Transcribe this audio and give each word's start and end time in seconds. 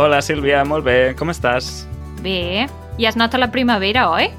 Hola, 0.00 0.22
Sílvia, 0.24 0.62
molt 0.64 0.86
bé. 0.86 1.12
Com 1.12 1.28
estàs? 1.28 1.82
Bé, 2.24 2.64
ja 2.96 3.10
es 3.10 3.18
nota 3.20 3.36
la 3.36 3.50
primavera, 3.52 4.06
oi? 4.08 4.30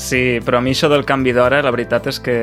Sí, 0.00 0.38
però 0.40 0.56
a 0.56 0.64
mi 0.64 0.72
això 0.72 0.88
del 0.88 1.02
canvi 1.04 1.34
d'hora, 1.36 1.58
la 1.60 1.72
veritat 1.74 2.06
és 2.08 2.16
que 2.24 2.36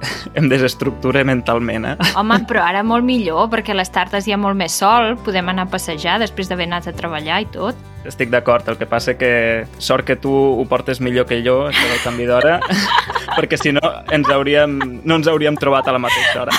em 0.40 0.46
desestructura 0.48 1.26
mentalment, 1.28 1.90
eh? 1.90 2.06
Home, 2.16 2.38
però 2.48 2.62
ara 2.64 2.80
molt 2.88 3.04
millor, 3.04 3.50
perquè 3.52 3.74
a 3.74 3.76
les 3.76 3.92
tardes 3.92 4.24
hi 4.24 4.32
ha 4.32 4.38
molt 4.40 4.56
més 4.56 4.78
sol, 4.80 5.12
podem 5.26 5.50
anar 5.52 5.66
a 5.68 5.70
passejar 5.74 6.14
després 6.22 6.48
d'haver 6.48 6.70
anat 6.70 6.88
a 6.88 6.94
treballar 6.96 7.42
i 7.44 7.50
tot. 7.52 7.84
Estic 8.08 8.32
d'acord, 8.32 8.64
el 8.72 8.80
que 8.80 8.88
passa 8.88 9.12
que 9.20 9.66
sort 9.76 10.08
que 10.08 10.16
tu 10.16 10.32
ho 10.32 10.64
portes 10.72 11.04
millor 11.04 11.28
que 11.28 11.42
jo, 11.44 11.66
això 11.68 11.84
del 11.84 12.00
canvi 12.00 12.30
d'hora, 12.32 12.56
perquè 13.36 13.60
si 13.60 13.74
no 13.76 13.84
ens 14.08 14.32
hauríem, 14.32 14.80
no 15.04 15.20
ens 15.20 15.28
hauríem 15.28 15.60
trobat 15.60 15.92
a 15.92 15.98
la 15.98 16.00
mateixa 16.08 16.46
hora. 16.46 16.56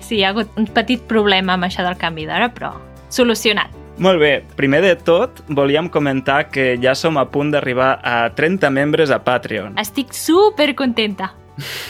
Sí, 0.00 0.16
hi 0.16 0.24
ha 0.24 0.32
hagut 0.32 0.56
un 0.56 0.72
petit 0.72 1.04
problema 1.04 1.58
amb 1.60 1.68
això 1.68 1.84
del 1.84 2.00
canvi 2.00 2.24
d'hora, 2.32 2.48
però 2.56 2.72
solucionat. 3.14 3.83
Molt 3.98 4.18
bé, 4.18 4.42
primer 4.58 4.80
de 4.82 4.96
tot 4.98 5.44
volíem 5.54 5.86
comentar 5.88 6.48
que 6.50 6.74
ja 6.82 6.96
som 6.98 7.16
a 7.16 7.28
punt 7.30 7.52
d'arribar 7.54 8.00
a 8.02 8.16
30 8.34 8.70
membres 8.74 9.12
a 9.14 9.20
Patreon. 9.22 9.78
Estic 9.78 10.12
super 10.12 10.72
contenta. 10.74 11.30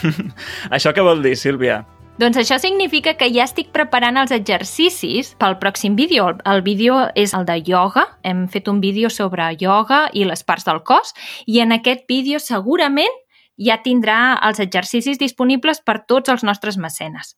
Això 0.75 0.93
què 0.93 1.01
vol 1.01 1.23
dir, 1.25 1.33
Sílvia? 1.39 1.81
Doncs 2.15 2.37
això 2.39 2.55
significa 2.63 3.17
que 3.19 3.27
ja 3.33 3.43
estic 3.43 3.73
preparant 3.75 4.15
els 4.21 4.31
exercicis 4.31 5.33
pel 5.35 5.57
pròxim 5.59 5.97
vídeo. 5.99 6.29
El- 6.47 6.61
vídeo 6.63 7.09
és 7.13 7.33
el 7.35 7.43
de 7.43 7.57
ioga. 7.65 8.05
Hem 8.23 8.45
fet 8.47 8.69
un 8.71 8.79
vídeo 8.79 9.09
sobre 9.09 9.49
ioga 9.59 10.05
i 10.13 10.23
les 10.23 10.45
parts 10.47 10.63
del 10.63 10.79
cos 10.87 11.11
i 11.45 11.59
en 11.59 11.75
aquest 11.75 12.05
vídeo 12.07 12.39
segurament 12.39 13.11
ja 13.59 13.81
tindrà 13.83 14.37
els 14.47 14.61
exercicis 14.63 15.19
disponibles 15.19 15.81
per 15.83 16.05
tots 16.07 16.29
els 16.31 16.43
nostres 16.47 16.77
mecenes. 16.77 17.35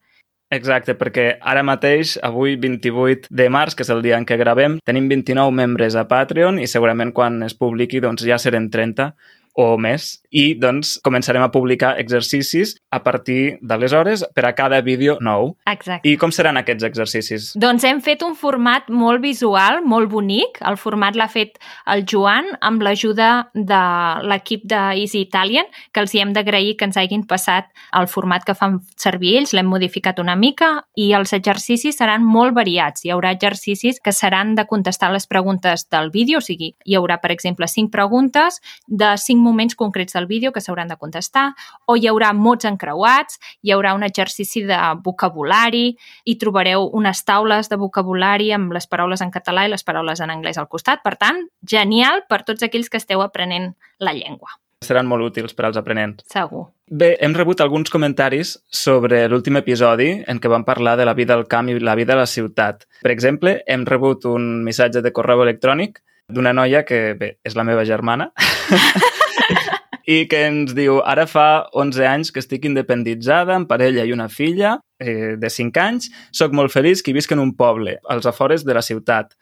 Exacte, 0.48 0.94
perquè 0.96 1.24
ara 1.44 1.60
mateix, 1.60 2.14
avui 2.24 2.54
28 2.56 3.28
de 3.28 3.48
març, 3.52 3.74
que 3.76 3.84
és 3.84 3.90
el 3.92 4.00
dia 4.00 4.16
en 4.16 4.24
què 4.24 4.38
gravem, 4.40 4.78
tenim 4.88 5.10
29 5.10 5.52
membres 5.52 5.92
a 5.92 6.06
Patreon 6.08 6.56
i 6.56 6.68
segurament 6.72 7.12
quan 7.12 7.42
es 7.44 7.52
publiqui 7.52 8.00
doncs, 8.00 8.24
ja 8.24 8.38
serem 8.40 8.70
30 8.72 9.10
o 9.54 9.76
més. 9.80 10.18
I 10.28 10.52
doncs 10.60 10.98
començarem 11.04 11.42
a 11.42 11.50
publicar 11.52 11.94
exercicis 12.00 12.74
a 12.92 13.00
partir 13.02 13.58
d'aleshores 13.64 14.26
per 14.36 14.44
a 14.44 14.52
cada 14.54 14.80
vídeo 14.84 15.16
nou. 15.24 15.54
Exacte. 15.70 16.08
I 16.08 16.18
com 16.20 16.32
seran 16.34 16.60
aquests 16.60 16.84
exercicis? 16.84 17.48
Doncs 17.56 17.86
hem 17.88 18.02
fet 18.04 18.22
un 18.26 18.36
format 18.36 18.90
molt 18.92 19.22
visual, 19.24 19.80
molt 19.84 20.10
bonic. 20.12 20.60
El 20.68 20.76
format 20.80 21.16
l'ha 21.16 21.28
fet 21.32 21.56
el 21.88 22.04
Joan 22.08 22.50
amb 22.60 22.84
l'ajuda 22.84 23.48
de 23.54 23.82
l'equip 24.28 24.66
de 24.68 24.82
Easy 25.00 25.22
Italian, 25.24 25.68
que 25.92 26.04
els 26.04 26.14
hi 26.14 26.22
hem 26.22 26.34
d'agrair 26.36 26.76
que 26.76 26.88
ens 26.88 27.00
hagin 27.00 27.24
passat 27.28 27.72
el 27.96 28.08
format 28.08 28.44
que 28.44 28.56
fan 28.58 28.78
servir 29.00 29.36
ells, 29.38 29.54
l'hem 29.56 29.68
modificat 29.68 30.20
una 30.20 30.36
mica 30.36 30.70
i 30.96 31.10
els 31.16 31.32
exercicis 31.36 31.96
seran 31.98 32.24
molt 32.24 32.54
variats. 32.56 33.04
Hi 33.04 33.14
haurà 33.14 33.32
exercicis 33.34 34.00
que 34.04 34.12
seran 34.12 34.54
de 34.58 34.66
contestar 34.68 35.10
les 35.12 35.26
preguntes 35.26 35.88
del 35.88 36.10
vídeo, 36.14 36.42
o 36.42 36.44
sigui, 36.44 36.74
hi 36.84 36.98
haurà, 36.98 37.18
per 37.22 37.32
exemple, 37.32 37.68
cinc 37.68 37.92
preguntes 37.94 38.60
de 38.86 39.14
cinc 39.18 39.37
moments 39.38 39.76
concrets 39.78 40.12
del 40.12 40.26
vídeo 40.26 40.52
que 40.52 40.60
s'hauran 40.60 40.88
de 40.88 40.96
contestar, 40.96 41.54
o 41.86 41.96
hi 41.96 42.06
haurà 42.10 42.32
mots 42.34 42.68
encreuats, 42.68 43.40
hi 43.62 43.72
haurà 43.72 43.94
un 43.94 44.04
exercici 44.06 44.64
de 44.66 44.78
vocabulari, 45.04 45.96
i 46.24 46.38
trobareu 46.38 46.88
unes 46.92 47.24
taules 47.24 47.68
de 47.68 47.80
vocabulari 47.80 48.52
amb 48.52 48.72
les 48.72 48.86
paraules 48.86 49.22
en 49.24 49.30
català 49.34 49.66
i 49.66 49.72
les 49.72 49.84
paraules 49.84 50.20
en 50.20 50.30
anglès 50.30 50.58
al 50.58 50.68
costat. 50.68 51.02
Per 51.04 51.16
tant, 51.16 51.44
genial 51.62 52.24
per 52.28 52.42
tots 52.44 52.62
aquells 52.62 52.90
que 52.90 53.00
esteu 53.00 53.22
aprenent 53.22 53.74
la 53.98 54.14
llengua, 54.14 54.58
Seran 54.78 55.08
molt 55.10 55.24
útils 55.26 55.54
per 55.58 55.64
als 55.66 55.76
aprenents. 55.76 56.22
segur. 56.30 56.68
Bé, 56.86 57.16
hem 57.20 57.34
rebut 57.34 57.60
alguns 57.60 57.90
comentaris 57.90 58.52
sobre 58.70 59.26
l'últim 59.28 59.58
episodi 59.58 60.22
en 60.26 60.38
què 60.40 60.48
vam 60.48 60.64
parlar 60.64 60.96
de 60.96 61.04
la 61.04 61.14
vida 61.14 61.34
al 61.34 61.48
camp 61.48 61.68
i 61.68 61.78
la 61.80 61.96
vida 61.98 62.14
a 62.14 62.16
la 62.16 62.26
ciutat. 62.26 62.86
Per 63.02 63.10
exemple, 63.10 63.62
hem 63.66 63.84
rebut 63.84 64.24
un 64.24 64.62
missatge 64.64 65.02
de 65.02 65.12
correu 65.12 65.42
electrònic 65.42 65.98
d'una 66.28 66.52
noia 66.52 66.84
que, 66.84 67.14
bé, 67.18 67.38
és 67.44 67.56
la 67.56 67.64
meva 67.64 67.84
germana, 67.84 68.30
i 70.08 70.24
que 70.24 70.40
ens 70.48 70.72
diu 70.72 71.02
ara 71.04 71.26
fa 71.28 71.68
11 71.76 72.04
anys 72.08 72.32
que 72.32 72.40
estic 72.40 72.64
independitzada, 72.64 73.58
amb 73.58 73.68
parella 73.68 74.06
i 74.08 74.14
una 74.14 74.30
filla 74.32 74.78
eh, 74.96 75.36
de 75.36 75.50
5 75.52 75.82
anys, 75.82 76.08
sóc 76.32 76.54
molt 76.56 76.72
feliç 76.72 77.02
que 77.04 77.12
visc 77.12 77.34
en 77.36 77.42
un 77.42 77.52
poble, 77.58 77.98
als 78.08 78.28
afores 78.30 78.64
de 78.64 78.76
la 78.76 78.84
ciutat. 78.84 79.34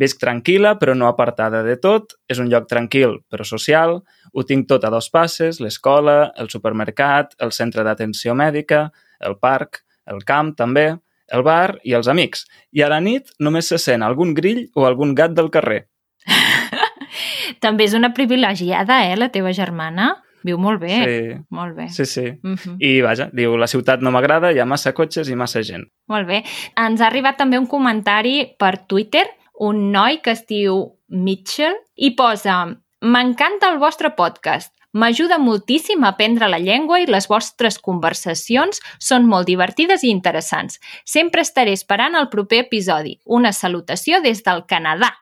Visc 0.00 0.20
tranquil·la, 0.20 0.74
però 0.80 0.92
no 0.94 1.08
apartada 1.08 1.62
de 1.64 1.76
tot. 1.80 2.14
És 2.28 2.38
un 2.38 2.50
lloc 2.52 2.68
tranquil, 2.68 3.18
però 3.32 3.46
social. 3.48 3.96
Ho 4.32 4.44
tinc 4.46 4.68
tot 4.68 4.84
a 4.84 4.92
dos 4.92 5.08
passes, 5.10 5.58
l'escola, 5.60 6.32
el 6.36 6.52
supermercat, 6.52 7.34
el 7.40 7.52
centre 7.56 7.84
d'atenció 7.84 8.36
mèdica, 8.36 8.90
el 9.24 9.38
parc, 9.40 9.82
el 10.06 10.20
camp 10.28 10.52
també, 10.56 10.92
el 11.32 11.46
bar 11.46 11.78
i 11.86 11.96
els 11.96 12.08
amics. 12.12 12.44
I 12.76 12.84
a 12.84 12.92
la 12.92 13.00
nit 13.00 13.32
només 13.40 13.72
se 13.72 13.80
sent 13.80 14.04
algun 14.04 14.34
grill 14.36 14.66
o 14.76 14.84
algun 14.84 15.16
gat 15.16 15.32
del 15.36 15.50
carrer. 15.50 15.86
També 17.60 17.84
és 17.84 17.94
una 17.94 18.12
privilegiada, 18.16 19.04
eh, 19.06 19.16
la 19.16 19.30
teva 19.30 19.52
germana? 19.52 20.14
Viu 20.42 20.56
molt 20.56 20.80
bé. 20.80 20.94
Sí, 21.04 21.44
Molt 21.50 21.76
bé. 21.76 21.88
sí, 21.88 22.06
sí. 22.06 22.32
Mm 22.42 22.54
-hmm. 22.54 22.76
I 22.80 23.00
vaja, 23.02 23.28
diu, 23.32 23.56
la 23.56 23.66
ciutat 23.66 24.00
no 24.00 24.10
m'agrada, 24.10 24.52
hi 24.52 24.58
ha 24.58 24.64
massa 24.64 24.92
cotxes 24.92 25.28
i 25.28 25.36
massa 25.36 25.62
gent. 25.62 25.84
Molt 26.08 26.26
bé. 26.26 26.44
Ens 26.76 27.00
ha 27.00 27.06
arribat 27.06 27.36
també 27.36 27.58
un 27.58 27.66
comentari 27.66 28.54
per 28.58 28.86
Twitter, 28.86 29.26
un 29.60 29.92
noi 29.92 30.20
que 30.22 30.30
es 30.30 30.46
diu 30.46 30.96
Mitchell, 31.08 31.74
i 31.96 32.10
posa 32.12 32.76
M'encanta 33.00 33.70
el 33.72 33.78
vostre 33.78 34.10
podcast. 34.10 34.74
M'ajuda 34.92 35.38
moltíssim 35.38 36.04
a 36.04 36.08
aprendre 36.08 36.48
la 36.48 36.58
llengua 36.58 36.98
i 37.00 37.06
les 37.06 37.28
vostres 37.30 37.78
conversacions 37.78 38.82
són 38.98 39.24
molt 39.24 39.46
divertides 39.46 40.04
i 40.04 40.10
interessants. 40.10 40.80
Sempre 41.06 41.40
estaré 41.40 41.72
esperant 41.72 42.14
el 42.14 42.28
proper 42.28 42.58
episodi. 42.66 43.18
Una 43.24 43.52
salutació 43.52 44.20
des 44.20 44.44
del 44.44 44.66
Canadà. 44.66 45.14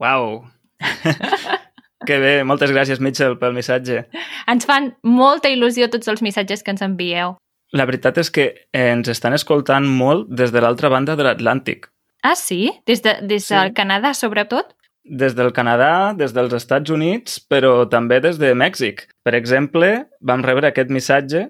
Uau! 0.00 0.42
que 2.06 2.18
bé, 2.18 2.32
moltes 2.44 2.70
gràcies, 2.72 3.00
Mitchell, 3.00 3.36
pel 3.38 3.52
missatge. 3.56 4.04
Ens 4.48 4.66
fan 4.68 4.94
molta 5.04 5.48
il·lusió 5.52 5.88
tots 5.92 6.08
els 6.08 6.22
missatges 6.22 6.62
que 6.62 6.70
ens 6.74 6.82
envieu. 6.82 7.36
La 7.72 7.86
veritat 7.86 8.18
és 8.18 8.30
que 8.34 8.48
eh, 8.72 8.88
ens 8.92 9.08
estan 9.08 9.32
escoltant 9.36 9.86
molt 9.86 10.28
des 10.28 10.50
de 10.50 10.60
l'altra 10.60 10.88
banda 10.90 11.14
de 11.16 11.22
l'Atlàntic. 11.26 11.86
Ah, 12.22 12.34
sí? 12.36 12.70
Des, 12.86 13.00
de, 13.02 13.14
des 13.22 13.46
Sí. 13.46 13.54
del 13.54 13.72
Canadà, 13.74 14.12
sobretot? 14.14 14.74
Des 15.04 15.34
del 15.34 15.52
Canadà, 15.56 16.12
des 16.16 16.34
dels 16.36 16.52
Estats 16.52 16.90
Units, 16.90 17.38
però 17.48 17.88
també 17.88 18.20
des 18.20 18.36
de 18.38 18.52
Mèxic. 18.54 19.06
Per 19.24 19.34
exemple, 19.34 20.06
vam 20.20 20.42
rebre 20.44 20.68
aquest 20.68 20.90
missatge 20.90 21.48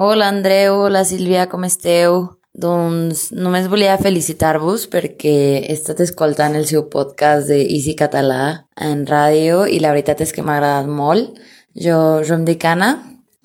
Hola 0.00 0.30
Andreu, 0.32 0.78
hola 0.86 1.02
Sílvia, 1.04 1.42
com 1.46 1.64
esteu? 1.68 2.22
Doncs 2.50 3.28
només 3.30 3.68
volia 3.70 3.98
felicitar-vos 4.00 4.88
perquè 4.90 5.34
he 5.60 5.74
estat 5.76 6.02
escoltant 6.02 6.56
el 6.58 6.66
seu 6.66 6.88
podcast 6.90 7.46
de 7.48 7.60
Easy 7.62 7.94
Català 7.94 8.66
en 8.74 9.06
ràdio 9.06 9.62
i 9.70 9.78
la 9.78 9.94
veritat 9.94 10.24
és 10.26 10.34
que 10.34 10.42
m'ha 10.42 10.58
agradat 10.58 10.90
molt. 10.90 11.38
Jo, 11.78 12.24
jo 12.26 12.34
em 12.34 12.44
dic 12.44 12.66
Anna, 12.66 12.96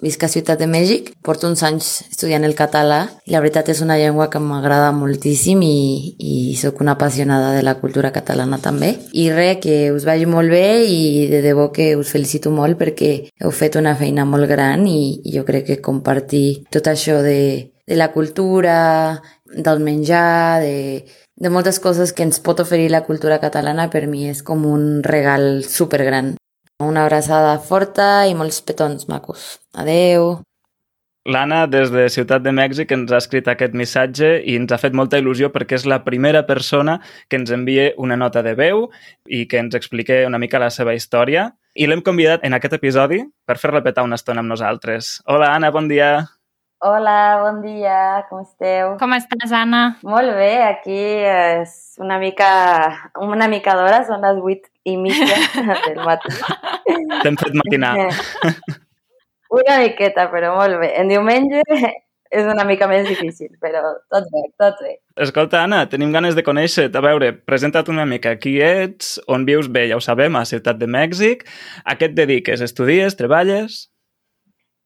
visc 0.02 0.24
a 0.26 0.28
Ciutat 0.28 0.60
de 0.60 0.68
Mèxic, 0.68 1.12
porto 1.24 1.48
uns 1.48 1.62
anys 1.64 1.90
estudiant 2.10 2.44
el 2.44 2.56
català 2.58 3.04
i 3.30 3.32
la 3.32 3.44
veritat 3.44 3.70
és 3.72 3.84
una 3.86 4.00
llengua 4.02 4.28
que 4.34 4.42
m'agrada 4.42 4.90
moltíssim 4.92 5.62
i, 5.62 6.16
i 6.18 6.58
sóc 6.60 6.82
una 6.82 6.98
apassionada 6.98 7.54
de 7.56 7.62
la 7.64 7.78
cultura 7.80 8.12
catalana 8.12 8.58
també. 8.58 8.96
I 9.14 9.30
res, 9.32 9.62
que 9.62 9.94
us 9.94 10.10
vagi 10.10 10.26
molt 10.26 10.50
bé 10.50 10.82
i 10.90 11.30
de 11.30 11.44
debò 11.46 11.70
que 11.72 11.94
us 11.96 12.10
felicito 12.12 12.52
molt 12.52 12.82
perquè 12.82 13.14
heu 13.40 13.54
fet 13.54 13.78
una 13.78 13.96
feina 13.96 14.26
molt 14.26 14.50
gran 14.50 14.90
i, 14.90 15.22
i 15.24 15.38
jo 15.38 15.46
crec 15.46 15.70
que 15.70 15.82
compartir 15.86 16.66
tot 16.74 16.90
això 16.92 17.22
de, 17.22 17.75
de 17.88 17.96
la 17.96 18.12
cultura, 18.12 19.22
del 19.46 19.80
menjar, 19.80 20.62
de, 20.62 21.06
de 21.36 21.50
moltes 21.50 21.80
coses 21.80 22.14
que 22.14 22.26
ens 22.26 22.40
pot 22.40 22.60
oferir 22.64 22.90
la 22.92 23.04
cultura 23.06 23.40
catalana 23.44 23.90
per 23.94 24.08
mi 24.08 24.26
és 24.30 24.42
com 24.44 24.66
un 24.66 25.04
regal 25.04 25.64
supergran. 25.68 26.36
Una 26.84 27.06
abraçada 27.06 27.56
forta 27.64 28.26
i 28.28 28.36
molts 28.36 28.60
petons 28.66 29.08
macos. 29.08 29.62
Adeu! 29.74 30.42
L'Anna, 31.26 31.64
des 31.66 31.90
de 31.90 32.04
Ciutat 32.14 32.44
de 32.46 32.52
Mèxic, 32.54 32.92
ens 32.94 33.10
ha 33.10 33.18
escrit 33.18 33.48
aquest 33.50 33.74
missatge 33.74 34.28
i 34.46 34.58
ens 34.60 34.70
ha 34.70 34.78
fet 34.78 34.94
molta 34.94 35.18
il·lusió 35.18 35.50
perquè 35.50 35.80
és 35.80 35.88
la 35.90 36.04
primera 36.06 36.44
persona 36.46 37.00
que 37.30 37.40
ens 37.40 37.50
envia 37.50 37.88
una 37.98 38.18
nota 38.20 38.44
de 38.46 38.54
veu 38.60 38.86
i 39.26 39.48
que 39.50 39.58
ens 39.58 39.74
expliqui 39.74 40.22
una 40.28 40.38
mica 40.38 40.62
la 40.62 40.70
seva 40.70 40.94
història. 40.94 41.48
I 41.74 41.90
l'hem 41.90 42.06
convidat 42.06 42.46
en 42.46 42.54
aquest 42.54 42.78
episodi 42.78 43.24
per 43.50 43.58
fer-la 43.58 43.82
petar 43.82 44.06
una 44.06 44.22
estona 44.22 44.46
amb 44.46 44.54
nosaltres. 44.54 45.16
Hola, 45.26 45.50
Anna, 45.56 45.74
bon 45.74 45.90
dia. 45.90 46.28
Hola, 46.84 47.40
bon 47.42 47.62
dia, 47.64 48.26
com 48.30 48.42
esteu? 48.44 48.98
Com 49.00 49.14
estàs, 49.16 49.52
Anna? 49.56 49.96
Molt 50.04 50.34
bé, 50.36 50.52
aquí 50.68 50.98
és 51.26 51.96
una 52.04 52.18
mica, 52.20 52.50
una 53.24 53.48
mica 53.48 53.74
d'hora, 53.80 54.02
són 54.06 54.22
les 54.26 54.42
vuit 54.44 54.68
i 54.84 54.98
mitja 55.00 55.40
del 55.88 56.02
matí. 56.04 56.34
T'hem 57.24 57.40
fet 57.40 57.56
maquinar. 57.62 57.96
Una 59.56 59.78
miqueta, 59.80 60.26
però 60.34 60.52
molt 60.58 60.76
bé. 60.82 60.90
En 61.00 61.08
diumenge 61.08 61.62
és 62.36 62.48
una 62.50 62.66
mica 62.68 62.90
més 62.92 63.06
difícil, 63.08 63.54
però 63.62 63.94
tot 64.12 64.26
bé, 64.34 64.42
tot 64.60 64.82
bé. 64.84 64.98
Escolta, 65.22 65.62
Anna, 65.64 65.86
tenim 65.88 66.12
ganes 66.12 66.36
de 66.36 66.44
conèixer-te. 66.44 66.98
A 67.00 67.06
veure, 67.06 67.30
presenta't 67.48 67.88
una 67.94 68.04
mica. 68.10 68.34
Qui 68.42 68.58
ets? 68.66 69.14
On 69.32 69.46
vius 69.48 69.70
bé? 69.72 69.86
Ja 69.88 70.02
ho 70.02 70.04
sabem, 70.04 70.36
a 70.36 70.44
Ciutat 70.50 70.82
de 70.82 70.90
Mèxic. 70.92 71.46
A 71.86 71.96
què 71.96 72.10
et 72.10 72.18
dediques? 72.18 72.66
Estudies? 72.66 73.16
Treballes? 73.16 73.86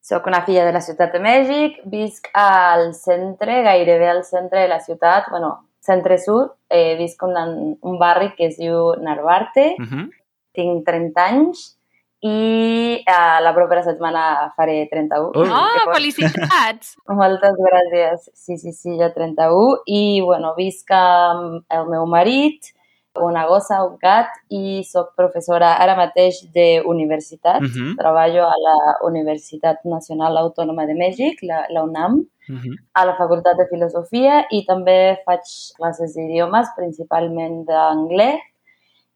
Soc 0.00 0.26
una 0.26 0.42
filla 0.46 0.64
de 0.64 0.72
la 0.72 0.80
ciutat 0.80 1.12
de 1.12 1.20
Mèxic, 1.20 1.80
visc 1.84 2.30
al 2.34 2.94
centre, 2.94 3.62
gairebé 3.62 4.08
al 4.08 4.24
centre 4.24 4.60
de 4.62 4.68
la 4.68 4.80
ciutat, 4.80 5.28
bueno, 5.30 5.68
centre-sud, 5.80 6.54
eh, 6.68 6.96
visc 6.96 7.22
en 7.22 7.76
un 7.80 7.98
barri 7.98 8.32
que 8.36 8.46
es 8.46 8.56
diu 8.58 8.94
Narvarte, 9.00 9.74
Uh 9.78 9.84
-huh. 9.84 10.08
tinc 10.52 10.84
30 10.86 11.20
anys 11.24 11.76
i 12.22 13.02
eh, 13.06 13.38
la 13.42 13.52
propera 13.54 13.82
setmana 13.82 14.52
faré 14.56 14.88
31. 14.90 15.30
Ui. 15.34 15.48
Oh, 15.48 15.68
Llavors, 15.76 15.96
felicitats! 15.96 16.96
Moltes 17.08 17.54
gràcies. 17.56 18.30
Sí, 18.34 18.58
sí, 18.58 18.72
sí, 18.72 18.98
jo 18.98 19.08
31. 19.12 19.78
I, 19.86 20.20
bueno, 20.20 20.54
visc 20.56 20.90
amb 20.90 21.64
el 21.68 21.86
meu 21.88 22.04
marit, 22.06 22.72
una 23.18 23.46
gossa, 23.46 23.82
un 23.84 23.96
gat, 24.00 24.28
i 24.48 24.82
sóc 24.86 25.14
professora 25.16 25.74
ara 25.82 25.96
mateix 25.98 26.42
d'universitat. 26.54 27.62
Uh 27.62 27.66
-huh. 27.66 27.96
Treballo 27.98 28.44
a 28.46 28.56
la 28.66 28.76
Universitat 29.08 29.84
Nacional 29.84 30.36
Autònoma 30.36 30.86
de 30.86 30.94
Mèxic, 30.94 31.42
la, 31.42 31.66
la 31.70 31.82
UNAM, 31.82 32.26
Uh 32.50 32.56
-huh. 32.56 32.76
a 32.94 33.04
la 33.06 33.14
Facultat 33.14 33.56
de 33.56 33.66
Filosofia 33.70 34.44
i 34.50 34.64
també 34.66 35.22
faig 35.24 35.42
classes 35.76 36.14
d'idiomes, 36.16 36.66
principalment 36.76 37.64
d'anglès 37.64 38.40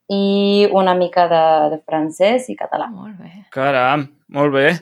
i 0.09 0.69
una 0.73 0.95
mica 0.95 1.29
de, 1.29 1.71
de 1.71 1.83
francès 1.87 2.49
i 2.49 2.57
català. 2.57 2.87
Molt 2.91 3.19
bé. 3.19 3.47
Caram, 3.51 4.09
molt 4.29 4.53
bé. 4.53 4.79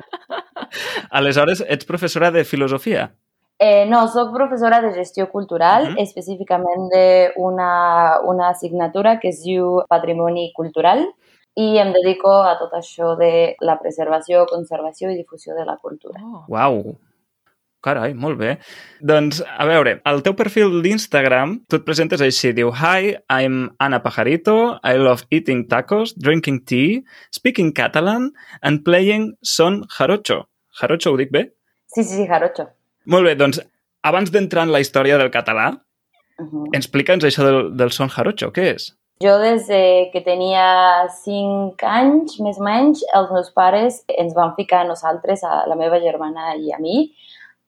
Aleshores, 1.10 1.62
ets 1.68 1.84
professora 1.84 2.30
de 2.30 2.44
filosofia? 2.44 3.10
Eh, 3.62 3.84
no, 3.84 4.06
sóc 4.08 4.30
professora 4.32 4.80
de 4.80 4.94
gestió 4.94 5.28
cultural, 5.28 5.90
Mhm. 5.90 5.98
específicament 5.98 6.88
d'una 7.36 8.20
una 8.24 8.48
assignatura 8.48 9.18
que 9.20 9.28
es 9.28 9.42
diu 9.44 9.82
Patrimoni 9.86 10.50
Cultural 10.56 11.04
i 11.54 11.76
em 11.76 11.92
dedico 11.92 12.32
a 12.42 12.56
tot 12.58 12.72
això 12.72 13.18
de 13.18 13.56
la 13.60 13.78
preservació, 13.78 14.46
conservació 14.46 15.10
i 15.10 15.16
difusió 15.16 15.54
de 15.54 15.66
la 15.66 15.76
cultura. 15.76 16.20
Oh. 16.24 16.44
Uau! 16.48 16.96
Carai, 17.82 18.14
molt 18.14 18.38
bé. 18.38 18.58
Doncs, 19.00 19.42
a 19.58 19.64
veure, 19.66 20.00
al 20.04 20.22
teu 20.22 20.34
perfil 20.36 20.82
d'Instagram 20.82 21.58
tu 21.68 21.76
et 21.76 21.84
presentes 21.84 22.20
així, 22.20 22.52
diu 22.52 22.70
Hi, 22.72 23.14
I'm 23.28 23.70
Ana 23.78 24.02
Pajarito, 24.02 24.78
I 24.84 24.96
love 24.96 25.24
eating 25.30 25.66
tacos, 25.68 26.14
drinking 26.16 26.64
tea, 26.64 27.04
speaking 27.30 27.72
Catalan 27.72 28.32
and 28.62 28.84
playing 28.84 29.34
son 29.42 29.82
jarocho. 29.98 30.46
Jarocho 30.80 31.12
ho 31.12 31.16
dic 31.16 31.30
bé? 31.30 31.52
Sí, 31.86 32.04
sí, 32.04 32.16
sí, 32.16 32.26
Jarocho. 32.26 32.68
Molt 33.10 33.26
bé, 33.26 33.34
doncs, 33.34 33.60
abans 34.06 34.30
d'entrar 34.30 34.64
en 34.68 34.72
la 34.72 34.80
història 34.80 35.18
del 35.18 35.30
català, 35.34 35.72
Mhm. 36.40 36.70
explica'ns 36.72 37.24
això 37.24 37.44
del, 37.44 37.76
del 37.76 37.90
son 37.92 38.08
jarocho, 38.08 38.50
què 38.52 38.74
és? 38.74 38.94
Jo 39.20 39.38
des 39.38 39.66
de 39.68 40.08
que 40.12 40.22
tenia 40.24 41.06
5 41.12 41.84
anys, 41.84 42.38
més 42.40 42.58
o 42.58 42.62
menys, 42.64 43.02
els 43.12 43.30
meus 43.30 43.50
pares 43.52 44.04
ens 44.08 44.32
van 44.32 44.54
ficar 44.56 44.80
a 44.80 44.88
nosaltres, 44.88 45.44
a 45.44 45.66
la 45.68 45.76
meva 45.76 46.00
germana 46.00 46.54
i 46.56 46.72
a 46.72 46.78
mi, 46.78 47.12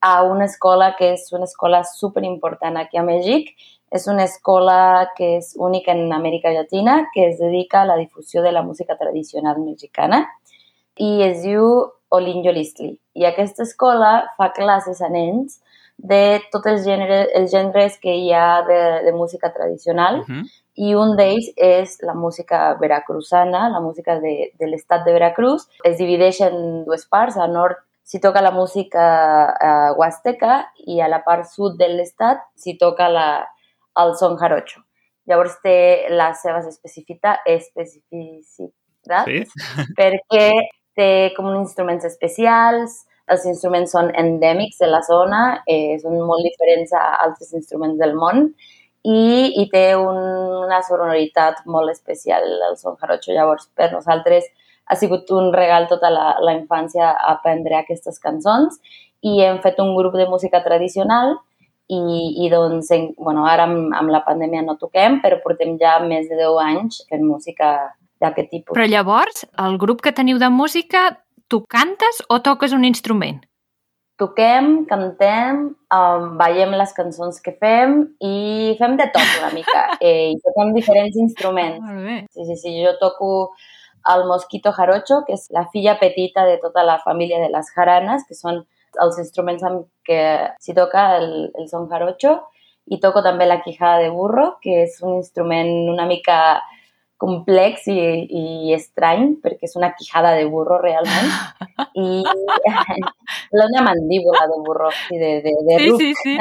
a 0.01 0.23
una 0.23 0.45
escola 0.45 0.95
que 0.97 1.13
és 1.13 1.29
una 1.31 1.45
escola 1.45 1.83
superimportant 1.83 2.77
aquí 2.77 2.97
a 2.97 3.03
Mèxic. 3.03 3.53
És 3.91 4.07
una 4.07 4.23
escola 4.23 5.11
que 5.15 5.37
és 5.37 5.53
única 5.55 5.91
en 5.91 6.11
Amèrica 6.11 6.49
Llatina, 6.49 7.09
que 7.13 7.27
es 7.27 7.37
dedica 7.37 7.83
a 7.83 7.85
la 7.85 7.95
difusió 7.95 8.41
de 8.41 8.51
la 8.51 8.63
música 8.63 8.97
tradicional 8.97 9.59
mexicana 9.59 10.25
i 10.97 11.21
es 11.21 11.43
diu 11.43 11.91
Olinjo 12.13 12.51
Listli. 12.53 12.91
I 13.17 13.25
aquesta 13.25 13.63
escola 13.65 14.11
fa 14.37 14.51
classes 14.53 15.01
a 15.01 15.09
nens 15.09 15.59
de 15.97 16.41
tots 16.51 16.67
els 16.71 16.83
gèneres, 16.85 17.29
els 17.37 17.51
gèneres 17.53 17.97
que 18.01 18.13
hi 18.13 18.31
ha 18.33 18.61
de, 18.67 18.81
de 19.05 19.13
música 19.13 19.51
tradicional 19.53 20.21
Uh 20.21 20.25
-huh. 20.27 20.43
i 20.75 20.95
un 20.95 21.15
d'ells 21.15 21.51
és 21.55 21.97
la 22.01 22.13
música 22.13 22.73
veracruzana, 22.81 23.69
la 23.69 23.79
música 23.79 24.19
de, 24.19 24.53
de 24.59 24.67
l'estat 24.67 25.05
de 25.05 25.13
Veracruz. 25.13 25.67
Es 25.83 25.97
divideix 25.97 26.41
en 26.41 26.83
dues 26.85 27.05
parts. 27.05 27.37
Al 27.37 27.51
nord 27.53 27.77
s'hi 28.03 28.19
toca 28.19 28.41
la 28.41 28.51
música 28.51 29.03
uh, 29.53 29.91
huasteca 29.97 30.71
i 30.85 30.99
a 31.01 31.07
la 31.07 31.21
part 31.23 31.45
sud 31.45 31.77
de 31.77 31.87
l'estat 31.87 32.37
s'hi 32.55 32.77
toca 32.77 33.07
la, 33.09 33.47
el 34.01 34.15
son 34.15 34.35
jarocho. 34.37 34.81
Llavors 35.25 35.61
té 35.61 36.07
les 36.09 36.41
seves 36.41 36.65
especifica, 36.67 37.39
especificitats 37.45 38.71
Sí? 39.25 39.45
perquè 39.97 40.51
té 40.97 41.33
com 41.37 41.49
uns 41.49 41.69
instruments 41.69 42.05
especials, 42.05 43.03
els 43.31 43.45
instruments 43.47 43.93
són 43.95 44.11
endèmics 44.19 44.81
de 44.81 44.89
la 44.91 45.01
zona, 45.07 45.43
eh, 45.67 45.95
són 46.01 46.19
molt 46.27 46.43
diferents 46.43 46.91
a 46.93 47.03
altres 47.25 47.53
instruments 47.53 47.99
del 48.01 48.15
món 48.19 48.49
i, 49.03 49.53
i 49.61 49.67
té 49.71 49.85
un, 49.99 50.19
una 50.63 50.81
sonoritat 50.83 51.63
molt 51.65 51.91
especial 51.91 52.43
el 52.69 52.75
son 52.79 52.99
jarocho. 52.99 53.31
Llavors, 53.35 53.69
per 53.75 53.91
nosaltres 53.93 54.49
ha 54.87 54.99
sigut 54.99 55.31
un 55.31 55.51
regal 55.55 55.87
tota 55.87 56.11
la, 56.11 56.33
la 56.43 56.55
infància 56.57 57.13
aprendre 57.31 57.79
aquestes 57.79 58.19
cançons. 58.19 58.79
I 59.23 59.39
hem 59.45 59.59
fet 59.63 59.79
un 59.79 59.93
grup 59.95 60.15
de 60.19 60.27
música 60.27 60.59
tradicional 60.63 61.37
i, 61.87 61.99
i 62.43 62.49
doncs, 62.51 62.91
en, 62.95 63.09
bueno, 63.19 63.47
ara 63.47 63.67
amb, 63.69 63.91
amb 63.95 64.11
la 64.11 64.23
pandèmia 64.25 64.63
no 64.65 64.75
toquem, 64.79 65.21
però 65.23 65.39
portem 65.43 65.77
ja 65.79 65.97
més 66.03 66.27
de 66.31 66.39
10 66.39 66.59
anys 66.63 67.03
fent 67.07 67.23
música 67.27 67.73
d'aquest 68.23 68.51
tipus. 68.51 68.73
Però 68.77 68.87
llavors, 68.89 69.45
el 69.59 69.77
grup 69.81 70.01
que 70.01 70.15
teniu 70.15 70.39
de 70.41 70.49
música, 70.49 71.09
tu 71.51 71.65
cantes 71.69 72.23
o 72.29 72.39
toques 72.41 72.73
un 72.73 72.87
instrument? 72.87 73.43
toquem, 74.23 74.85
cantem, 74.85 75.75
um, 75.91 76.25
ballem 76.37 76.75
les 76.77 76.93
cançons 76.93 77.39
que 77.43 77.53
fem 77.59 77.95
i 78.23 78.75
fem 78.79 78.95
de 78.99 79.07
tot 79.13 79.37
una 79.39 79.51
mica. 79.55 79.81
Eh, 80.03 80.33
I 80.33 80.39
toquem 80.43 80.73
diferents 80.75 81.15
instruments. 81.19 81.79
Molt 81.83 82.03
bé. 82.05 82.17
Sí, 82.35 82.45
sí, 82.49 82.57
sí, 82.59 82.73
jo 82.83 82.95
toco 82.99 83.53
el 84.13 84.25
mosquito 84.27 84.73
jarocho, 84.75 85.21
que 85.27 85.37
és 85.37 85.47
la 85.55 85.65
filla 85.71 85.95
petita 85.99 86.43
de 86.45 86.57
tota 86.59 86.83
la 86.83 86.97
família 87.03 87.39
de 87.39 87.47
les 87.53 87.69
jaranes, 87.75 88.25
que 88.27 88.35
són 88.35 88.63
els 89.03 89.19
instruments 89.21 89.63
amb 89.63 89.85
què 90.07 90.23
s'hi 90.59 90.75
toca 90.75 91.05
el, 91.21 91.29
el 91.55 91.69
son 91.71 91.87
jarocho, 91.91 92.35
i 92.91 92.99
toco 92.99 93.23
també 93.23 93.47
la 93.47 93.61
quijada 93.63 94.01
de 94.03 94.11
burro, 94.11 94.57
que 94.61 94.83
és 94.83 94.99
un 95.01 95.15
instrument 95.21 95.71
una 95.93 96.05
mica 96.05 96.37
complex 97.23 97.85
i, 97.87 97.95
i 98.27 98.73
estrany, 98.75 99.37
perquè 99.43 99.69
és 99.69 99.77
una 99.79 99.93
quijada 99.95 100.33
de 100.35 100.43
burro 100.51 100.81
realment, 100.83 101.29
i 101.95 102.23
una 103.67 103.81
mandíbula 103.85 104.47
de 104.51 104.57
burro, 104.65 104.89
sí, 105.07 105.17
de, 105.17 105.31
de, 105.45 105.53
de 105.69 105.77
Sí, 105.79 105.89
ruc. 105.89 106.01
sí, 106.01 106.13
sí. 106.23 106.37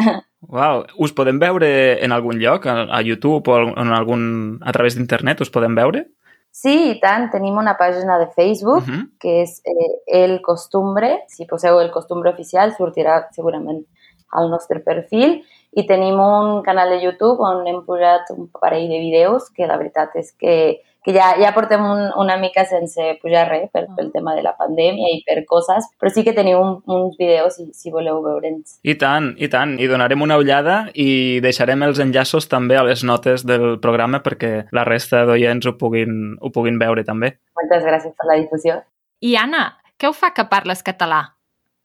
Uau, 0.50 0.82
us 0.98 1.12
podem 1.14 1.38
veure 1.38 1.68
en 2.02 2.12
algun 2.12 2.40
lloc, 2.42 2.66
a, 2.66 2.82
a 2.90 3.00
YouTube 3.06 3.46
o 3.52 3.60
en 3.78 3.92
algun, 3.94 4.24
a 4.66 4.72
través 4.74 4.96
d'internet, 4.98 5.40
us 5.44 5.52
podem 5.54 5.76
veure? 5.78 6.08
Sí, 6.52 6.74
i 6.90 6.96
tant, 7.00 7.30
tenim 7.32 7.56
una 7.56 7.76
pàgina 7.78 8.18
de 8.20 8.26
Facebook, 8.34 8.82
Uh 8.82 8.90
-huh. 8.90 9.04
que 9.22 9.42
és 9.42 9.62
eh, 9.64 9.92
El 10.24 10.40
Costumbre. 10.42 11.22
Si 11.28 11.46
poseu 11.46 11.78
El 11.80 11.90
Costumbre 11.90 12.30
oficial 12.34 12.74
sortirà 12.76 13.28
segurament 13.32 13.84
al 14.32 14.50
nostre 14.50 14.80
perfil. 14.80 15.42
I 15.72 15.86
tenim 15.88 16.20
un 16.20 16.62
canal 16.62 16.90
de 16.92 17.00
YouTube 17.00 17.40
on 17.40 17.66
hem 17.66 17.82
posat 17.86 18.28
un 18.36 18.48
parell 18.60 18.90
de 18.90 18.98
vídeos 19.00 19.48
que 19.56 19.68
la 19.68 19.78
veritat 19.80 20.12
és 20.20 20.28
que, 20.36 20.54
que 21.00 21.14
ja, 21.16 21.30
ja 21.40 21.54
portem 21.56 21.80
un, 21.80 22.02
una 22.20 22.36
mica 22.36 22.66
sense 22.68 23.06
pujar 23.22 23.46
res 23.48 23.70
pel, 23.72 23.88
pel 23.96 24.10
tema 24.12 24.36
de 24.36 24.44
la 24.44 24.52
pandèmia 24.58 25.14
i 25.16 25.22
per 25.24 25.38
coses, 25.48 25.88
però 25.96 26.12
sí 26.12 26.26
que 26.26 26.36
tenim 26.36 26.60
un, 26.60 26.76
uns 26.84 27.16
vídeos 27.16 27.56
si, 27.56 27.70
si 27.72 27.94
voleu 27.94 28.20
veure'ns. 28.24 28.78
I 28.84 28.98
tant, 29.00 29.32
i 29.40 29.48
tant. 29.48 29.78
I 29.80 29.88
donarem 29.88 30.28
una 30.28 30.36
ullada 30.40 30.82
i 30.92 31.40
deixarem 31.44 31.88
els 31.88 32.02
enllaços 32.04 32.50
també 32.52 32.76
a 32.76 32.84
les 32.84 33.04
notes 33.08 33.46
del 33.48 33.78
programa 33.80 34.20
perquè 34.20 34.66
la 34.76 34.84
resta 34.88 35.24
d'oients 35.24 35.72
ho, 35.72 35.78
puguin, 35.80 36.36
ho 36.36 36.52
puguin 36.52 36.76
veure 36.82 37.08
també. 37.08 37.38
Moltes 37.56 37.88
gràcies 37.88 38.12
per 38.12 38.28
la 38.28 38.42
difusió. 38.44 38.82
I 39.24 39.38
Anna, 39.40 39.70
què 39.96 40.10
ho 40.10 40.12
fa 40.12 40.34
que 40.36 40.44
parles 40.50 40.84
català? 40.84 41.30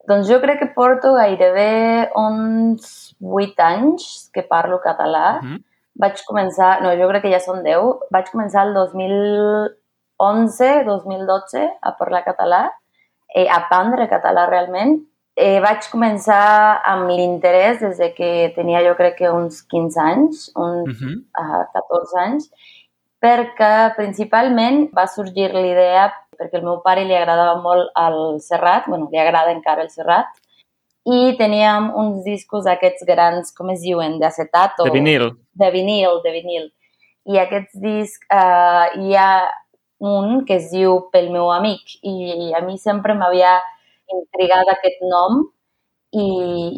Doncs 0.08 0.30
jo 0.30 0.38
crec 0.40 0.60
que 0.62 0.74
porto 0.76 1.14
gairebé 1.18 2.10
uns 2.16 3.16
8 3.20 3.60
anys 3.60 4.30
que 4.34 4.44
parlo 4.48 4.80
català. 4.80 5.40
Uh 5.42 5.48
-huh. 5.48 5.64
Vaig 6.00 6.24
començar, 6.30 6.82
no, 6.82 6.96
jo 6.96 7.08
crec 7.10 7.22
que 7.24 7.32
ja 7.32 7.40
són 7.40 7.64
10, 7.64 8.00
vaig 8.12 8.32
començar 8.32 8.68
el 8.68 8.74
2011, 8.74 10.84
2012 10.86 11.70
a 11.82 11.92
parlar 12.00 12.24
català, 12.24 12.72
eh, 13.36 13.48
a 13.50 13.56
aprendre 13.56 14.08
català 14.08 14.46
realment. 14.50 15.02
Eh, 15.36 15.60
vaig 15.60 15.90
començar 15.92 16.82
amb 16.84 17.10
l'interès 17.10 17.80
des 17.80 17.98
de 17.98 18.14
que 18.14 18.54
tenia 18.56 18.84
jo 18.88 18.96
crec 18.96 19.16
que 19.18 19.30
uns 19.30 19.62
15 19.62 20.00
anys, 20.00 20.52
uns 20.56 21.02
Uh 21.02 21.08
-huh. 21.08 21.24
uh, 21.42 21.66
14 21.74 22.18
anys, 22.18 22.50
perquè 23.22 23.96
principalment 23.96 24.90
va 24.94 25.08
sorgir 25.08 25.54
l'idea 25.54 26.14
perquè 26.40 26.60
al 26.60 26.66
meu 26.66 26.82
pare 26.86 27.06
li 27.08 27.16
agradava 27.18 27.58
molt 27.62 27.92
el 28.02 28.40
Serrat, 28.46 28.88
bueno, 28.88 29.10
li 29.12 29.20
agrada 29.22 29.54
encara 29.56 29.86
el 29.86 29.92
Serrat, 29.94 30.30
i 31.08 31.36
teníem 31.40 31.92
uns 31.96 32.24
discos 32.26 32.68
aquests 32.68 33.06
grans, 33.08 33.54
com 33.56 33.72
es 33.72 33.84
diuen, 33.86 34.18
d'acetat 34.20 34.82
o... 34.84 34.90
De 34.90 34.96
vinil. 34.96 35.30
De 35.56 35.70
vinil, 35.72 36.20
de 36.24 36.34
vinil. 36.36 36.68
I 37.28 37.40
aquests 37.44 37.80
discs, 37.84 38.28
uh, 38.32 38.92
hi 39.00 39.16
ha 39.16 39.32
un 40.04 40.44
que 40.46 40.58
es 40.60 40.68
diu 40.72 41.00
Pel 41.14 41.32
meu 41.34 41.50
amic, 41.52 41.98
i 42.04 42.52
a 42.54 42.62
mi 42.66 42.78
sempre 42.78 43.16
m'havia 43.18 43.56
intrigat 44.14 44.68
aquest 44.72 45.00
nom 45.08 45.46
i, 46.12 46.28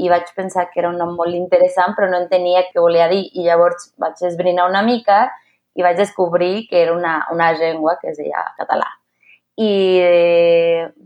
i 0.05 0.09
vaig 0.09 0.29
pensar 0.37 0.69
que 0.69 0.79
era 0.81 0.89
un 0.89 0.97
nom 1.01 1.15
molt 1.17 1.35
interessant, 1.37 1.95
però 1.97 2.09
no 2.09 2.21
entenia 2.21 2.65
què 2.69 2.79
volia 2.81 3.09
dir. 3.11 3.25
I 3.33 3.45
llavors 3.49 3.91
vaig 4.01 4.21
esbrinar 4.29 4.69
una 4.69 4.81
mica 4.85 5.25
i 5.77 5.85
vaig 5.85 5.97
descobrir 5.97 6.67
que 6.69 6.81
era 6.81 6.93
una, 6.93 7.19
una 7.33 7.51
llengua 7.57 7.97
que 8.01 8.13
es 8.13 8.17
deia 8.17 8.45
català. 8.57 8.89
I 9.59 9.71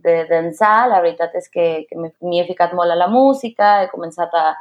d'ençà, 0.06 0.74
de, 0.86 0.86
de 0.86 0.92
la 0.92 1.02
veritat 1.02 1.34
és 1.40 1.50
que, 1.50 1.68
que 1.90 1.98
m'hi 1.98 2.42
he 2.42 2.46
ficat 2.46 2.76
molt 2.78 2.94
a 2.94 3.00
la 3.00 3.10
música, 3.10 3.80
he 3.82 3.90
començat 3.90 4.34
a, 4.38 4.54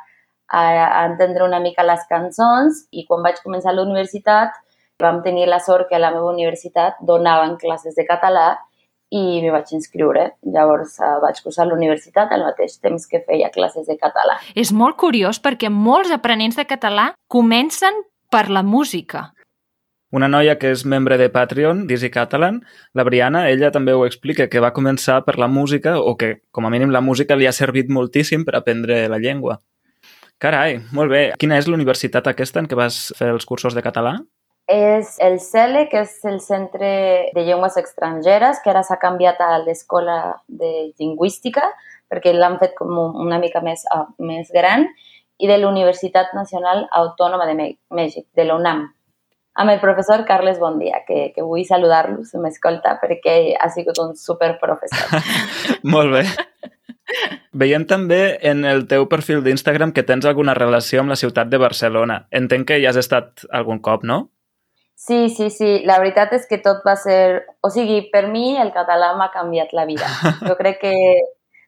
a, 0.49 0.63
a 0.63 1.05
entendre 1.11 1.45
una 1.45 1.61
mica 1.61 1.85
les 1.85 2.05
cançons 2.09 2.87
i 2.91 3.05
quan 3.09 3.25
vaig 3.27 3.43
començar 3.45 3.75
la 3.77 3.85
universitat 3.85 4.57
vam 5.03 5.23
tenir 5.23 5.49
la 5.51 5.59
sort 5.61 5.89
que 5.91 5.99
a 5.99 6.03
la 6.03 6.13
meva 6.15 6.31
universitat 6.31 7.01
donaven 7.05 7.57
classes 7.61 7.97
de 7.99 8.07
català 8.09 8.55
i 9.13 9.43
m'hi 9.43 9.53
vaig 9.53 9.75
inscriure. 9.77 10.31
Llavors 10.55 10.97
uh, 11.03 11.19
vaig 11.21 11.43
cursar 11.45 11.67
la 11.69 11.77
universitat 11.77 12.33
al 12.33 12.47
mateix 12.47 12.79
temps 12.81 13.05
que 13.11 13.21
feia 13.27 13.51
classes 13.53 13.89
de 13.91 13.99
català. 14.01 14.39
És 14.57 14.73
molt 14.73 14.97
curiós 15.03 15.43
perquè 15.43 15.69
molts 15.69 16.15
aprenents 16.15 16.57
de 16.57 16.65
català 16.69 17.11
comencen 17.29 18.01
per 18.33 18.49
la 18.49 18.65
música. 18.65 19.29
Una 20.13 20.29
noia 20.29 20.59
que 20.61 20.69
és 20.75 20.83
membre 20.85 21.17
de 21.17 21.31
Patreon, 21.33 21.87
d'Easy 21.89 22.11
Catalan, 22.13 22.59
la 22.93 23.05
Briana, 23.09 23.47
ella 23.49 23.71
també 23.73 23.95
ho 23.97 24.03
explica, 24.05 24.45
que 24.53 24.61
va 24.61 24.75
començar 24.77 25.23
per 25.25 25.39
la 25.41 25.49
música 25.49 25.95
o 25.97 26.19
que, 26.21 26.35
com 26.53 26.69
a 26.69 26.73
mínim, 26.75 26.93
la 26.93 27.01
música 27.01 27.39
li 27.41 27.49
ha 27.49 27.55
servit 27.57 27.89
moltíssim 27.89 28.45
per 28.45 28.59
aprendre 28.59 29.07
la 29.09 29.21
llengua. 29.23 29.57
Carai, 30.37 30.77
molt 30.93 31.09
bé. 31.15 31.23
Quina 31.41 31.57
és 31.57 31.71
l'universitat 31.71 32.29
aquesta 32.29 32.61
en 32.61 32.69
què 32.69 32.77
vas 32.77 33.01
fer 33.17 33.31
els 33.33 33.49
cursos 33.49 33.73
de 33.73 33.81
català? 33.89 34.19
És 34.69 35.17
el 35.25 35.41
CELE, 35.41 35.89
que 35.89 36.05
és 36.05 36.15
el 36.29 36.41
Centre 36.45 36.93
de 37.33 37.49
Llengües 37.49 37.81
Estrangeres, 37.81 38.61
que 38.61 38.69
ara 38.71 38.85
s'ha 38.85 39.01
canviat 39.01 39.41
a 39.41 39.53
l'Escola 39.65 40.21
de 40.47 40.93
Lingüística, 41.01 41.73
perquè 42.13 42.37
l'han 42.37 42.61
fet 42.61 42.77
com 42.77 42.93
una 43.01 43.41
mica 43.41 43.65
més, 43.65 43.89
uh, 43.97 44.05
més 44.21 44.53
gran, 44.53 44.91
i 45.41 45.49
de 45.49 45.57
la 45.57 45.73
Universitat 45.73 46.37
Nacional 46.37 46.85
Autònoma 46.93 47.49
de 47.49 47.57
Mèxic, 47.89 48.29
de 48.37 48.45
la 48.45 48.61
UNAM 48.61 48.91
amb 49.55 49.71
el 49.71 49.81
professor 49.81 50.25
Carles 50.25 50.59
Bondia, 50.59 51.03
que, 51.07 51.33
que 51.35 51.45
vull 51.45 51.65
saludar-lo 51.69 52.25
si 52.25 52.41
m'escolta 52.41 52.97
perquè 53.03 53.55
ha 53.61 53.69
sigut 53.73 53.99
un 54.01 54.17
super 54.17 54.55
professor. 54.61 55.21
Molt 55.95 56.15
bé. 56.15 56.25
Veiem 57.53 57.85
també 57.85 58.39
en 58.49 58.65
el 58.65 58.87
teu 58.89 59.05
perfil 59.11 59.43
d'Instagram 59.45 59.93
que 59.93 60.05
tens 60.09 60.25
alguna 60.25 60.55
relació 60.57 61.03
amb 61.03 61.13
la 61.13 61.19
ciutat 61.21 61.51
de 61.53 61.61
Barcelona. 61.61 62.23
Entenc 62.31 62.71
que 62.71 62.79
hi 62.81 62.87
has 62.89 62.97
estat 62.97 63.45
algun 63.53 63.83
cop, 63.85 64.07
no? 64.09 64.23
Sí, 64.97 65.29
sí, 65.35 65.51
sí. 65.51 65.83
La 65.85 65.99
veritat 65.99 66.33
és 66.37 66.47
que 66.49 66.61
tot 66.63 66.85
va 66.87 66.95
ser... 66.97 67.43
O 67.61 67.69
sigui, 67.75 68.05
per 68.13 68.29
mi 68.31 68.55
el 68.63 68.71
català 68.73 69.13
m'ha 69.19 69.33
canviat 69.35 69.75
la 69.77 69.85
vida. 69.89 70.09
Jo 70.49 70.57
crec 70.57 70.79
que 70.85 70.95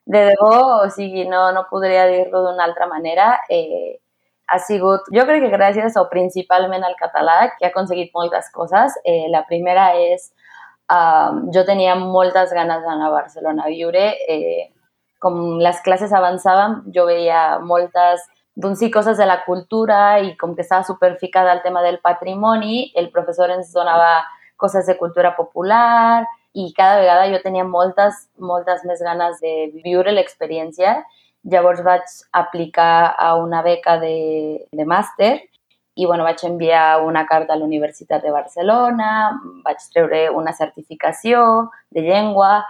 de 0.07 0.21
debò, 0.31 0.85
o 0.85 0.89
sigui, 0.93 1.27
no, 1.29 1.49
no 1.53 1.67
podria 1.71 2.07
dir-lo 2.07 2.45
d'una 2.47 2.65
altra 2.65 2.87
manera. 2.87 3.33
Eh, 3.51 3.99
ha 4.47 4.59
sigut, 4.59 5.09
jo 5.15 5.25
crec 5.29 5.45
que 5.45 5.53
gràcies 5.53 5.97
o 5.97 6.07
principalment 6.11 6.85
al 6.85 6.97
català, 7.01 7.55
que 7.57 7.67
ha 7.67 7.73
aconseguit 7.73 8.13
moltes 8.15 8.51
coses. 8.53 8.97
Eh, 9.05 9.27
la 9.33 9.45
primera 9.49 9.93
és, 9.97 10.31
uh, 10.93 11.33
jo 11.55 11.65
tenia 11.65 11.95
moltes 11.97 12.53
ganes 12.53 12.83
d'anar 12.85 13.09
a 13.09 13.15
Barcelona 13.15 13.65
a 13.65 13.73
viure. 13.73 14.07
Eh, 14.29 14.71
com 15.19 15.59
les 15.65 15.81
classes 15.81 16.13
avançaven, 16.13 16.83
jo 16.93 17.07
veia 17.09 17.59
moltes 17.61 18.21
coses 18.93 19.17
de 19.17 19.27
la 19.27 19.43
cultura 19.45 20.21
i 20.21 20.37
com 20.37 20.55
que 20.55 20.63
estava 20.63 20.85
superficada 20.85 21.51
al 21.51 21.63
tema 21.63 21.83
del 21.83 21.99
patrimoni, 21.99 22.93
el 22.95 23.11
professor 23.11 23.51
ens 23.51 23.73
donava 23.73 24.25
coses 24.57 24.87
de 24.87 24.97
cultura 24.97 25.35
popular 25.35 26.25
i 26.53 26.73
cada 26.77 27.01
vegada 27.01 27.27
jo 27.33 27.41
tenia 27.43 27.65
moltes, 27.65 28.29
moltes 28.39 28.85
més 28.85 29.01
ganes 29.03 29.41
de 29.41 29.73
viure 29.83 30.13
l'experiència 30.13 31.03
Llavors 31.45 31.83
vaig 31.85 32.05
aplicar 32.33 33.15
a 33.19 33.35
una 33.37 33.61
beca 33.63 33.99
de, 34.01 34.65
de 34.73 34.87
màster 34.89 35.35
i 35.95 36.07
bueno, 36.07 36.25
vaig 36.25 36.41
enviar 36.43 37.03
una 37.05 37.25
carta 37.27 37.55
a 37.55 37.57
la 37.57 37.67
Universitat 37.69 38.23
de 38.25 38.33
Barcelona, 38.35 39.11
vaig 39.63 39.85
treure 39.93 40.27
una 40.35 40.55
certificació 40.57 41.71
de 41.95 42.03
llengua 42.03 42.65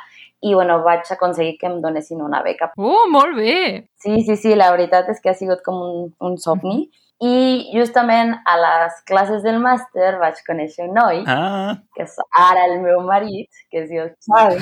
i 0.45 0.53
bueno, 0.53 0.83
vaig 0.85 1.09
aconseguir 1.11 1.57
que 1.61 1.71
em 1.71 1.79
donessin 1.81 2.21
una 2.21 2.43
beca. 2.45 2.73
Oh, 2.77 3.07
molt 3.09 3.39
bé! 3.39 3.89
Sí, 3.97 4.21
sí, 4.27 4.37
sí, 4.37 4.53
la 4.59 4.69
veritat 4.75 5.09
és 5.09 5.23
que 5.23 5.33
ha 5.33 5.39
sigut 5.39 5.65
com 5.65 5.81
un, 5.81 6.11
un 6.21 6.37
somni. 6.43 6.91
I 7.23 7.71
justament 7.73 8.33
a 8.45 8.55
les 8.59 8.97
classes 9.07 9.43
del 9.45 9.61
màster 9.63 10.17
vaig 10.19 10.41
conèixer 10.47 10.89
un 10.89 10.97
noi, 10.99 11.23
ah. 11.31 11.77
que 11.95 12.03
és 12.03 12.17
ara 12.41 12.65
el 12.67 12.81
meu 12.83 13.05
marit, 13.07 13.49
que 13.71 13.85
es 13.85 13.89
diu 13.89 14.09
Xavi, 14.27 14.59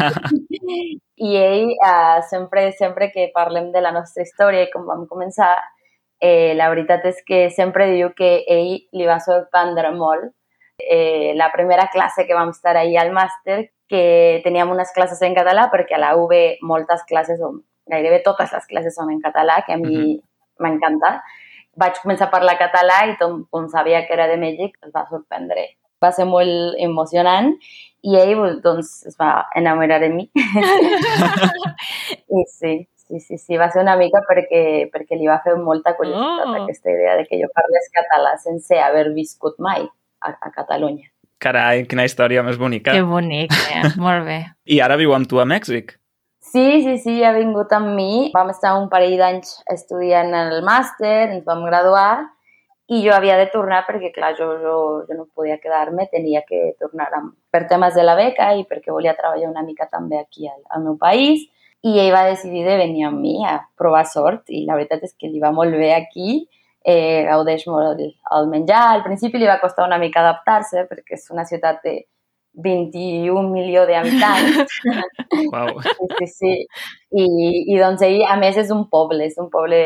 i 1.28 1.32
ell 1.40 1.73
eh, 1.73 2.21
sempre, 2.28 2.68
sempre 2.76 3.09
que 3.14 3.30
parlem 3.35 3.71
de 3.73 3.80
la 3.80 3.94
nostra 3.97 4.26
història 4.26 4.66
i 4.66 4.71
com 4.71 4.85
vam 4.85 5.06
començar, 5.09 5.54
eh, 6.21 6.52
la 6.54 6.68
veritat 6.68 7.09
és 7.09 7.25
que 7.26 7.49
sempre 7.50 7.88
diu 7.94 8.12
que 8.14 8.44
ell 8.47 8.76
li 8.92 9.09
va 9.09 9.18
sorprendre 9.25 9.90
molt 9.97 10.28
eh, 10.78 11.32
la 11.35 11.50
primera 11.52 11.88
classe 11.92 12.26
que 12.26 12.35
vam 12.35 12.52
estar 12.52 12.76
ahir 12.76 12.99
al 12.99 13.12
màster, 13.16 13.73
que 13.88 14.40
teníem 14.44 14.71
unes 14.71 14.92
classes 14.94 15.21
en 15.23 15.35
català, 15.35 15.68
perquè 15.73 15.97
a 15.97 16.02
la 16.04 16.14
UB 16.16 16.32
moltes 16.68 17.02
classes, 17.09 17.40
o 17.40 17.54
gairebé 17.90 18.23
totes 18.25 18.52
les 18.52 18.68
classes 18.68 18.97
són 18.97 19.11
en 19.12 19.21
català, 19.25 19.62
que 19.66 19.73
a 19.73 19.80
mi 19.80 19.97
uh 19.97 20.02
-huh. 20.02 20.21
m'encanta, 20.61 21.23
vaig 21.80 22.00
començar 22.02 22.28
a 22.28 22.32
parlar 22.32 22.58
català 22.60 23.02
i 23.08 23.16
tot, 23.20 23.44
com 23.50 23.68
sabia 23.72 24.04
que 24.06 24.14
era 24.16 24.28
de 24.30 24.38
Mèxic, 24.40 24.76
es 24.84 24.92
va 24.94 25.06
sorprendre. 25.10 25.70
Va 26.02 26.10
ser 26.12 26.26
molt 26.26 26.78
emocionant 26.82 27.52
i 28.02 28.16
ell 28.18 28.58
doncs, 28.64 29.04
es 29.06 29.18
va 29.20 29.46
enamorar 29.58 30.00
de 30.02 30.10
mi. 30.10 30.26
I 32.38 32.42
sí, 32.50 32.74
sí, 33.06 33.20
sí, 33.20 33.38
sí, 33.38 33.56
va 33.60 33.70
ser 33.70 33.84
una 33.84 33.94
mica 34.00 34.24
perquè, 34.26 34.90
perquè 34.92 35.18
li 35.18 35.30
va 35.30 35.38
fer 35.44 35.54
molta 35.60 35.94
curiositat 35.98 36.50
oh. 36.50 36.58
aquesta 36.64 36.90
idea 36.90 37.16
de 37.20 37.26
que 37.28 37.38
jo 37.40 37.50
parlés 37.54 37.88
català 37.94 38.34
sense 38.42 38.82
haver 38.82 39.08
viscut 39.14 39.58
mai 39.62 39.86
a, 39.86 40.34
a 40.34 40.54
Catalunya. 40.54 41.06
Carai, 41.42 41.82
quina 41.90 42.04
història 42.06 42.42
més 42.46 42.58
bonica. 42.58 42.94
Que 42.94 43.02
bonic, 43.06 43.54
eh? 43.74 43.82
molt 43.98 44.26
bé. 44.28 44.38
I 44.70 44.78
ara 44.84 44.98
viu 45.00 45.14
amb 45.14 45.26
tu 45.30 45.42
a 45.42 45.46
Mèxic? 45.48 45.96
Sí, 46.52 46.82
sí, 46.82 46.99
sí, 46.99 47.12
ha 47.25 47.32
vingut 47.32 47.71
amb 47.73 47.94
mi. 47.97 48.28
Vam 48.35 48.50
estar 48.52 48.75
un 48.76 48.90
parell 48.92 49.14
d'anys 49.16 49.54
estudiant 49.73 50.35
el 50.37 50.59
màster, 50.66 51.30
ens 51.30 51.47
vam 51.47 51.62
graduar 51.64 52.26
i 52.92 52.99
jo 53.00 53.14
havia 53.14 53.38
de 53.40 53.47
tornar 53.54 53.78
perquè, 53.87 54.11
clar, 54.12 54.35
jo, 54.37 54.50
jo, 54.61 54.75
jo 55.09 55.16
no 55.16 55.25
podia 55.32 55.56
quedar-me, 55.62 56.04
tenia 56.12 56.42
que 56.44 56.75
tornar 56.82 57.09
amb, 57.16 57.32
per 57.49 57.62
temes 57.71 57.97
de 57.97 58.04
la 58.04 58.18
beca 58.18 58.50
i 58.59 58.66
perquè 58.68 58.92
volia 58.92 59.16
treballar 59.16 59.49
una 59.49 59.64
mica 59.64 59.87
també 59.88 60.18
aquí 60.21 60.44
al, 60.50 60.61
al 60.76 60.85
meu 60.85 60.99
país. 61.00 61.47
I 61.88 61.97
ell 62.04 62.12
va 62.12 62.26
decidir 62.28 62.66
de 62.68 62.76
venir 62.82 63.06
amb 63.09 63.25
mi 63.25 63.38
a 63.49 63.56
provar 63.80 64.04
sort 64.11 64.52
i 64.52 64.66
la 64.68 64.76
veritat 64.76 65.09
és 65.09 65.16
que 65.16 65.32
li 65.32 65.40
va 65.40 65.54
molt 65.56 65.73
bé 65.73 65.94
aquí, 65.97 66.42
eh, 66.85 67.25
gaudeix 67.30 67.64
molt 67.71 67.97
el, 67.97 68.12
menjar. 68.52 68.85
Al 68.92 69.06
principi 69.09 69.40
li 69.40 69.49
va 69.49 69.61
costar 69.62 69.88
una 69.88 69.99
mica 70.02 70.21
adaptar-se 70.21 70.85
perquè 70.90 71.16
és 71.16 71.30
una 71.32 71.49
ciutat 71.49 71.80
de 71.87 72.02
21 72.54 73.49
milió 73.50 73.87
d'habitants. 73.87 74.80
Wow. 75.52 75.80
Sí, 75.80 76.06
sí, 76.18 76.26
sí. 76.26 76.54
I, 77.16 77.26
I 77.73 77.78
doncs 77.80 78.02
ell, 78.04 78.23
a 78.28 78.37
més, 78.40 78.59
és 78.61 78.73
un 78.75 78.87
poble, 78.92 79.25
és 79.25 79.38
un 79.40 79.49
poble 79.52 79.78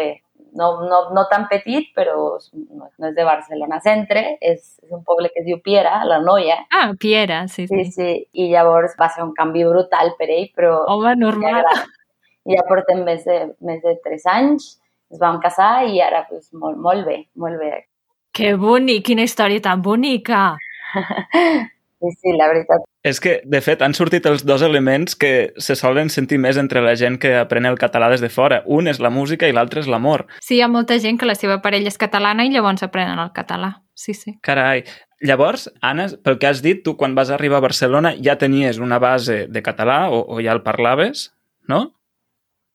no, 0.56 0.88
no, 0.88 1.00
no 1.14 1.26
tan 1.30 1.46
petit, 1.48 1.90
però 1.94 2.16
no, 2.54 2.88
no 2.88 3.08
és 3.10 3.14
de 3.14 3.26
Barcelona 3.28 3.78
centre, 3.84 4.22
és, 4.40 4.64
és 4.82 4.94
un 4.94 5.04
poble 5.06 5.30
que 5.32 5.42
es 5.42 5.46
diu 5.46 5.60
Piera, 5.62 6.00
la 6.08 6.18
Noia. 6.24 6.58
Ah, 6.72 6.88
Piera, 6.98 7.44
sí, 7.52 7.66
sí. 7.68 7.84
Sí, 7.84 7.92
sí, 7.92 8.08
i 8.32 8.48
llavors 8.50 8.96
va 9.00 9.10
ser 9.12 9.22
un 9.26 9.34
canvi 9.36 9.66
brutal 9.68 10.14
per 10.18 10.30
ell, 10.32 10.48
però... 10.56 10.80
Home, 10.96 11.14
normal. 11.20 11.62
Ja, 11.68 11.84
ja 12.56 12.66
portem 12.68 13.04
més 13.06 13.22
de, 13.28 13.38
més 13.60 13.84
de 13.84 13.94
tres 14.04 14.26
anys, 14.32 14.72
ens 15.12 15.22
vam 15.22 15.38
casar 15.44 15.86
i 15.86 16.00
ara 16.02 16.24
pues, 16.30 16.48
molt, 16.56 16.80
molt 16.82 17.06
bé, 17.06 17.20
molt 17.38 17.60
bé. 17.62 17.86
Que 18.36 18.56
bonic, 18.60 19.06
quina 19.06 19.24
història 19.28 19.62
tan 19.64 19.84
bonica! 19.84 20.50
Sí, 22.06 22.18
sí, 22.20 22.32
la 22.38 22.46
veritat. 22.50 22.84
És 23.06 23.18
que, 23.22 23.40
de 23.44 23.60
fet, 23.62 23.82
han 23.82 23.94
sortit 23.94 24.26
els 24.30 24.44
dos 24.46 24.62
elements 24.62 25.16
que 25.18 25.52
se 25.62 25.76
solen 25.78 26.10
sentir 26.12 26.38
més 26.42 26.58
entre 26.60 26.82
la 26.84 26.94
gent 26.98 27.18
que 27.22 27.32
aprèn 27.40 27.66
el 27.66 27.78
català 27.80 28.10
des 28.12 28.22
de 28.22 28.30
fora. 28.30 28.60
Un 28.66 28.86
és 28.90 29.00
la 29.02 29.10
música 29.10 29.48
i 29.48 29.54
l'altre 29.56 29.82
és 29.82 29.90
l'amor. 29.90 30.26
Sí, 30.44 30.58
hi 30.58 30.62
ha 30.62 30.70
molta 30.70 30.98
gent 31.02 31.18
que 31.18 31.28
la 31.28 31.34
seva 31.38 31.58
parella 31.64 31.90
és 31.90 31.98
catalana 31.98 32.46
i 32.46 32.52
llavors 32.54 32.86
aprenen 32.86 33.18
el 33.22 33.32
català. 33.34 33.72
Sí, 33.94 34.14
sí. 34.14 34.36
Carai. 34.46 34.84
Llavors, 35.26 35.70
Anna, 35.80 36.06
pel 36.22 36.38
que 36.38 36.50
has 36.50 36.62
dit, 36.62 36.82
tu 36.84 36.96
quan 37.00 37.14
vas 37.16 37.32
arribar 37.32 37.58
a 37.58 37.64
Barcelona 37.64 38.12
ja 38.22 38.36
tenies 38.38 38.78
una 38.78 39.00
base 39.00 39.46
de 39.48 39.62
català 39.64 40.10
o, 40.12 40.20
o 40.28 40.42
ja 40.44 40.52
el 40.52 40.62
parlaves, 40.62 41.30
no? 41.66 41.96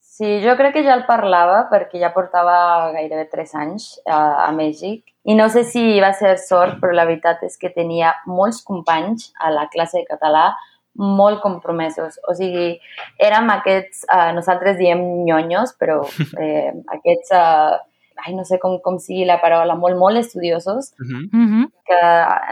Sí, 0.01 0.39
jo 0.43 0.57
crec 0.57 0.73
que 0.75 0.83
ja 0.85 0.95
el 0.97 1.05
parlava 1.07 1.67
perquè 1.69 2.01
ja 2.01 2.11
portava 2.15 2.91
gairebé 2.95 3.27
tres 3.29 3.53
anys 3.55 3.93
a, 4.05 4.47
a 4.47 4.51
Mèxic 4.57 5.10
i 5.23 5.35
no 5.37 5.47
sé 5.53 5.63
si 5.63 5.99
va 6.01 6.13
ser 6.17 6.37
sort, 6.41 6.79
però 6.81 6.95
la 6.97 7.05
veritat 7.05 7.43
és 7.45 7.57
que 7.61 7.69
tenia 7.69 8.15
molts 8.25 8.63
companys 8.65 9.31
a 9.39 9.51
la 9.53 9.67
classe 9.73 9.99
de 9.99 10.07
català 10.09 10.51
molt 10.95 11.41
compromesos. 11.41 12.17
O 12.27 12.33
sigui, 12.35 12.73
érem 13.21 13.49
aquests, 13.53 14.03
uh, 14.11 14.31
nosaltres 14.35 14.77
diem 14.79 15.01
nyonyos, 15.27 15.75
però 15.79 16.01
eh, 16.41 16.71
aquests, 16.97 17.31
uh, 17.31 17.77
ai, 18.25 18.33
no 18.35 18.43
sé 18.45 18.59
com, 18.61 18.79
com 18.83 18.97
sigui 18.99 19.25
la 19.29 19.39
paraula, 19.41 19.77
molt, 19.79 19.97
molt 19.97 20.17
estudiosos, 20.19 20.91
uh 20.99 21.13
-huh. 21.13 21.69
que 21.85 22.01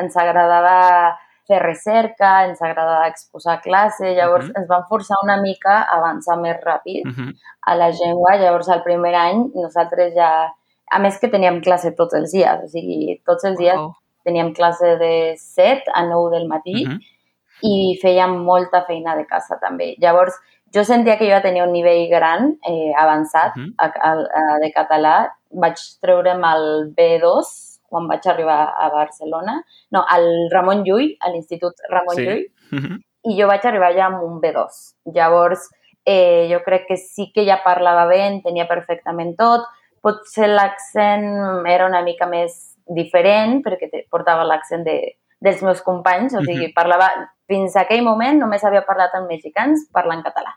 ens 0.01 0.15
agradava 0.17 1.17
fer 1.49 1.59
recerca, 1.63 2.45
ens 2.45 2.61
agrada 2.61 3.07
exposar 3.07 3.61
classe, 3.61 4.13
llavors 4.13 4.45
uh 4.45 4.51
-huh. 4.51 4.59
ens 4.59 4.67
van 4.67 4.85
forçar 4.87 5.17
una 5.23 5.41
mica 5.41 5.81
a 5.81 5.97
avançar 5.97 6.37
més 6.37 6.57
ràpid 6.61 7.05
uh 7.05 7.11
-huh. 7.11 7.33
a 7.61 7.75
la 7.75 7.89
llengua. 7.89 8.37
Llavors, 8.37 8.69
el 8.69 8.83
primer 8.83 9.15
any, 9.15 9.51
nosaltres 9.55 10.13
ja... 10.13 10.53
A 10.91 10.99
més 10.99 11.19
que 11.19 11.29
teníem 11.29 11.61
classe 11.61 11.93
tots 11.97 12.13
els 12.17 12.31
dies, 12.33 12.63
o 12.65 12.67
sigui, 12.67 13.19
tots 13.25 13.45
els 13.45 13.57
dies 13.59 13.77
wow. 13.77 13.93
teníem 14.25 14.53
classe 14.53 14.95
de 14.97 15.13
7 15.37 15.91
a 15.93 16.05
9 16.07 16.31
del 16.35 16.47
matí 16.47 16.85
uh 16.85 16.91
-huh. 16.91 16.99
i 17.63 17.99
fèiem 18.01 18.37
molta 18.43 18.83
feina 18.85 19.15
de 19.15 19.25
casa 19.25 19.59
també. 19.61 19.95
Llavors, 20.01 20.33
jo 20.73 20.83
sentia 20.83 21.17
que 21.17 21.25
jo 21.25 21.31
ja 21.31 21.41
tenia 21.41 21.63
un 21.63 21.71
nivell 21.71 22.09
gran, 22.09 22.57
eh, 22.67 22.93
avançat, 22.97 23.55
uh 23.55 23.61
-huh. 23.61 23.73
a, 23.77 23.85
a, 23.85 24.11
a, 24.11 24.59
de 24.59 24.71
català, 24.71 25.31
vaig 25.51 25.77
treure'm 26.01 26.43
el 26.43 26.93
B2 26.97 27.69
quan 27.89 28.07
vaig 28.07 28.25
arribar 28.29 28.73
a 28.77 28.89
Barcelona, 28.93 29.57
no, 29.91 30.05
al 30.07 30.25
Ramon 30.53 30.83
Llull, 30.85 31.09
a 31.19 31.29
l'Institut 31.33 31.73
Ramon 31.89 32.15
Sí. 32.15 32.25
Llull, 32.25 32.45
Uh 32.71 32.77
-huh. 32.79 32.97
i 33.23 33.41
jo 33.41 33.47
vaig 33.47 33.65
arribar 33.65 33.93
ja 33.95 34.05
amb 34.05 34.21
un 34.23 34.39
B2. 34.39 34.95
Llavors, 35.05 35.69
eh, 36.05 36.47
jo 36.51 36.59
crec 36.63 36.85
que 36.87 36.97
sí 36.97 37.31
que 37.33 37.45
ja 37.45 37.61
parlava 37.63 38.05
bé, 38.05 38.27
entenia 38.27 38.67
perfectament 38.67 39.35
tot. 39.35 39.65
Potser 40.01 40.47
l'accent 40.47 41.65
era 41.67 41.85
una 41.87 42.01
mica 42.01 42.25
més 42.27 42.75
diferent, 42.87 43.61
perquè 43.65 43.89
te- 43.91 44.05
portava 44.09 44.43
l'accent 44.47 44.83
de, 44.85 44.97
dels 45.41 45.61
meus 45.63 45.81
companys, 45.81 46.33
o 46.35 46.41
sigui, 46.45 46.67
Mhm. 46.67 46.73
parlava... 46.75 47.09
Fins 47.49 47.75
a 47.75 47.81
aquell 47.81 48.03
moment 48.05 48.37
només 48.37 48.63
havia 48.63 48.83
parlat 48.85 49.09
amb 49.17 49.25
mexicans 49.27 49.87
parlant 49.91 50.21
català. 50.21 50.51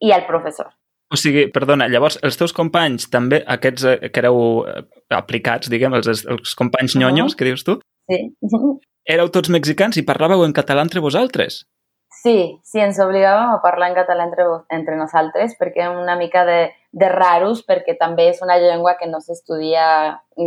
I 0.00 0.12
el 0.12 0.24
professor. 0.24 0.70
O 1.12 1.16
sigui, 1.20 1.50
perdona, 1.52 1.88
llavors 1.88 2.16
els 2.24 2.38
teus 2.40 2.54
companys 2.56 3.10
també, 3.10 3.42
aquests 3.46 3.84
eh, 3.84 4.08
que 4.10 4.20
éreu 4.22 4.64
eh, 4.66 4.82
aplicats, 5.10 5.68
diguem, 5.68 5.92
els, 5.94 6.24
els 6.24 6.54
companys 6.54 6.96
Mhm. 6.96 7.02
nyonyos, 7.02 7.36
que 7.36 7.44
dius 7.44 7.64
tu, 7.64 7.80
Sí. 8.08 8.34
éreu 9.06 9.28
tots 9.30 9.50
mexicans 9.50 9.96
i 9.98 10.02
parlàveu 10.08 10.42
en 10.46 10.52
català 10.54 10.80
entre 10.82 11.00
vosaltres? 11.00 11.66
Sí, 12.22 12.58
sí, 12.64 12.80
ens 12.80 12.98
obligàvem 12.98 13.52
a 13.52 13.60
parlar 13.62 13.90
en 13.90 13.94
català 13.96 14.24
entre, 14.24 14.44
entre 14.70 14.96
nosaltres 14.96 15.54
perquè 15.60 15.82
era 15.84 15.90
una 16.00 16.16
mica 16.16 16.44
de, 16.46 16.72
de 16.96 17.08
raros 17.12 17.60
perquè 17.68 17.92
també 18.00 18.30
és 18.30 18.38
una 18.40 18.56
llengua 18.56 18.94
que 18.96 19.08
no 19.10 19.20
s'estudia 19.20 19.86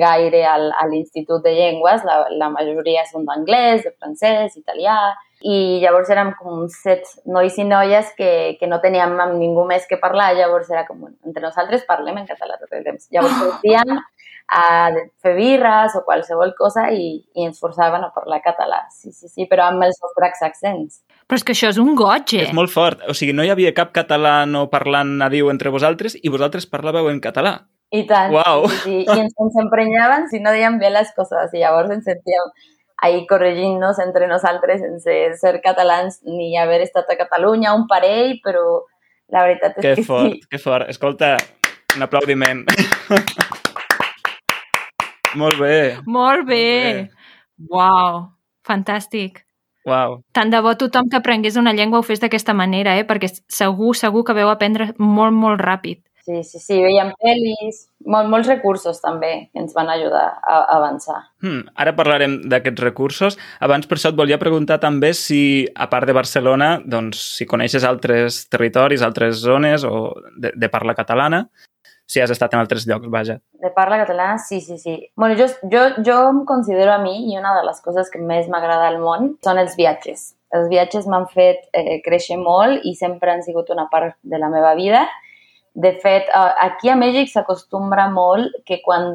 gaire 0.01 0.41
al, 0.49 0.71
a 0.73 0.85
l'Institut 0.89 1.43
de 1.45 1.53
Llengües, 1.53 2.01
la, 2.07 2.23
la 2.33 2.47
majoria 2.49 3.03
són 3.05 3.27
d'anglès, 3.27 3.83
de 3.85 3.91
francès, 3.93 4.55
italià, 4.57 4.97
i 5.45 5.77
llavors 5.83 6.09
érem 6.09 6.31
com 6.39 6.63
uns 6.65 6.79
set 6.83 7.05
nois 7.29 7.53
i 7.61 7.65
noies 7.67 8.09
que, 8.17 8.31
que 8.59 8.67
no 8.67 8.81
teníem 8.81 9.13
amb 9.21 9.37
ningú 9.37 9.67
més 9.69 9.85
que 9.87 9.99
parlar, 10.01 10.31
llavors 10.35 10.71
era 10.73 10.87
com, 10.87 10.97
bueno, 11.05 11.15
entre 11.29 11.45
nosaltres 11.45 11.85
parlem 11.87 12.17
en 12.23 12.27
català 12.31 12.57
tot 12.57 12.73
el 12.73 12.83
temps. 12.87 13.05
Llavors 13.13 13.37
sortíem 13.43 14.01
a 14.49 14.63
fer 15.21 15.35
birres 15.37 15.93
o 15.95 16.01
qualsevol 16.07 16.55
cosa 16.57 16.87
i, 16.89 17.11
i 17.37 17.45
ens 17.45 17.61
forçaven 17.61 18.03
a 18.03 18.09
parlar 18.15 18.41
català, 18.41 18.87
sí, 18.89 19.13
sí, 19.13 19.29
sí, 19.29 19.45
però 19.45 19.69
amb 19.69 19.85
els 19.85 20.01
nostres 20.01 20.41
accents. 20.49 21.03
Però 21.29 21.37
és 21.37 21.45
que 21.45 21.53
això 21.53 21.69
és 21.69 21.77
un 21.77 21.91
goig, 21.93 22.31
eh? 22.33 22.47
És 22.47 22.55
molt 22.57 22.71
fort. 22.73 23.03
O 23.05 23.13
sigui, 23.13 23.35
no 23.37 23.43
hi 23.45 23.51
havia 23.53 23.69
cap 23.77 23.91
català 23.93 24.47
no 24.49 24.63
parlant 24.71 25.11
nadiu 25.19 25.51
entre 25.53 25.69
vosaltres 25.69 26.15
i 26.17 26.31
vosaltres 26.33 26.65
parlàveu 26.65 27.11
en 27.11 27.19
català. 27.21 27.51
I 27.93 28.01
tant. 28.09 28.33
Uau. 28.33 28.65
Sí, 28.69 28.79
sí. 28.81 28.95
I 29.05 29.21
ens, 29.21 29.35
ens 29.45 29.57
emprenyaven 29.61 30.25
si 30.31 30.41
no 30.41 30.49
dèiem 30.53 30.79
bé 30.81 30.89
les 30.89 31.11
coses 31.13 31.53
i 31.53 31.61
llavors 31.61 31.93
ens 31.93 32.09
sentíem 32.09 32.49
ahí 33.05 33.21
corregint-nos 33.29 34.01
entre 34.01 34.27
nosaltres 34.27 34.81
sense 34.81 35.17
ser 35.39 35.53
catalans 35.63 36.17
ni 36.25 36.57
haver 36.57 36.81
estat 36.83 37.09
a 37.13 37.17
Catalunya, 37.19 37.75
un 37.77 37.85
parell, 37.87 38.39
però 38.43 38.63
la 39.29 39.45
veritat 39.45 39.77
és 39.77 39.85
Que 39.85 39.93
que 40.01 40.05
fort, 40.07 40.33
sí. 40.33 40.41
que 40.49 40.61
fort. 40.61 40.89
Escolta, 40.89 41.35
un 41.95 42.07
aplaudiment. 42.09 42.65
molt 45.41 45.61
bé. 45.61 45.77
Molt 46.05 46.49
bé. 46.49 46.65
Molt 47.69 47.77
Uau, 47.77 48.19
fantàstic. 48.65 49.43
Uau. 49.87 50.19
Tant 50.35 50.51
de 50.51 50.59
bo 50.61 50.75
tothom 50.75 51.07
que 51.09 51.19
aprengués 51.19 51.57
una 51.59 51.73
llengua 51.73 52.01
ho 52.01 52.05
fes 52.05 52.19
d'aquesta 52.19 52.53
manera, 52.53 52.97
eh? 52.99 53.07
perquè 53.07 53.31
segur, 53.47 53.95
segur 53.95 54.25
que 54.27 54.35
veu 54.35 54.51
aprendre 54.51 54.91
molt, 54.99 55.35
molt 55.35 55.61
ràpid. 55.63 56.03
Sí, 56.29 56.43
sí, 56.43 56.59
sí, 56.61 56.75
veiem 56.77 57.09
pel·lis, 57.17 57.79
mol, 58.05 58.27
molts 58.29 58.45
recursos 58.51 58.99
també 59.01 59.31
que 59.49 59.63
ens 59.63 59.71
van 59.73 59.87
ajudar 59.89 60.25
a, 60.37 60.57
a 60.59 60.75
avançar. 60.75 61.17
Hmm, 61.41 61.63
ara 61.73 61.95
parlarem 61.97 62.35
d'aquests 62.51 62.83
recursos. 62.83 63.37
Abans, 63.65 63.87
per 63.89 63.97
això, 63.97 64.11
et 64.11 64.19
volia 64.19 64.37
preguntar 64.37 64.77
també 64.83 65.09
si, 65.17 65.65
a 65.73 65.87
part 65.89 66.05
de 66.05 66.13
Barcelona, 66.13 66.75
doncs, 66.85 67.23
si 67.39 67.49
coneixes 67.49 67.87
altres 67.87 68.43
territoris, 68.51 69.01
altres 69.01 69.41
zones 69.41 69.87
o 69.89 70.11
de, 70.37 70.53
de 70.53 70.69
parla 70.69 70.93
catalana, 70.93 71.47
si 72.09 72.21
has 72.21 72.31
estat 72.33 72.55
en 72.55 72.63
altres 72.63 72.87
llocs, 72.89 73.07
vaja. 73.13 73.37
De 73.61 73.69
parla 73.75 73.99
catalana, 74.01 74.39
sí, 74.41 74.59
sí, 74.65 74.79
sí. 74.81 74.95
Bueno, 75.15 75.37
jo, 75.37 75.45
jo, 75.69 75.83
jo 76.05 76.17
em 76.31 76.43
considero 76.49 76.95
a 76.95 76.97
mi 77.03 77.31
i 77.31 77.37
una 77.37 77.53
de 77.59 77.63
les 77.67 77.79
coses 77.85 78.09
que 78.09 78.21
més 78.21 78.49
m'agrada 78.49 78.87
al 78.89 78.97
món 79.03 79.35
són 79.45 79.61
els 79.61 79.77
viatges. 79.77 80.31
Els 80.57 80.65
viatges 80.71 81.05
m'han 81.05 81.27
fet 81.29 81.67
eh, 81.77 81.99
créixer 82.05 82.39
molt 82.41 82.81
i 82.89 82.95
sempre 82.97 83.35
han 83.35 83.45
sigut 83.45 83.69
una 83.69 83.85
part 83.91 84.17
de 84.25 84.41
la 84.41 84.49
meva 84.49 84.73
vida. 84.79 85.03
De 85.77 85.93
fet, 86.01 86.25
eh, 86.33 86.49
aquí 86.65 86.89
a 86.89 86.97
Mèxic 86.97 87.29
s'acostumbra 87.29 88.07
molt 88.09 88.57
que 88.65 88.81
quan 88.81 89.13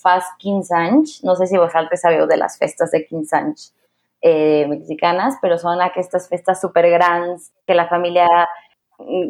fas 0.00 0.32
15 0.40 0.74
anys, 0.78 1.20
no 1.28 1.36
sé 1.36 1.50
si 1.50 1.60
vosaltres 1.60 2.00
sabeu 2.00 2.24
de 2.30 2.40
les 2.40 2.56
festes 2.56 2.96
de 2.96 3.04
15 3.04 3.36
anys 3.42 3.68
eh, 4.24 4.64
mexicanes, 4.72 5.36
però 5.42 5.60
són 5.60 5.84
aquestes 5.84 6.30
festes 6.32 6.64
supergrans 6.64 7.50
que 7.68 7.76
la 7.76 7.90
família 7.92 8.46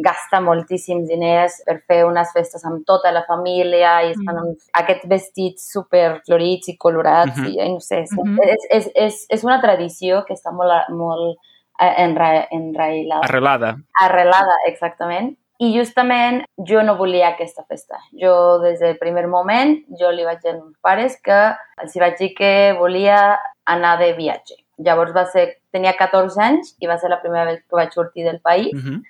gasta 0.03 0.40
moltíssims 0.40 1.09
diners 1.09 1.62
per 1.66 1.79
fer 1.88 2.05
unes 2.05 2.29
festes 2.35 2.64
amb 2.64 2.85
tota 2.87 3.11
la 3.12 3.25
família 3.25 4.03
i 4.05 4.11
es 4.11 4.18
fan 4.25 4.37
Mm. 4.37 4.57
aquests 4.72 5.07
vestits 5.09 5.72
super 5.72 6.20
florits 6.27 6.68
i 6.68 6.77
colorats 6.77 7.37
Mhm. 7.38 7.46
i 7.48 7.61
ai, 7.61 7.68
no 7.72 7.81
sé, 7.81 8.01
és, 8.03 8.11
Mhm. 8.12 8.38
és, 8.42 8.66
és, 8.70 8.90
és, 8.94 9.27
és 9.31 9.44
una 9.44 9.61
tradició 9.61 10.25
que 10.25 10.35
està 10.35 10.53
molt, 10.53 10.88
molt 10.90 11.38
eh, 11.81 11.94
enra, 12.05 12.46
enrailada 12.51 13.22
Arrelada. 13.25 13.77
arrelada, 14.01 14.55
exactament. 14.66 15.37
I 15.59 15.72
justament 15.79 16.44
jo 16.68 16.83
no 16.83 16.96
volia 16.96 17.29
aquesta 17.29 17.64
festa. 17.68 17.96
Jo, 18.12 18.59
des 18.61 18.79
del 18.81 18.98
primer 18.98 19.27
moment, 19.29 19.85
jo 19.98 20.11
li 20.11 20.25
vaig 20.25 20.40
dir 20.42 20.51
als 20.51 20.62
meus 20.64 20.77
pares 20.81 21.20
que 21.22 21.55
els 21.83 21.94
vaig 21.96 22.18
dir 22.18 22.35
que 22.35 22.77
volia 22.79 23.38
anar 23.64 23.98
de 23.98 24.12
viatge. 24.12 24.55
Llavors 24.79 25.14
va 25.14 25.25
ser, 25.27 25.59
tenia 25.72 25.94
14 25.96 26.38
anys 26.40 26.77
i 26.81 26.87
va 26.87 26.98
ser 26.98 27.09
la 27.11 27.20
primera 27.20 27.44
vegada 27.44 27.62
que 27.68 27.77
vaig 27.77 27.92
sortir 27.92 28.25
del 28.25 28.40
país 28.40 28.72
Uh 28.75 28.79
-huh. 28.81 29.03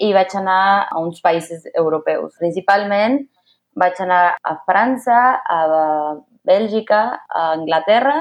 I 0.00 0.12
vaig 0.14 0.34
anar 0.38 0.88
a 0.90 1.00
uns 1.00 1.20
països 1.24 1.66
europeus. 1.74 2.36
Principalment 2.38 3.20
vaig 3.78 4.00
anar 4.02 4.36
a 4.42 4.56
França, 4.66 5.18
a 5.42 5.60
Bèlgica, 6.48 7.02
a 7.28 7.44
Anglaterra 7.52 8.16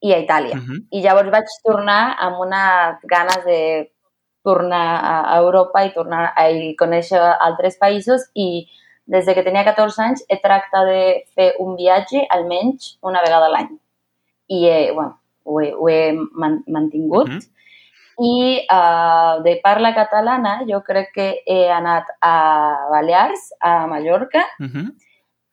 i 0.00 0.12
a 0.12 0.18
Itàlia. 0.18 0.56
Uh 0.56 0.64
-huh. 0.66 0.78
I 0.90 1.02
llavors 1.02 1.30
vaig 1.30 1.48
tornar 1.64 2.16
amb 2.18 2.40
unes 2.40 2.98
ganes 3.04 3.44
de 3.44 3.90
tornar 4.42 5.00
a 5.32 5.36
Europa 5.38 5.84
i 5.84 5.92
tornar 5.92 6.32
a 6.36 6.48
conèixer 6.78 7.20
altres 7.20 7.76
països 7.78 8.30
i 8.34 8.66
des 9.04 9.26
de 9.26 9.34
que 9.34 9.42
tenia 9.42 9.64
14 9.64 10.02
anys 10.02 10.24
he 10.28 10.38
tractat 10.40 10.86
de 10.86 11.00
fer 11.34 11.54
un 11.58 11.76
viatge 11.76 12.26
almenys 12.30 12.98
una 13.02 13.22
vegada 13.24 13.46
a 13.46 13.52
l'any. 13.54 13.72
I 14.48 14.66
he, 14.66 14.92
bueno, 14.92 15.18
ho 15.44 15.60
he, 15.60 15.72
ho 15.74 15.88
he 15.88 16.12
man 16.32 16.62
mantingut. 16.66 17.28
Mhm. 17.28 17.40
I 18.20 18.66
uh, 18.68 19.42
de 19.42 19.54
parla 19.64 19.94
catalana 19.96 20.60
jo 20.68 20.82
crec 20.84 21.08
que 21.14 21.28
he 21.46 21.70
anat 21.72 22.04
a 22.20 22.88
Balears, 22.90 23.52
a 23.60 23.86
Mallorca, 23.86 24.44
Uh 24.60 24.66
-huh. 24.66 24.86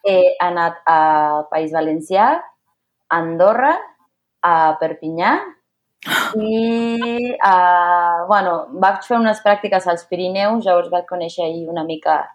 he 0.04 0.36
anat 0.40 0.76
a 0.86 1.48
País 1.50 1.72
Valencià, 1.72 2.42
a 3.10 3.18
Andorra, 3.18 3.78
a 4.42 4.78
Perpinyà 4.80 5.40
i, 6.36 7.34
uh, 7.40 8.28
bueno, 8.28 8.68
vaig 8.72 9.04
fer 9.08 9.18
unes 9.18 9.42
pràctiques 9.44 9.88
als 9.88 10.06
Pirineus, 10.06 10.66
llavors 10.66 10.90
vaig 10.90 11.06
conèixer 11.06 11.46
ahir 11.46 11.70
una 11.70 11.84
mica 11.84 12.30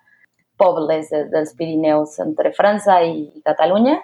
pobles 0.56 1.10
de, 1.10 1.24
dels 1.28 1.54
Pirineus 1.54 2.18
entre 2.18 2.52
França 2.52 3.02
i 3.02 3.42
Catalunya, 3.44 4.00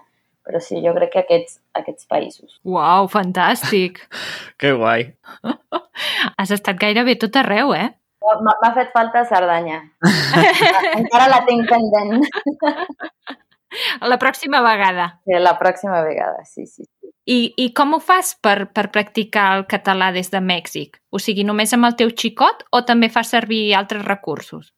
però 0.49 0.61
sí, 0.65 0.81
jo 0.81 0.95
crec 0.97 1.13
que 1.13 1.23
aquests, 1.27 1.59
aquests 1.77 2.09
països. 2.09 2.57
Uau, 2.65 3.09
fantàstic. 3.13 4.01
Que 4.61 4.73
guai. 4.75 5.11
Has 6.41 6.51
estat 6.57 6.79
gairebé 6.81 7.19
tot 7.21 7.37
arreu, 7.37 7.75
eh? 7.77 7.91
M'ha 8.43 8.71
fet 8.75 8.91
falta 8.97 9.23
Cerdanya. 9.29 9.79
Encara 10.99 11.29
la 11.31 11.43
tinc 11.47 11.69
pendent. 11.71 12.25
La 14.01 14.17
pròxima 14.19 14.61
vegada. 14.65 15.21
Sí, 15.29 15.37
la 15.39 15.55
pròxima 15.61 16.01
vegada, 16.03 16.43
sí, 16.49 16.65
sí. 16.67 16.85
I, 17.29 17.53
i 17.61 17.67
com 17.77 17.93
ho 17.95 17.99
fas 18.01 18.33
per, 18.41 18.71
per 18.73 18.87
practicar 18.93 19.51
el 19.59 19.67
català 19.69 20.09
des 20.15 20.31
de 20.33 20.41
Mèxic? 20.41 20.97
O 21.13 21.21
sigui, 21.21 21.45
només 21.45 21.75
amb 21.77 21.85
el 21.91 21.97
teu 22.01 22.09
xicot 22.17 22.65
o 22.73 22.81
també 22.89 23.11
fas 23.13 23.29
servir 23.35 23.75
altres 23.77 24.07
recursos? 24.09 24.73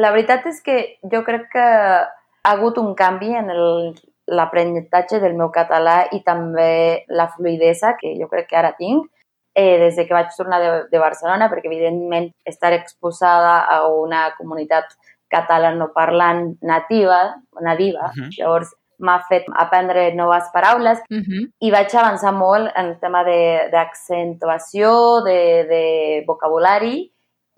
La 0.00 0.12
veritat 0.14 0.46
és 0.48 0.62
que 0.64 0.78
jo 1.12 1.20
crec 1.26 1.50
que 1.52 1.66
ha 1.66 2.52
hagut 2.54 2.78
un 2.80 2.94
canvi 2.96 3.34
en 3.36 3.50
el- 3.52 3.92
l'aprenentatge 4.30 5.18
del 5.20 5.34
meu 5.34 5.50
català 5.50 6.04
i 6.12 6.22
també 6.24 7.04
la 7.08 7.28
fluidesa 7.34 7.96
que 8.00 8.14
jo 8.20 8.28
crec 8.30 8.48
que 8.48 8.56
ara 8.56 8.72
tinc 8.78 9.08
eh, 9.54 9.78
des 9.82 9.96
de 9.96 10.06
que 10.06 10.14
vaig 10.14 10.28
tornar 10.36 10.60
de, 10.62 10.70
de 10.92 10.98
Barcelona, 11.02 11.48
perquè 11.50 11.66
evidentment 11.66 12.30
estar 12.46 12.72
exposada 12.72 13.58
a 13.66 13.80
una 13.90 14.28
comunitat 14.38 14.94
catalanoparlant 15.30 16.56
nativa, 16.62 17.34
nadiva, 17.60 18.10
Mhm. 18.16 18.30
llavors 18.38 18.70
m'ha 19.00 19.18
fet 19.28 19.44
aprendre 19.56 20.12
noves 20.14 20.44
paraules 20.52 20.98
Uh 21.10 21.16
-huh. 21.18 21.50
i 21.60 21.70
vaig 21.70 21.94
avançar 21.94 22.32
molt 22.32 22.70
en 22.76 22.86
el 22.86 22.98
tema 23.00 23.24
de- 23.24 23.68
d'accentuació, 23.72 25.22
de, 25.24 25.64
de 25.68 26.24
vocabulari 26.26 27.10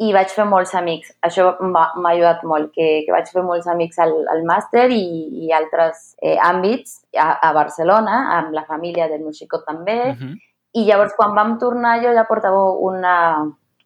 i 0.03 0.11
vaig 0.15 0.33
fer 0.35 0.47
molts 0.49 0.75
amics. 0.79 1.13
Això 1.27 1.53
m'ha 1.63 2.11
ajudat 2.11 2.43
molt, 2.49 2.73
que, 2.75 2.89
que 3.07 3.15
vaig 3.15 3.29
fer 3.31 3.45
molts 3.47 3.69
amics 3.71 4.01
al, 4.03 4.15
al 4.33 4.43
màster 4.49 4.89
i, 4.91 5.03
i 5.47 5.53
altres 5.55 6.15
eh, 6.23 6.37
àmbits 6.43 7.03
a, 7.15 7.29
a 7.49 7.53
Barcelona, 7.57 8.23
amb 8.39 8.57
la 8.57 8.65
família 8.69 9.09
del 9.11 9.23
meu 9.23 9.37
xicot 9.37 9.67
també. 9.69 9.99
Uh 10.11 10.17
-huh. 10.19 10.35
I 10.73 10.87
llavors, 10.89 11.15
quan 11.17 11.35
vam 11.37 11.59
tornar, 11.59 12.01
jo 12.03 12.13
ja 12.17 12.25
portava 12.25 12.73
una, 12.73 13.17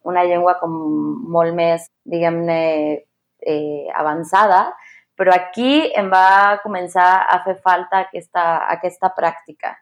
una 0.05 0.25
llengua 0.25 0.55
com 0.61 0.73
molt 1.37 1.55
més, 1.55 1.91
diguem-ne, 2.05 3.03
eh, 3.43 3.87
avançada, 3.95 4.73
Però 5.17 5.33
aquí 5.33 5.89
em 5.97 6.11
va 6.13 6.61
començar 6.63 7.09
a 7.33 7.41
fer 7.45 7.57
falta 7.65 8.03
aquesta, 8.05 8.45
aquesta 8.69 9.11
pràctica. 9.17 9.73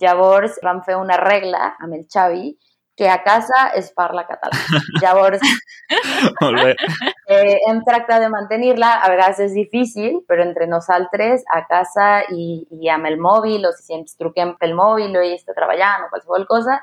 Llavors 0.00 0.58
vam 0.64 0.82
fer 0.84 0.98
una 1.00 1.16
regla 1.20 1.72
amb 1.80 1.96
el 1.96 2.04
Xavi 2.12 2.52
que 2.96 3.08
a 3.08 3.22
casa 3.22 3.68
es 3.74 3.90
parla 3.92 4.26
català. 4.26 4.58
Llavors, 5.02 5.42
Molt 6.40 6.60
bé. 6.60 6.74
eh, 7.34 7.58
hem 7.68 7.80
tractat 7.86 8.22
de 8.22 8.28
mantenir-la, 8.32 8.94
a 9.02 9.10
vegades 9.10 9.40
és 9.48 9.56
difícil, 9.56 10.20
però 10.28 10.44
entre 10.46 10.68
nosaltres, 10.70 11.42
a 11.50 11.64
casa 11.70 12.22
i, 12.30 12.62
i 12.70 12.92
amb 12.92 13.10
el 13.10 13.18
mòbil, 13.18 13.66
o 13.66 13.74
si 13.74 13.96
ens 13.98 14.14
truquem 14.20 14.54
pel 14.60 14.76
mòbil 14.78 15.16
o 15.16 15.24
ell 15.24 15.34
està 15.34 15.56
treballant 15.56 16.06
o 16.06 16.12
qualsevol 16.12 16.46
cosa, 16.50 16.78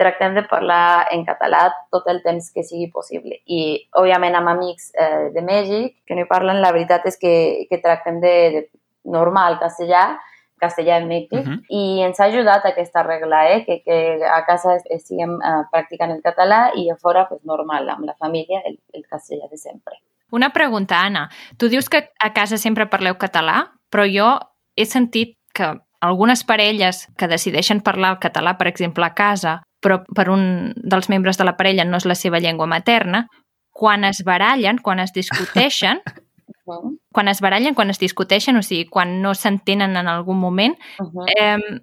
tractem 0.00 0.34
de 0.38 0.46
parlar 0.48 1.10
en 1.12 1.26
català 1.26 1.66
tot 1.92 2.06
el 2.08 2.22
temps 2.24 2.48
que 2.54 2.64
sigui 2.64 2.88
possible. 2.94 3.42
I, 3.44 3.60
òbviament, 4.00 4.38
amb 4.38 4.54
amics 4.54 4.90
eh, 4.94 5.28
de 5.34 5.44
Mèxic 5.44 5.98
que 6.08 6.16
no 6.16 6.24
hi 6.24 6.30
parlen, 6.30 6.62
la 6.62 6.72
veritat 6.72 7.04
és 7.10 7.20
que, 7.20 7.34
que 7.68 7.82
tractem 7.82 8.22
de, 8.22 8.34
de 8.54 8.62
normal 9.04 9.58
castellà, 9.60 10.14
castellà 10.60 10.98
en 11.00 11.08
Mèxic, 11.08 11.40
uh. 11.40 11.48
-huh. 11.48 11.58
i 11.68 12.02
ens 12.04 12.20
ha 12.20 12.28
ajudat 12.28 12.66
aquesta 12.66 13.02
regla, 13.02 13.48
eh? 13.50 13.64
que, 13.64 13.82
que 13.82 14.20
a 14.24 14.44
casa 14.46 14.76
estiguem 14.90 15.34
uh, 15.34 15.64
practicant 15.72 16.12
el 16.12 16.22
català 16.22 16.70
i 16.76 16.90
a 16.90 16.96
fora, 16.96 17.26
pues, 17.28 17.42
normal, 17.44 17.88
amb 17.88 18.04
la 18.04 18.14
família, 18.14 18.62
el, 18.64 18.78
el 18.92 19.04
castellà 19.10 19.48
de 19.50 19.56
sempre. 19.56 19.96
Una 20.30 20.50
pregunta, 20.50 21.00
Anna. 21.00 21.28
Tu 21.58 21.68
dius 21.68 21.88
que 21.88 22.10
a 22.18 22.32
casa 22.32 22.56
sempre 22.56 22.86
parleu 22.86 23.16
català, 23.18 23.72
però 23.90 24.06
jo 24.06 24.38
he 24.76 24.86
sentit 24.86 25.36
que 25.52 25.80
algunes 26.00 26.44
parelles 26.44 27.08
que 27.18 27.28
decideixen 27.28 27.80
parlar 27.80 28.14
el 28.14 28.18
català, 28.18 28.56
per 28.56 28.68
exemple, 28.68 29.04
a 29.04 29.14
casa, 29.14 29.62
però 29.80 30.04
per 30.14 30.28
un 30.30 30.72
dels 30.76 31.08
membres 31.08 31.38
de 31.38 31.44
la 31.44 31.56
parella 31.56 31.84
no 31.84 31.96
és 31.96 32.06
la 32.06 32.14
seva 32.14 32.38
llengua 32.38 32.66
materna, 32.66 33.26
quan 33.70 34.04
es 34.04 34.22
barallen, 34.24 34.78
quan 34.78 35.00
es 35.00 35.12
discuteixen, 35.12 36.00
Uh 36.66 36.74
-huh. 36.74 36.98
quan 37.12 37.28
es 37.28 37.40
barallen, 37.40 37.74
quan 37.74 37.90
es 37.90 37.98
discuteixen, 37.98 38.56
o 38.56 38.62
sigui, 38.62 38.86
quan 38.86 39.20
no 39.22 39.34
s'entenen 39.34 39.96
en 39.96 40.08
algun 40.08 40.38
moment, 40.38 40.78
Uh 40.98 41.06
-huh. 41.06 41.26
eh, 41.36 41.82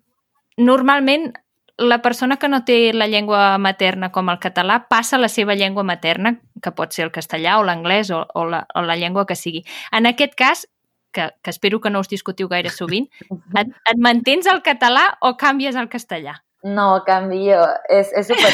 normalment 0.57 1.33
la 1.77 2.01
persona 2.01 2.37
que 2.37 2.47
no 2.47 2.65
té 2.65 2.91
la 2.93 3.07
llengua 3.07 3.57
materna 3.57 4.11
com 4.11 4.29
el 4.29 4.39
català 4.39 4.87
passa 4.89 5.15
a 5.15 5.19
la 5.19 5.29
seva 5.29 5.53
llengua 5.55 5.83
materna, 5.83 6.41
que 6.61 6.71
pot 6.71 6.91
ser 6.91 7.05
el 7.05 7.11
castellà 7.11 7.59
o 7.59 7.63
l'anglès 7.63 8.09
o, 8.09 8.25
o, 8.33 8.45
la, 8.45 8.65
o 8.73 8.81
la 8.81 8.95
llengua 8.95 9.25
que 9.25 9.35
sigui. 9.35 9.63
En 9.91 10.07
aquest 10.07 10.33
cas, 10.35 10.67
que, 11.11 11.29
que 11.41 11.49
espero 11.49 11.79
que 11.79 11.89
no 11.89 11.99
us 11.99 12.09
discutiu 12.09 12.47
gaire 12.47 12.69
sovint, 12.69 13.07
et, 13.55 13.67
et 13.67 13.97
mantens 13.97 14.47
el 14.47 14.63
català 14.63 15.17
o 15.21 15.37
canvies 15.37 15.75
al 15.75 15.89
castellà? 15.89 16.43
No, 16.63 17.03
canvio. 17.05 17.59
És, 17.89 18.09
és 18.17 18.27
super. 18.27 18.49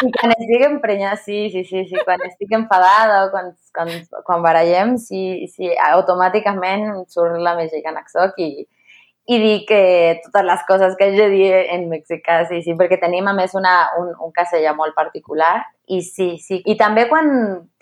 I 0.00 0.10
quan 0.14 0.32
estic 0.36 0.62
emprenyada, 0.64 1.16
sí, 1.18 1.48
sí, 1.50 1.64
sí, 1.64 1.84
sí. 1.90 1.96
Quan 2.06 2.22
estic 2.26 2.52
enfadada 2.54 3.24
o 3.26 3.30
quan, 3.32 3.50
quan, 3.74 3.90
quan 4.26 4.44
barallem, 4.44 4.96
sí, 4.98 5.48
sí, 5.50 5.72
automàticament 5.90 7.02
surt 7.10 7.40
la 7.42 7.56
mexicana 7.58 8.04
soc 8.08 8.38
i, 8.38 8.50
i 9.26 9.40
dic 9.42 9.66
que 9.68 9.82
totes 10.24 10.46
les 10.46 10.62
coses 10.70 10.96
que 10.98 11.10
jo 11.16 11.26
dic 11.34 11.74
en 11.74 11.88
mexicà, 11.90 12.44
sí, 12.48 12.62
sí, 12.62 12.78
perquè 12.78 13.00
tenim 13.02 13.28
a 13.28 13.34
més 13.36 13.56
una, 13.58 13.74
un, 13.98 14.14
un 14.22 14.32
castellà 14.32 14.72
molt 14.78 14.94
particular 14.94 15.56
i 15.90 16.00
sí, 16.06 16.36
sí. 16.38 16.62
I 16.64 16.78
també 16.78 17.08
quan 17.10 17.30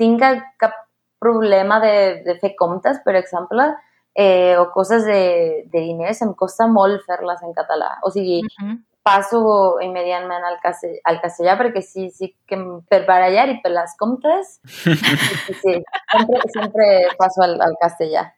tinc 0.00 0.24
cap 0.58 0.72
problema 1.20 1.82
de, 1.84 2.22
de 2.24 2.38
fer 2.40 2.54
comptes, 2.56 2.98
per 3.04 3.14
exemple, 3.20 3.74
eh, 4.14 4.56
o 4.58 4.70
coses 4.72 5.04
de, 5.06 5.64
de 5.70 5.80
diners, 5.80 6.22
em 6.22 6.34
costa 6.34 6.66
molt 6.66 7.04
fer-les 7.06 7.42
en 7.42 7.54
català. 7.54 7.98
O 8.02 8.10
sigui, 8.10 8.42
Uh 8.42 8.64
-huh. 8.64 8.78
passo 9.02 9.80
immediatament 9.80 10.44
al, 10.44 10.58
castell, 10.60 10.98
al 11.04 11.20
castellà 11.20 11.56
perquè 11.56 11.80
sí, 11.80 12.10
sí 12.10 12.36
que 12.46 12.56
per 12.88 13.06
barallar 13.06 13.48
i 13.48 13.60
per 13.62 13.70
les 13.72 13.94
comptes, 13.98 14.60
sí, 15.46 15.54
sí. 15.54 15.82
Sempre, 16.12 16.40
sempre 16.52 16.84
passo 17.16 17.42
al, 17.42 17.60
al 17.60 17.74
castellà. 17.80 18.32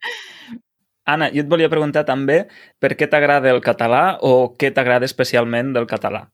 Anna, 1.06 1.30
jo 1.32 1.42
et 1.42 1.48
volia 1.48 1.68
preguntar 1.72 2.04
també 2.06 2.46
per 2.78 2.94
què 2.94 3.08
t'agrada 3.10 3.50
el 3.50 3.60
català 3.60 4.18
o 4.22 4.54
què 4.58 4.70
t'agrada 4.70 5.04
especialment 5.08 5.72
del 5.74 5.86
català. 5.90 6.28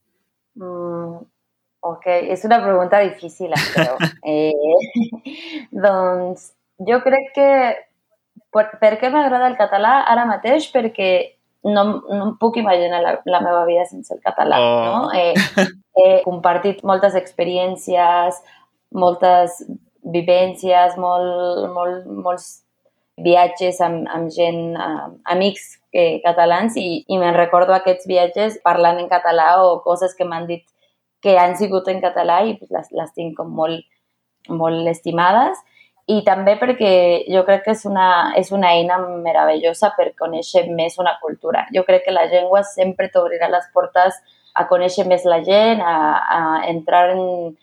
Mm, 0.57 1.23
ok, 1.81 2.07
és 2.35 2.45
una 2.45 2.61
pregunta 2.63 3.01
difícil, 3.01 3.55
creu. 3.73 3.97
eh, 4.33 4.53
doncs 5.87 6.53
jo 6.89 7.01
crec 7.05 7.33
que 7.35 7.51
per, 8.57 8.67
per 8.81 8.95
què 9.01 9.13
m'agrada 9.13 9.51
el 9.53 9.59
català 9.61 10.01
ara 10.09 10.27
mateix? 10.29 10.71
Perquè 10.73 11.11
no, 11.67 11.85
no 12.09 12.21
em 12.31 12.35
puc 12.41 12.59
imaginar 12.61 13.03
la, 13.03 13.17
la 13.29 13.41
meva 13.45 13.65
vida 13.69 13.87
sense 13.89 14.15
el 14.15 14.23
català. 14.25 14.61
Oh. 14.61 14.85
No? 14.87 15.01
Eh, 15.13 15.35
he 15.97 16.21
compartit 16.25 16.85
moltes 16.87 17.17
experiències, 17.19 18.39
moltes 18.95 19.63
vivències, 20.07 20.95
molt, 21.01 21.67
molt, 21.75 22.07
molts 22.07 22.47
viatges 23.25 23.81
amb, 23.81 24.05
amb 24.13 24.31
gent, 24.33 24.77
amb 24.77 25.19
amics 25.33 25.77
que, 25.93 26.21
catalans 26.25 26.77
i, 26.77 27.03
i 27.09 27.19
me'n 27.19 27.35
recordo 27.37 27.73
aquests 27.75 28.07
viatges 28.09 28.59
parlant 28.65 29.01
en 29.01 29.09
català 29.09 29.55
o 29.65 29.79
coses 29.85 30.13
que 30.15 30.27
m'han 30.29 30.45
dit 30.51 30.67
que 31.25 31.39
han 31.41 31.57
sigut 31.57 31.89
en 31.89 32.03
català 32.05 32.43
i 32.45 32.55
pues, 32.59 32.71
les, 32.71 32.93
les 32.93 33.15
tinc 33.17 33.39
com 33.39 33.49
molt, 33.57 33.87
molt 34.53 34.93
estimades 34.93 35.59
i 36.07 36.21
també 36.27 36.55
perquè 36.61 36.91
jo 37.33 37.43
crec 37.47 37.65
que 37.65 37.75
és 37.75 37.83
una, 37.89 38.33
és 38.39 38.53
una 38.55 38.71
eina 38.77 38.99
meravellosa 39.03 39.91
per 39.97 40.13
conèixer 40.19 40.69
més 40.71 41.01
una 41.03 41.17
cultura. 41.23 41.65
Jo 41.75 41.83
crec 41.89 42.05
que 42.07 42.15
la 42.15 42.29
llengua 42.31 42.63
sempre 42.63 43.11
t'obrirà 43.11 43.49
les 43.51 43.67
portes 43.75 44.21
a 44.55 44.67
conèixer 44.71 45.07
més 45.11 45.27
la 45.27 45.41
gent, 45.45 45.83
a, 45.83 45.97
a 46.37 46.39
entrar 46.71 47.11
en, 47.17 47.57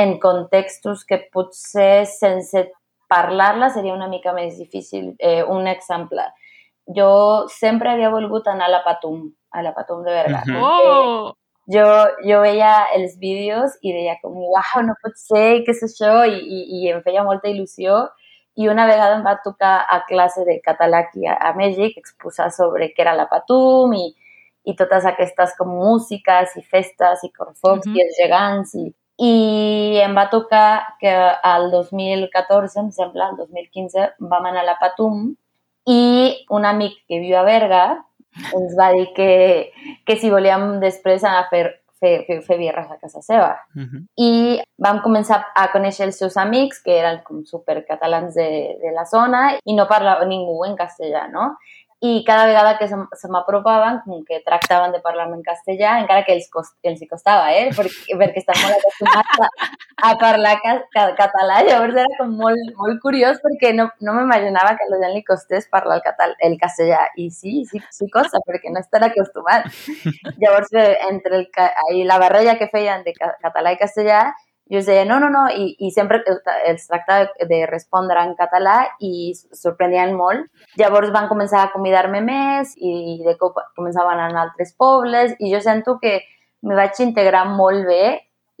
en 0.00 0.16
contextos 0.18 1.04
que 1.04 1.20
potser 1.32 2.06
sense 2.08 2.64
parlar-la 3.12 3.68
seria 3.70 3.94
una 3.94 4.08
mica 4.08 4.32
més 4.32 4.56
difícil. 4.58 5.12
Eh, 5.18 5.44
un 5.44 5.68
exemple, 5.68 6.24
jo 6.96 7.46
sempre 7.52 7.92
havia 7.92 8.10
volgut 8.10 8.48
anar 8.48 8.70
a 8.70 8.76
la 8.78 8.84
Patum, 8.84 9.28
a 9.52 9.62
la 9.62 9.74
Patum 9.76 10.02
de 10.04 10.20
Berga. 10.22 10.42
Mhm. 10.46 10.62
Oh! 10.62 11.32
Jo, 11.72 11.84
jo 12.28 12.40
veia 12.42 12.72
els 12.96 13.14
vídeos 13.18 13.72
i 13.80 13.92
deia 13.94 14.18
com, 14.20 14.34
uau, 14.36 14.82
no 14.84 14.94
pot 15.02 15.14
ser, 15.16 15.62
què 15.64 15.72
és 15.72 15.80
això? 15.86 16.24
I, 16.28 16.36
i, 16.36 16.58
i 16.82 16.90
em 16.92 17.00
feia 17.06 17.22
molta 17.24 17.48
il·lusió. 17.48 18.02
I 18.60 18.68
una 18.68 18.84
vegada 18.86 19.16
em 19.16 19.24
va 19.24 19.38
tocar 19.42 19.78
a 19.90 20.02
classe 20.06 20.44
de 20.46 20.58
català 20.62 21.00
aquí 21.06 21.24
a, 21.26 21.34
a 21.34 21.54
Mèxic 21.56 21.96
exposar 21.98 22.50
sobre 22.54 22.90
què 22.92 23.02
era 23.02 23.14
la 23.16 23.24
Patum 23.30 23.94
i, 23.96 24.04
i 24.64 24.74
totes 24.76 25.04
aquestes 25.08 25.56
com 25.58 25.72
músiques 25.72 26.52
i 26.60 26.62
festes 26.62 27.24
i 27.24 27.32
corfocs 27.32 27.86
Mhm. 27.88 27.96
i 27.96 28.04
els 28.04 28.20
gegants 28.20 28.74
i, 28.78 28.84
i 29.24 29.98
em 30.04 30.14
va 30.14 30.28
tocar 30.30 30.96
que 31.00 31.10
al 31.42 31.70
2014, 31.72 32.78
em 32.80 32.90
sembla, 32.92 33.30
al 33.32 33.36
2015, 33.40 34.12
vam 34.20 34.46
anar 34.52 34.62
a 34.62 34.68
la 34.70 34.76
Patum 34.80 35.34
i 35.86 36.44
un 36.50 36.64
amic 36.64 36.94
que 37.08 37.18
viu 37.20 37.36
a 37.36 37.42
Berga 37.44 38.04
ens 38.52 38.76
va 38.78 38.90
dir 38.92 39.08
que, 39.16 39.30
que 40.06 40.16
si 40.20 40.30
volíem 40.30 40.80
després 40.82 41.24
anar 41.24 41.44
a 41.44 41.48
fer, 41.50 41.64
fer, 42.00 42.14
fer, 42.26 42.38
fer 42.46 42.58
birres 42.60 42.90
a 42.90 42.98
casa 42.98 43.22
seva. 43.22 43.52
Uh 43.74 43.82
-huh. 43.82 44.02
I 44.16 44.32
vam 44.78 45.00
començar 45.02 45.40
a 45.54 45.68
conèixer 45.72 46.06
els 46.06 46.18
seus 46.18 46.36
amics, 46.36 46.82
que 46.82 46.98
eren 46.98 47.22
com 47.24 47.44
supercatalans 47.44 48.34
de, 48.34 48.76
de 48.82 48.92
la 48.92 49.04
zona, 49.04 49.58
i 49.64 49.74
no 49.74 49.86
parlava 49.88 50.24
ningú 50.24 50.64
en 50.64 50.76
castellà, 50.76 51.28
no? 51.30 51.56
I 52.00 52.22
cada 52.26 52.46
vegada 52.46 52.76
que 52.78 52.88
se, 52.88 52.96
se 53.16 53.28
m'apropaven, 53.32 54.00
com 54.04 54.24
que 54.28 54.42
tractaven 54.44 54.92
de 54.92 55.00
parlar 55.00 55.28
en 55.32 55.42
castellà, 55.42 55.94
encara 56.02 56.24
que 56.26 56.34
els, 56.34 56.50
cost, 56.52 56.74
els 56.84 57.00
hi 57.00 57.08
costava, 57.08 57.52
eh? 57.54 57.70
Perquè, 57.76 58.18
perquè 58.20 58.42
estan 58.42 58.60
molt 58.60 58.76
acostumats 58.76 59.44
a, 59.46 59.48
a 60.10 60.12
parlar 60.20 60.54
ca, 60.60 60.74
ca, 60.92 61.06
català, 61.16 61.62
llavors 61.64 61.96
era 62.02 62.18
com 62.18 62.34
molt, 62.36 62.74
molt 62.76 63.00
curiós 63.00 63.40
perquè 63.44 63.72
no, 63.76 63.88
no 64.04 64.16
m'imaginava 64.18 64.74
que 64.76 64.84
a 64.84 64.92
la 64.92 65.00
gent 65.04 65.16
li 65.16 65.24
costés 65.24 65.70
parlar 65.72 66.00
el, 66.00 66.04
català, 66.04 66.36
el 66.44 66.58
castellà, 66.60 67.06
i 67.16 67.30
sí, 67.32 67.62
sí, 67.70 67.80
sí 67.94 68.10
costa, 68.12 68.42
perquè 68.44 68.74
no 68.74 68.82
estan 68.84 69.08
acostumats. 69.08 69.86
Llavors, 70.42 70.74
entre 71.08 71.40
el, 71.40 71.48
i 71.94 72.04
la 72.04 72.18
barreja 72.20 72.58
que 72.60 72.68
feien 72.72 73.06
de 73.06 73.16
català 73.16 73.72
i 73.72 73.80
castellà, 73.80 74.26
jo 74.70 74.80
els 74.80 74.86
deia 74.88 75.04
no, 75.04 75.18
no, 75.20 75.28
no, 75.28 75.44
i, 75.52 75.74
i 75.84 75.90
sempre 75.92 76.22
els 76.24 76.86
tractava 76.88 77.46
de 77.50 77.60
respondre 77.68 78.22
en 78.24 78.32
català 78.38 78.76
i 79.04 79.32
sorprendien 79.36 80.14
molt. 80.16 80.46
Llavors 80.80 81.12
van 81.12 81.28
començar 81.28 81.62
a 81.62 81.72
convidar-me 81.72 82.22
més 82.24 82.72
i 82.80 83.20
de 83.26 83.36
cop 83.40 83.60
començaven 83.76 84.20
a 84.20 84.30
anar 84.30 84.40
a 84.40 84.46
altres 84.48 84.72
pobles 84.80 85.36
i 85.38 85.52
jo 85.52 85.60
sento 85.60 85.98
que 86.00 86.22
me 86.64 86.78
vaig 86.78 86.96
integrar 87.04 87.44
molt 87.50 87.84
bé 87.86 88.04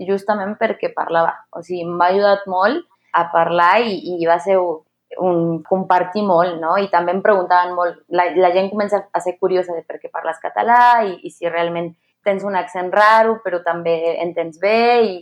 justament 0.04 0.58
perquè 0.60 0.92
parlava. 0.92 1.32
O 1.56 1.62
sigui, 1.64 1.86
em 1.86 1.96
va 2.00 2.10
ajudat 2.12 2.44
molt 2.52 2.84
a 3.14 3.28
parlar 3.32 3.78
i, 3.86 3.96
i 4.18 4.28
va 4.28 4.36
ser 4.42 4.58
un 4.58 5.62
compartir 5.64 6.24
molt, 6.26 6.58
no? 6.60 6.74
I 6.76 6.90
també 6.92 7.14
em 7.14 7.22
preguntaven 7.24 7.72
molt, 7.78 8.00
la, 8.12 8.26
la 8.36 8.50
gent 8.52 8.68
comença 8.72 9.06
a 9.08 9.20
ser 9.24 9.38
curiosa 9.38 9.72
de 9.72 9.84
per 9.86 10.00
què 10.02 10.10
parles 10.12 10.40
català 10.42 11.04
i, 11.06 11.14
i 11.22 11.30
si 11.30 11.48
realment 11.48 11.94
tens 12.24 12.44
un 12.44 12.56
accent 12.56 12.90
raro 12.92 13.38
però 13.44 13.60
també 13.62 13.94
entens 14.20 14.58
bé 14.60 14.80
i, 15.04 15.14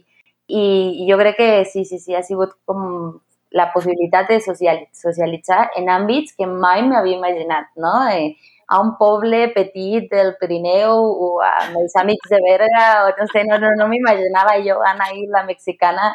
i 0.52 1.06
jo 1.08 1.18
crec 1.20 1.36
que 1.38 1.50
sí, 1.64 1.84
sí, 1.84 1.98
sí, 1.98 2.14
ha 2.14 2.22
sigut 2.22 2.52
com 2.68 3.20
la 3.52 3.68
possibilitat 3.72 4.30
de 4.32 4.40
socialitzar 4.40 5.62
en 5.76 5.90
àmbits 5.92 6.34
que 6.36 6.48
mai 6.48 6.82
m'havia 6.86 7.18
imaginat, 7.18 7.68
no? 7.76 7.92
Eh, 8.08 8.34
a 8.72 8.80
un 8.80 8.94
poble 8.96 9.48
petit 9.52 10.08
del 10.10 10.34
Pirineu 10.40 10.96
o 10.96 11.30
amb 11.44 11.76
els 11.82 11.96
amics 12.00 12.30
de 12.32 12.40
Berga, 12.44 12.84
o 13.06 13.10
no 13.18 13.26
sé, 13.32 13.44
no, 13.48 13.58
no, 13.60 13.72
no 13.76 13.88
m'imaginava 13.90 14.56
jo 14.64 14.78
anar 14.88 15.10
ahir 15.10 15.26
la 15.32 15.44
mexicana 15.48 16.12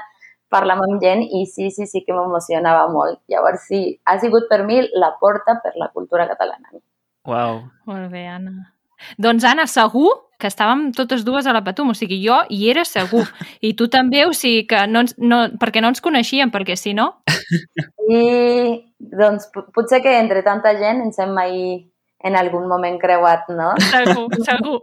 parlar 0.50 0.78
amb 0.80 1.02
gent 1.04 1.26
i 1.28 1.46
sí, 1.46 1.70
sí, 1.76 1.86
sí 1.92 2.04
que 2.06 2.16
m'emocionava 2.16 2.88
molt. 2.94 3.20
Llavors 3.30 3.68
sí, 3.68 3.84
ha 4.06 4.18
sigut 4.24 4.48
per 4.50 4.64
mi 4.66 4.82
la 4.96 5.14
porta 5.22 5.60
per 5.64 5.76
la 5.76 5.92
cultura 5.94 6.28
catalana. 6.32 6.74
Uau. 7.28 7.62
Molt 7.86 8.10
bé, 8.12 8.26
Anna. 8.32 8.72
Doncs, 9.18 9.46
Anna, 9.48 9.68
segur 9.70 10.10
que 10.38 10.50
estàvem 10.52 10.92
totes 10.94 11.24
dues 11.26 11.48
a 11.50 11.54
la 11.56 11.64
Patum, 11.66 11.92
o 11.92 11.98
sigui, 11.98 12.20
jo 12.22 12.38
hi 12.54 12.70
era 12.70 12.84
segur. 12.86 13.26
I 13.66 13.74
tu 13.78 13.88
també, 13.94 14.26
o 14.30 14.34
sigui, 14.38 14.68
que 14.70 14.84
no, 14.90 15.02
ens, 15.06 15.16
no, 15.18 15.44
perquè 15.62 15.82
no 15.82 15.92
ens 15.94 16.04
coneixíem, 16.04 16.54
perquè 16.54 16.78
si 16.78 16.94
no... 16.98 17.12
I, 18.08 18.22
doncs, 19.00 19.50
potser 19.76 20.02
que 20.06 20.14
entre 20.20 20.44
tanta 20.46 20.76
gent 20.80 21.02
ens 21.04 21.18
hem 21.20 21.34
mai 21.36 21.58
en 22.26 22.38
algun 22.38 22.68
moment 22.70 22.98
creuat, 23.02 23.50
no? 23.54 23.74
Segur, 23.90 24.30
segur. 24.46 24.80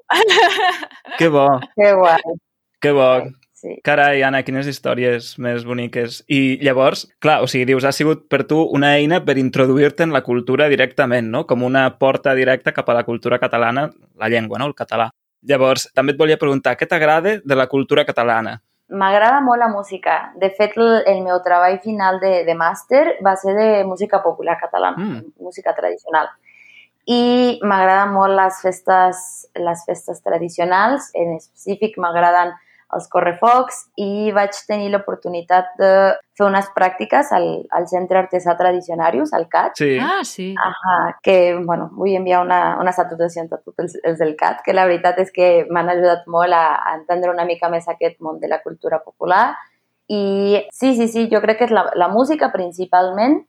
Que 1.19 1.31
bo. 1.31 1.47
Que 1.79 1.95
guai. 1.95 2.37
Que 2.83 2.93
bo. 2.95 3.09
Sí. 3.65 3.79
Carai, 3.81 4.21
Anna, 4.21 4.43
quines 4.45 4.67
històries 4.69 5.31
més 5.41 5.63
boniques. 5.65 6.19
I 6.29 6.59
llavors, 6.61 7.07
clar, 7.25 7.39
o 7.41 7.47
sigui, 7.49 7.65
dius, 7.71 7.87
ha 7.89 7.95
sigut 7.97 8.27
per 8.29 8.43
tu 8.45 8.59
una 8.77 8.91
eina 8.99 9.23
per 9.25 9.39
introduir-te 9.41 10.05
en 10.05 10.13
la 10.13 10.21
cultura 10.27 10.67
directament, 10.69 11.31
no? 11.33 11.47
Com 11.49 11.63
una 11.65 11.87
porta 11.97 12.35
directa 12.37 12.75
cap 12.77 12.91
a 12.93 12.97
la 12.99 13.07
cultura 13.09 13.39
catalana, 13.41 13.87
la 14.21 14.29
llengua, 14.29 14.61
no? 14.61 14.67
El 14.69 14.75
català. 14.77 15.07
Llavors, 15.49 15.87
també 15.97 16.13
et 16.13 16.21
volia 16.21 16.37
preguntar, 16.41 16.75
què 16.77 16.85
t'agrada 16.89 17.39
de 17.41 17.57
la 17.57 17.67
cultura 17.73 18.05
catalana? 18.05 18.59
M'agrada 18.93 19.41
molt 19.41 19.63
la 19.65 19.71
música. 19.73 20.19
De 20.37 20.51
fet, 20.53 20.77
el, 20.77 21.23
meu 21.25 21.41
treball 21.41 21.79
final 21.81 22.21
de, 22.21 22.35
de 22.45 22.55
màster 22.55 23.17
va 23.25 23.33
ser 23.41 23.55
de 23.57 23.69
música 23.89 24.21
popular 24.23 24.59
catalana, 24.61 25.01
Mm. 25.01 25.33
música 25.41 25.73
tradicional. 25.73 26.29
I 27.09 27.61
m'agraden 27.65 28.13
molt 28.13 28.37
les 28.37 28.61
festes, 28.61 29.49
les 29.57 29.87
festes 29.89 30.21
tradicionals, 30.23 31.09
en 31.15 31.33
específic 31.37 31.97
m'agraden 31.97 32.53
els 32.97 33.09
correfocs 33.13 33.81
i 34.01 34.31
vaig 34.35 34.57
tenir 34.69 34.91
l'oportunitat 34.93 35.73
de 35.81 35.91
fer 36.35 36.47
unes 36.47 36.67
pràctiques 36.75 37.31
al, 37.37 37.47
al 37.75 37.87
Centre 37.91 38.21
Artesà 38.23 38.57
Tradicionarius, 38.59 39.33
al 39.37 39.47
CAT, 39.51 39.79
Sí. 39.79 39.99
Ah, 40.01 40.23
sí. 40.25 40.55
Ajá, 40.59 41.19
que, 41.23 41.55
bueno, 41.55 41.91
vull 41.93 42.15
enviar 42.15 42.43
una, 42.45 42.77
una 42.81 42.93
salutació 42.93 43.45
a 43.45 43.49
tots 43.57 43.85
els, 43.85 43.97
els 44.03 44.19
del 44.19 44.35
CAT, 44.37 44.63
que 44.65 44.75
la 44.75 44.87
veritat 44.91 45.19
és 45.23 45.33
que 45.35 45.49
m'han 45.71 45.93
ajudat 45.95 46.27
molt 46.31 46.55
a, 46.55 46.65
a 46.77 46.97
entendre 46.99 47.33
una 47.35 47.47
mica 47.49 47.71
més 47.73 47.89
aquest 47.89 48.21
món 48.21 48.41
de 48.41 48.51
la 48.51 48.63
cultura 48.63 49.03
popular. 49.05 49.55
I 50.09 50.67
sí, 50.73 50.95
sí, 50.97 51.09
sí, 51.09 51.29
jo 51.33 51.41
crec 51.41 51.63
que 51.63 51.69
és 51.71 51.75
la, 51.75 51.89
la 51.97 52.11
música 52.13 52.51
principalment 52.53 53.41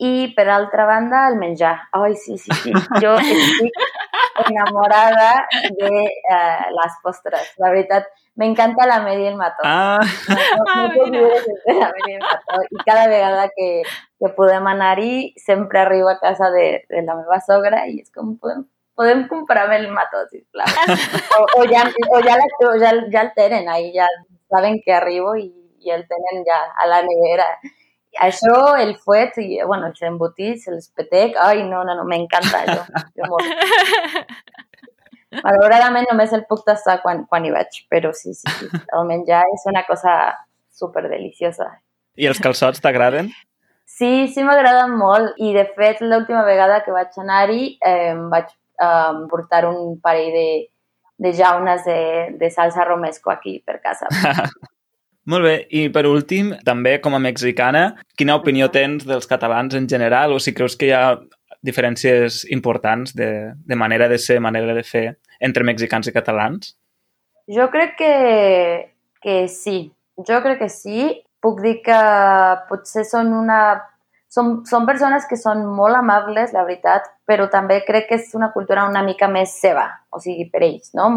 i, 0.00 0.30
per 0.36 0.48
altra 0.48 0.86
banda, 0.88 1.26
el 1.28 1.36
menjar. 1.36 1.74
Ai, 1.92 2.14
sí, 2.16 2.38
sí, 2.38 2.52
sí, 2.62 2.72
jo 3.02 3.16
estic 3.20 3.80
enamorada 4.48 5.46
de 5.76 5.90
uh, 5.92 6.70
les 6.76 6.96
postres. 7.02 7.52
La 7.60 7.70
veritat, 7.74 8.08
m'encanta 8.36 8.86
la 8.86 9.00
medi 9.02 9.26
el 9.26 9.36
mató. 9.36 9.62
Ah, 9.64 10.00
No, 10.28 10.64
Ah, 10.68 10.82
no 10.86 10.94
puc 10.94 11.08
mira. 11.10 11.18
viure 11.20 11.40
sense 11.44 11.74
la 11.78 11.90
medi 11.96 12.14
el 12.14 12.20
mató. 12.24 12.60
I 12.70 12.76
cada 12.86 13.06
vegada 13.08 13.48
que, 13.56 13.82
que 14.18 14.28
podem 14.36 14.66
anar-hi, 14.66 15.34
sempre 15.36 15.80
arribo 15.80 16.08
a 16.08 16.18
casa 16.20 16.50
de, 16.50 16.84
de 16.88 17.02
la 17.02 17.16
meva 17.16 17.40
sogra 17.40 17.86
i 17.88 17.98
és 18.00 18.10
com, 18.14 18.36
podem, 18.38 18.64
podem 18.96 19.26
comprar-me 19.28 19.76
el 19.80 19.88
mató, 19.92 20.24
sisplau. 20.30 20.66
O, 21.40 21.44
o, 21.60 21.66
ja, 21.70 21.84
o, 22.10 22.20
ja, 22.24 22.36
la, 22.36 22.46
o 22.68 22.72
ja, 22.80 22.94
ja 23.12 23.22
el 23.26 23.32
tenen 23.36 23.68
ahí, 23.68 23.92
ja 23.96 24.06
saben 24.50 24.80
que 24.84 24.92
arribo 24.92 25.36
i, 25.36 25.46
i 25.80 25.90
el 25.94 26.06
tenen 26.08 26.42
ja 26.48 26.58
a 26.76 26.86
la 26.90 27.02
nevera. 27.06 27.46
Això, 28.20 28.74
el 28.76 28.96
fuet, 28.98 29.36
i, 29.38 29.60
bueno, 29.62 29.86
els 29.92 30.02
embotits, 30.02 30.66
els 30.68 30.88
petec, 30.98 31.36
ai, 31.38 31.62
no, 31.62 31.84
no, 31.86 31.94
no, 31.94 32.04
m'encanta 32.04 32.64
això. 32.64 32.82
Jo 33.16 33.28
molt. 33.30 33.46
Malauradament 35.30 36.08
només 36.10 36.32
el 36.34 36.42
puc 36.48 36.64
tastar 36.66 36.98
quan, 37.04 37.22
quan 37.30 37.44
hi 37.46 37.52
vaig, 37.54 37.84
però 37.92 38.10
sí, 38.16 38.34
sí, 38.34 38.50
sí, 38.58 38.70
el 38.96 39.06
menjar 39.06 39.44
és 39.54 39.66
una 39.70 39.84
cosa 39.86 40.16
super 40.74 41.06
deliciosa. 41.08 41.68
i 42.16 42.26
els 42.26 42.40
calçots 42.42 42.82
t'agraden? 42.82 43.30
Sí, 43.86 44.28
sí 44.32 44.42
m'agraden 44.46 44.96
molt 44.98 45.38
i 45.38 45.52
de 45.54 45.64
fet 45.76 46.00
l'última 46.02 46.42
vegada 46.46 46.80
que 46.84 46.92
vaig 46.94 47.14
anar-hi 47.18 47.76
eh, 47.86 48.14
vaig 48.32 48.50
eh, 48.50 49.22
portar 49.30 49.64
un 49.70 49.96
parell 50.02 50.34
de, 50.34 50.50
de 51.20 51.32
jaunes 51.36 51.84
de, 51.84 52.00
de 52.40 52.50
salsa 52.50 52.84
romesco 52.84 53.30
aquí 53.30 53.58
per 53.66 53.80
casa. 53.80 54.08
Molt 55.30 55.44
bé, 55.44 55.56
i 55.76 55.88
per 55.92 56.06
últim, 56.08 56.54
també 56.66 56.96
com 57.04 57.14
a 57.14 57.20
mexicana, 57.22 57.82
quina 58.18 58.38
opinió 58.40 58.70
tens 58.72 59.04
dels 59.06 59.28
catalans 59.30 59.76
en 59.76 59.86
general 59.86 60.32
o 60.32 60.40
si 60.40 60.54
creus 60.56 60.78
que 60.80 60.88
hi 60.88 60.94
ha 60.96 61.04
diferències 61.62 62.44
importants 62.50 63.14
de, 63.16 63.52
de 63.54 63.76
manera 63.76 64.08
de 64.08 64.18
ser, 64.18 64.40
manera 64.40 64.74
de 64.74 64.84
fer 64.84 65.04
entre 65.40 65.64
mexicans 65.64 66.08
i 66.08 66.14
catalans? 66.14 66.74
Jo 67.50 67.68
crec 67.72 67.96
que, 67.98 68.14
que 69.20 69.48
sí. 69.48 69.92
Jo 70.26 70.40
crec 70.44 70.60
que 70.64 70.70
sí. 70.72 71.10
Puc 71.40 71.62
dir 71.64 71.80
que 71.84 72.00
potser 72.68 73.06
són 73.08 73.32
una... 73.36 73.60
Són, 74.30 74.60
són 74.62 74.84
persones 74.86 75.24
que 75.26 75.34
són 75.34 75.64
molt 75.74 75.98
amables, 75.98 76.52
la 76.54 76.62
veritat, 76.62 77.08
però 77.26 77.48
també 77.50 77.80
crec 77.82 78.04
que 78.06 78.18
és 78.20 78.28
una 78.38 78.52
cultura 78.54 78.84
una 78.86 79.02
mica 79.02 79.26
més 79.26 79.56
seva, 79.58 79.88
o 80.14 80.20
sigui, 80.22 80.44
per 80.52 80.60
ells, 80.62 80.92
no? 80.94 81.08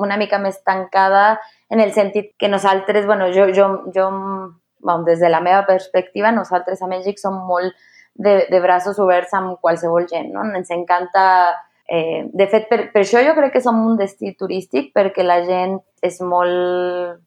Una 0.00 0.16
mica 0.16 0.38
més 0.40 0.56
tancada 0.64 1.34
en 1.68 1.82
el 1.84 1.92
sentit 1.92 2.30
que 2.40 2.48
nosaltres, 2.48 3.04
bueno, 3.04 3.28
jo, 3.28 3.44
jo, 3.52 3.66
jo 3.92 4.06
bueno, 4.80 5.04
des 5.04 5.20
de 5.20 5.28
la 5.28 5.42
meva 5.44 5.66
perspectiva, 5.66 6.32
nosaltres 6.32 6.80
a 6.80 6.88
Mèxic 6.88 7.20
som 7.20 7.36
molt 7.44 7.76
de, 8.14 8.46
de 8.50 8.60
braços 8.60 8.98
oberts 9.02 9.32
amb 9.34 9.58
qualsevol 9.60 10.08
gent, 10.10 10.32
no? 10.34 10.44
Ens 10.56 10.70
encanta 10.70 11.26
Eh, 11.94 12.30
de 12.32 12.46
fet, 12.48 12.68
per, 12.70 12.86
per 12.92 13.02
això 13.02 13.20
jo 13.20 13.34
crec 13.36 13.56
que 13.56 13.60
som 13.60 13.76
un 13.84 13.98
destí 13.98 14.30
turístic, 14.38 14.92
perquè 14.96 15.26
la 15.26 15.42
gent 15.44 15.74
és 16.00 16.20
molt 16.24 17.18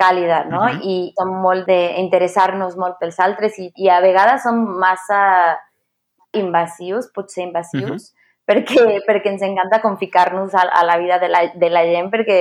càlida, 0.00 0.44
no? 0.48 0.64
Mhm. 0.64 0.80
I 0.82 1.12
som 1.18 1.34
molt 1.44 1.68
d'interessar-nos 1.68 2.76
molt 2.80 2.98
pels 2.98 3.20
altres 3.20 3.58
i, 3.60 3.68
i 3.76 3.90
a 3.92 4.00
vegades 4.00 4.42
som 4.42 4.58
massa 4.80 5.20
invasius, 6.32 7.10
potser 7.14 7.44
invasius, 7.44 8.10
perquè, 8.50 9.02
perquè 9.08 9.30
ens 9.34 9.44
encanta 9.46 9.80
com 9.82 9.98
ficar-nos 10.00 10.54
a, 10.54 10.64
a 10.64 10.82
la 10.84 10.96
vida 10.98 11.20
de 11.22 11.28
la, 11.28 11.44
de 11.54 11.70
la 11.70 11.84
gent 11.86 12.10
perquè 12.10 12.40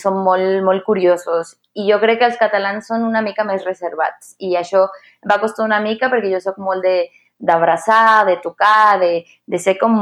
som 0.00 0.22
molt, 0.24 0.62
molt 0.64 0.84
curiosos. 0.86 1.56
I 1.74 1.90
jo 1.90 1.98
crec 2.00 2.20
que 2.20 2.30
els 2.30 2.38
catalans 2.40 2.86
són 2.88 3.04
una 3.04 3.20
mica 3.20 3.44
més 3.44 3.66
reservats 3.68 4.36
i 4.38 4.54
això 4.56 4.86
va 5.28 5.40
costar 5.42 5.66
una 5.66 5.80
mica 5.80 6.08
perquè 6.12 6.32
jo 6.32 6.40
sóc 6.40 6.56
molt 6.62 6.84
de 6.86 7.10
d'abraçar, 7.42 8.24
de 8.28 8.36
tocar, 8.42 9.00
de, 9.02 9.24
de 9.46 9.58
ser 9.58 9.74
com, 9.80 9.96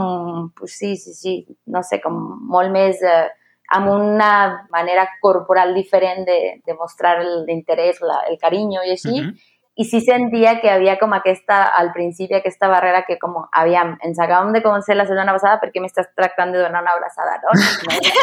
pues 0.58 0.76
sí, 0.76 0.94
sí, 1.00 1.14
sí, 1.16 1.34
no 1.72 1.80
sé, 1.82 1.98
com 2.04 2.18
molt 2.52 2.70
més 2.74 3.00
eh, 3.02 3.28
amb 3.72 3.88
una 3.88 4.32
manera 4.74 5.06
corporal 5.22 5.72
diferent 5.74 6.26
de, 6.28 6.40
de 6.66 6.74
mostrar 6.76 7.16
l'interès, 7.24 8.02
la- 8.04 8.24
el 8.28 8.36
carinyo 8.42 8.84
i 8.84 8.92
així. 8.98 9.16
Mhm. 9.22 9.32
I 9.80 9.84
sí 9.88 10.00
sentia 10.04 10.56
que 10.60 10.68
havia 10.68 10.98
com 11.00 11.14
aquesta, 11.16 11.62
al 11.78 11.92
principi, 11.94 12.34
aquesta 12.36 12.68
barrera 12.68 13.04
que 13.06 13.16
com, 13.22 13.38
aviam, 13.56 13.94
ens 14.04 14.18
acabem 14.20 14.50
de 14.52 14.60
començar 14.60 14.96
la 14.98 15.06
setmana 15.08 15.32
passada, 15.32 15.56
per 15.62 15.70
què 15.72 15.80
m'estàs 15.80 16.10
tractant 16.18 16.52
de 16.52 16.58
donar 16.60 16.82
una 16.82 16.92
abraçada, 16.98 17.38
no? 17.40 17.54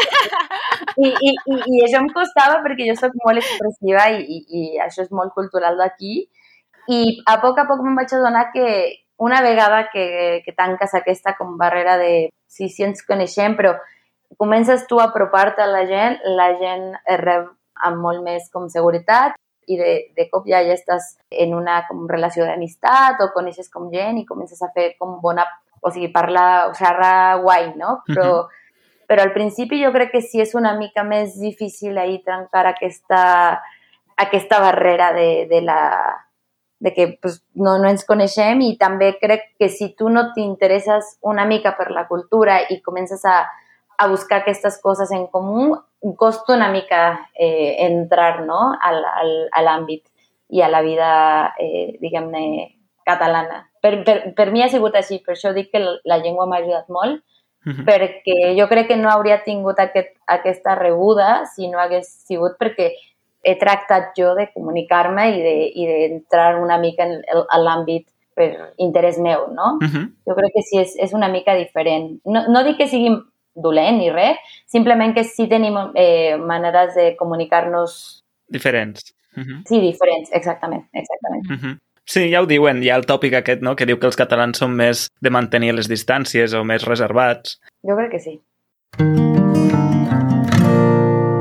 I, 1.02 1.08
i, 1.10 1.32
i, 1.32 1.58
I 1.78 1.82
això 1.88 2.02
em 2.04 2.10
costava 2.14 2.60
perquè 2.66 2.86
jo 2.90 2.96
sóc 3.00 3.16
molt 3.24 3.42
expressiva 3.42 4.06
i, 4.18 4.22
i, 4.38 4.40
i 4.60 4.64
això 4.86 5.02
és 5.08 5.12
molt 5.16 5.34
cultural 5.34 5.80
d'aquí. 5.82 6.28
I 6.94 7.00
a 7.28 7.38
poc 7.42 7.58
a 7.60 7.66
poc 7.70 7.82
me'n 7.84 7.98
vaig 8.00 8.14
adonar 8.16 8.48
que 8.54 8.68
una 9.18 9.42
vegada 9.42 9.90
que, 9.92 10.42
que 10.46 10.54
tanques 10.54 10.94
aquesta 10.94 11.36
com 11.38 11.58
barrera 11.58 11.98
de 11.98 12.30
sí, 12.48 12.70
sí 12.70 12.86
ens 12.86 13.04
coneixem, 13.06 13.58
però 13.58 13.74
comences 14.38 14.86
tu 14.88 15.00
a 15.00 15.10
apropar-te 15.10 15.64
a 15.64 15.70
la 15.72 15.86
gent, 15.90 16.20
la 16.38 16.52
gent 16.60 16.92
es 17.04 17.20
rep 17.22 17.50
amb 17.88 18.02
molt 18.02 18.24
més 18.26 18.50
com 18.54 18.68
seguretat 18.70 19.38
i 19.68 19.78
de, 19.78 19.94
de 20.16 20.28
cop 20.32 20.48
ja, 20.48 20.62
ja 20.64 20.76
estàs 20.78 21.16
en 21.32 21.54
una 21.56 21.82
com, 21.88 22.06
relació 22.10 22.46
d'amistat 22.48 23.22
o 23.24 23.32
coneixes 23.34 23.72
com 23.74 23.90
gent 23.92 24.22
i 24.22 24.28
comences 24.28 24.62
a 24.64 24.72
fer 24.76 24.94
com 25.00 25.18
bona, 25.22 25.46
o 25.82 25.92
sigui, 25.92 26.12
parlar, 26.14 26.70
o 26.70 26.76
xerrar 26.78 27.42
guai, 27.44 27.74
no? 27.76 28.00
Però, 28.08 28.46
però 29.10 29.26
al 29.26 29.34
principi 29.36 29.82
jo 29.84 29.92
crec 29.96 30.14
que 30.16 30.24
sí 30.24 30.42
és 30.44 30.56
una 30.56 30.76
mica 30.78 31.04
més 31.04 31.36
difícil 31.42 31.98
ahir 31.98 32.22
trencar 32.24 32.66
aquesta, 32.70 33.24
aquesta 34.16 34.62
barrera 34.64 35.12
de, 35.16 35.46
de 35.52 35.62
la 35.66 35.82
de 36.80 36.94
que 36.94 37.08
pues, 37.22 37.42
no, 37.54 37.78
no 37.82 37.90
ens 37.90 38.06
coneixem 38.06 38.62
i 38.62 38.76
també 38.78 39.14
crec 39.22 39.48
que 39.58 39.70
si 39.70 39.90
tu 39.98 40.10
no 40.14 40.32
t'interesses 40.36 41.18
una 41.22 41.46
mica 41.46 41.74
per 41.78 41.90
la 41.92 42.08
cultura 42.08 42.60
i 42.70 42.82
comences 42.86 43.26
a, 43.26 43.40
a 43.98 44.08
buscar 44.08 44.42
aquestes 44.42 44.80
coses 44.82 45.12
en 45.12 45.26
comú, 45.28 45.76
costa 46.16 46.54
una 46.54 46.70
mica 46.72 47.30
eh, 47.34 47.76
entrar 47.88 48.46
no? 48.46 48.76
al, 48.82 49.02
al, 49.04 49.34
a 49.52 49.64
l'àmbit 49.66 50.06
i 50.54 50.62
a 50.62 50.70
la 50.70 50.84
vida, 50.86 51.10
eh, 51.60 51.98
diguem-ne, 52.00 52.44
catalana. 53.08 53.66
Per, 53.82 54.04
per, 54.06 54.18
per 54.36 54.52
mi 54.52 54.62
ha 54.62 54.70
sigut 54.70 54.96
així, 54.96 55.18
per 55.26 55.34
això 55.34 55.52
dic 55.56 55.72
que 55.74 55.82
la 55.82 56.20
llengua 56.22 56.46
m'ha 56.46 56.62
ajudat 56.62 56.88
molt, 56.94 57.24
Mhm. 57.68 57.84
perquè 57.84 58.56
jo 58.56 58.68
crec 58.70 58.88
que 58.88 58.96
no 58.96 59.10
hauria 59.12 59.42
tingut 59.44 59.80
aquest, 59.80 60.14
aquesta 60.26 60.76
rebuda 60.76 61.46
si 61.52 61.68
no 61.68 61.82
hagués 61.84 62.08
sigut 62.24 62.56
perquè 62.60 62.94
he 63.48 63.56
tractat 63.56 64.12
jo 64.20 64.34
de 64.36 64.50
comunicar-me 64.54 65.30
i 65.32 65.42
de- 65.42 65.72
i 65.74 65.88
d'entrar 65.88 66.56
de, 66.56 66.62
una 66.62 66.78
mica 66.78 67.04
en 67.08 67.22
en 67.24 67.64
l'àmbit 67.64 68.06
per 68.36 68.74
interès 68.78 69.18
meu, 69.18 69.48
no? 69.56 69.78
Mhm. 69.82 70.04
Jo 70.28 70.36
crec 70.36 70.52
que 70.54 70.62
sí, 70.68 70.78
és, 70.84 70.96
és 71.00 71.14
una 71.14 71.28
mica 71.28 71.56
diferent. 71.56 72.20
No, 72.26 72.44
no 72.48 72.64
dic 72.64 72.78
que 72.78 72.88
sigui 72.88 73.16
dolent 73.56 73.98
ni 73.98 74.12
res, 74.12 74.38
simplement 74.68 75.16
que 75.16 75.24
sí 75.24 75.48
tenim 75.50 75.76
eh, 75.96 76.38
maneres 76.38 76.94
de 76.96 77.16
comunicar-nos 77.18 78.24
Diferents. 78.50 79.14
Uh 79.36 79.42
-huh. 79.44 79.62
Sí, 79.68 79.80
diferents, 79.82 80.30
exactament, 80.32 80.86
exactament. 80.94 81.44
Uh 81.50 81.58
-huh. 81.58 81.78
Sí, 82.06 82.30
ja 82.32 82.42
ho 82.42 82.46
diuen, 82.46 82.82
hi 82.84 82.90
ha 82.90 82.96
el 82.96 83.06
tòpic 83.06 83.34
aquest, 83.34 83.62
no?, 83.62 83.76
que 83.76 83.86
diu 83.86 84.00
que 84.00 84.06
els 84.08 84.16
catalans 84.16 84.58
són 84.58 84.72
més 84.76 85.10
de 85.22 85.30
mantenir 85.30 85.74
les 85.74 85.90
distàncies 85.90 86.54
o 86.54 86.64
més 86.64 86.86
reservats. 86.86 87.60
Jo 87.84 87.96
crec 87.98 88.12
que 88.12 88.20
sí. 88.20 88.42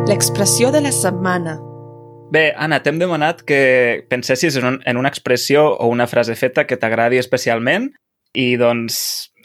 L'expressió 0.08 0.72
de 0.72 0.80
la 0.80 0.92
setmana. 0.92 1.60
Bé, 2.26 2.50
Anna, 2.58 2.80
t'hem 2.82 2.98
demanat 2.98 3.44
que 3.46 4.04
pensessis 4.10 4.56
en, 4.58 4.64
un, 4.66 4.76
en 4.84 4.98
una 4.98 5.10
expressió 5.12 5.68
o 5.70 5.86
una 5.86 6.08
frase 6.10 6.34
feta 6.34 6.64
que 6.66 6.78
t'agradi 6.80 7.20
especialment 7.22 7.92
i, 8.34 8.56
doncs, 8.58 8.96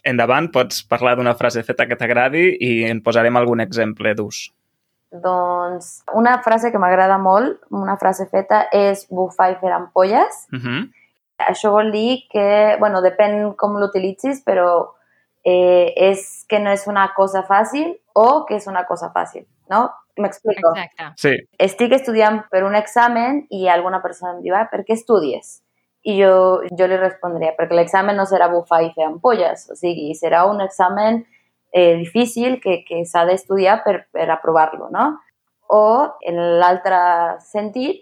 endavant, 0.07 0.49
pots 0.53 0.81
parlar 0.89 1.13
d'una 1.19 1.35
frase 1.37 1.61
feta 1.67 1.85
que 1.85 1.97
t'agradi 1.99 2.47
i 2.57 2.71
en 2.89 3.03
posarem 3.05 3.37
algun 3.37 3.61
exemple 3.61 4.15
d'ús. 4.17 4.47
Doncs 5.11 5.91
una 6.17 6.39
frase 6.41 6.71
que 6.73 6.81
m'agrada 6.81 7.19
molt, 7.21 7.59
una 7.69 7.99
frase 8.01 8.25
feta, 8.31 8.63
és 8.73 9.05
bufar 9.13 9.51
i 9.53 9.59
fer 9.61 9.75
ampolles. 9.77 10.47
Uh 10.49 10.59
-huh. 10.59 10.81
Això 11.51 11.71
vol 11.71 11.91
dir 11.91 12.25
que, 12.31 12.77
bueno, 12.79 13.01
depèn 13.01 13.55
com 13.57 13.77
l'utilitzis, 13.77 14.41
però 14.43 14.89
eh, 15.43 15.93
és 15.95 16.45
que 16.47 16.59
no 16.59 16.71
és 16.71 16.87
una 16.87 17.13
cosa 17.13 17.43
fàcil 17.43 17.97
o 18.13 18.45
que 18.45 18.55
és 18.55 18.67
una 18.67 18.85
cosa 18.85 19.11
fàcil, 19.13 19.45
no? 19.69 19.91
M'explico. 20.21 20.71
Exacte. 20.75 21.09
Sí, 21.21 21.33
Estic 21.61 21.95
estudiant 21.97 22.41
per 22.51 22.63
un 22.67 22.77
examen 22.77 23.43
i 23.49 23.67
alguna 23.69 24.01
persona 24.03 24.35
em 24.35 24.41
diu, 24.45 24.55
ah, 24.57 24.67
per 24.71 24.83
què 24.87 24.95
estudies? 24.97 25.59
I 26.07 26.15
jo, 26.17 26.33
jo 26.77 26.87
li 26.89 26.97
respondria, 26.97 27.53
perquè 27.57 27.77
l'examen 27.77 28.17
no 28.17 28.25
serà 28.29 28.47
bufar 28.49 28.81
i 28.85 28.93
fer 28.95 29.05
ampolles, 29.05 29.67
o 29.69 29.77
sigui, 29.77 30.15
serà 30.17 30.45
un 30.49 30.63
examen 30.63 31.21
eh, 31.71 31.95
difícil 31.99 32.59
que, 32.63 32.81
que 32.87 33.03
s'ha 33.05 33.25
d'estudiar 33.29 33.81
per, 33.85 34.07
per 34.13 34.29
aprovar-lo, 34.33 34.89
no? 34.93 35.11
O, 35.71 35.83
en 36.27 36.39
l'altre 36.59 36.97
sentit, 37.45 38.01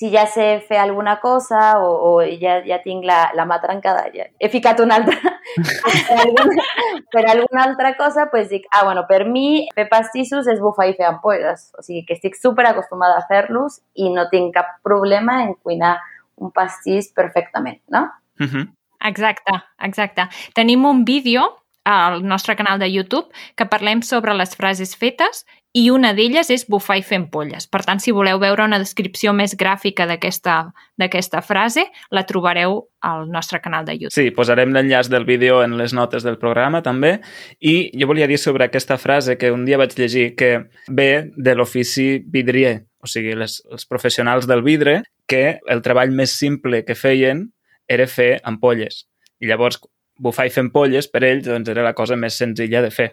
si 0.00 0.08
ja 0.08 0.24
sé 0.24 0.64
fer 0.64 0.78
alguna 0.80 1.20
cosa 1.20 1.78
o, 1.84 1.88
o 2.08 2.22
ja, 2.40 2.62
ja 2.64 2.78
tinc 2.80 3.04
la, 3.04 3.18
la 3.36 3.44
mà 3.44 3.58
trencada, 3.60 4.06
ja 4.14 4.24
he 4.40 4.48
ficat 4.48 4.78
una 4.80 4.96
altra, 4.96 5.18
per, 6.08 6.16
alguna, 6.22 6.64
per 7.12 7.24
alguna 7.28 7.66
altra 7.66 7.90
cosa, 7.98 8.30
pues 8.32 8.48
dic, 8.48 8.64
ah, 8.72 8.86
bueno, 8.86 9.04
per 9.10 9.26
mi 9.28 9.68
fer 9.76 9.90
pastissos 9.92 10.48
és 10.48 10.62
bufar 10.64 10.88
i 10.88 10.96
fer 10.96 11.04
ampolles. 11.10 11.66
O 11.76 11.84
sigui, 11.84 12.06
que 12.08 12.16
estic 12.16 12.40
super 12.40 12.64
acostumada 12.70 13.20
a 13.20 13.26
fer-los 13.28 13.82
i 14.00 14.08
no 14.14 14.24
tinc 14.32 14.54
cap 14.56 14.78
problema 14.88 15.42
en 15.44 15.52
cuinar 15.60 15.98
un 16.40 16.48
pastís 16.48 17.12
perfectament, 17.12 17.82
no? 17.92 18.06
uh 18.40 18.48
-huh. 18.48 18.66
Exacte, 19.04 19.52
exacte. 19.80 20.28
Tenim 20.54 20.84
un 20.84 21.04
vídeo 21.04 21.59
al 21.84 22.26
nostre 22.26 22.56
canal 22.56 22.78
de 22.78 22.90
YouTube 22.92 23.28
que 23.56 23.66
parlem 23.66 24.02
sobre 24.02 24.34
les 24.36 24.54
frases 24.56 24.96
fetes 24.96 25.44
i 25.72 25.86
una 25.94 26.10
d'elles 26.16 26.48
és 26.50 26.64
bufar 26.66 26.96
i 26.98 27.04
fer 27.06 27.20
ampolles. 27.20 27.68
Per 27.70 27.82
tant, 27.86 28.00
si 28.02 28.10
voleu 28.10 28.40
veure 28.42 28.64
una 28.66 28.80
descripció 28.82 29.32
més 29.36 29.54
gràfica 29.56 30.06
d'aquesta 30.08 31.42
frase, 31.46 31.84
la 32.10 32.24
trobareu 32.26 32.80
al 33.06 33.28
nostre 33.30 33.60
canal 33.62 33.86
de 33.86 33.94
YouTube. 33.94 34.14
Sí, 34.14 34.32
posarem 34.34 34.74
l'enllaç 34.74 35.08
del 35.12 35.24
vídeo 35.28 35.62
en 35.62 35.76
les 35.78 35.94
notes 35.94 36.26
del 36.26 36.40
programa 36.42 36.82
també 36.82 37.20
i 37.60 37.92
jo 37.94 38.10
volia 38.10 38.26
dir 38.26 38.38
sobre 38.42 38.66
aquesta 38.66 38.98
frase 38.98 39.38
que 39.38 39.52
un 39.54 39.64
dia 39.64 39.78
vaig 39.78 39.94
llegir 39.96 40.34
que 40.34 40.50
ve 40.88 41.30
de 41.36 41.54
l'ofici 41.54 42.18
vidrier, 42.26 42.86
o 42.98 43.06
sigui, 43.06 43.36
les, 43.38 43.60
els 43.70 43.86
professionals 43.86 44.50
del 44.50 44.66
vidre, 44.66 45.04
que 45.30 45.60
el 45.70 45.82
treball 45.86 46.10
més 46.10 46.34
simple 46.34 46.82
que 46.84 46.98
feien 46.98 47.46
era 47.86 48.10
fer 48.10 48.40
ampolles. 48.42 49.06
I 49.40 49.46
llavors, 49.48 49.78
bufar 50.20 50.46
i 50.48 50.52
fer 50.54 50.66
ampolles, 50.66 51.08
per 51.08 51.24
ells, 51.24 51.46
doncs, 51.48 51.70
era 51.72 51.84
la 51.86 51.96
cosa 51.96 52.18
més 52.20 52.36
senzilla 52.38 52.82
de 52.84 52.92
fer. 52.94 53.08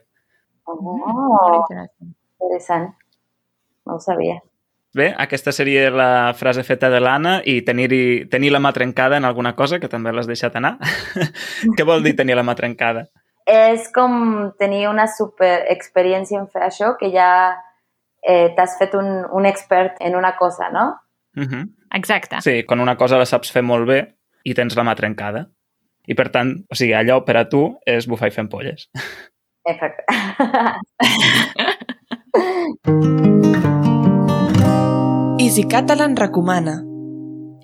Oh, 0.67 1.63
interessant. 1.72 2.91
No 3.88 3.96
ho 3.96 4.04
sabia. 4.04 4.41
Bé, 4.98 5.12
aquesta 5.20 5.52
seria 5.54 5.91
la 5.93 6.34
frase 6.34 6.63
feta 6.65 6.89
de 6.89 7.00
l'Anna 7.04 7.38
i 7.46 7.60
tenir, 7.67 7.88
tenir 8.32 8.50
la 8.52 8.62
mà 8.63 8.72
trencada 8.74 9.20
en 9.20 9.28
alguna 9.28 9.54
cosa, 9.56 9.80
que 9.80 9.89
també 9.91 10.12
l'has 10.12 10.30
deixat 10.30 10.56
anar. 10.58 10.78
Què 11.78 11.86
vol 11.86 12.04
dir 12.04 12.15
tenir 12.17 12.38
la 12.39 12.46
mà 12.48 12.56
trencada? 12.58 13.06
És 13.48 13.88
com 13.96 14.52
tenir 14.60 14.88
una 14.89 15.06
super 15.08 15.67
experiència 15.72 16.39
en 16.41 16.48
fer 16.52 16.65
això, 16.65 16.96
que 17.00 17.12
ja 17.13 17.30
eh, 18.26 18.50
t'has 18.58 18.76
fet 18.80 18.96
un, 18.98 19.22
un 19.32 19.46
expert 19.48 20.02
en 20.04 20.17
una 20.20 20.34
cosa, 20.39 20.72
no? 20.74 20.88
Uh 21.38 21.46
-huh. 21.46 21.63
Exacte. 21.93 22.41
Sí, 22.41 22.63
quan 22.65 22.80
una 22.80 22.98
cosa 22.98 23.17
la 23.17 23.26
saps 23.26 23.52
fer 23.52 23.63
molt 23.63 23.88
bé 23.88 24.15
i 24.43 24.54
tens 24.54 24.76
la 24.76 24.84
mà 24.84 24.96
trencada. 24.96 25.48
I 26.08 26.15
per 26.15 26.30
tant, 26.32 26.54
o 26.72 26.76
sigui, 26.76 26.93
allò 26.96 27.20
per 27.28 27.36
a 27.38 27.46
tu 27.52 27.65
és 27.86 28.08
bufar 28.08 28.30
i 28.32 28.36
fer 28.36 28.46
ampolles. 28.46 28.88
Exacte. 29.67 30.06
Easy 35.39 35.67
Catalan 35.67 36.15
recomana. 36.15 36.80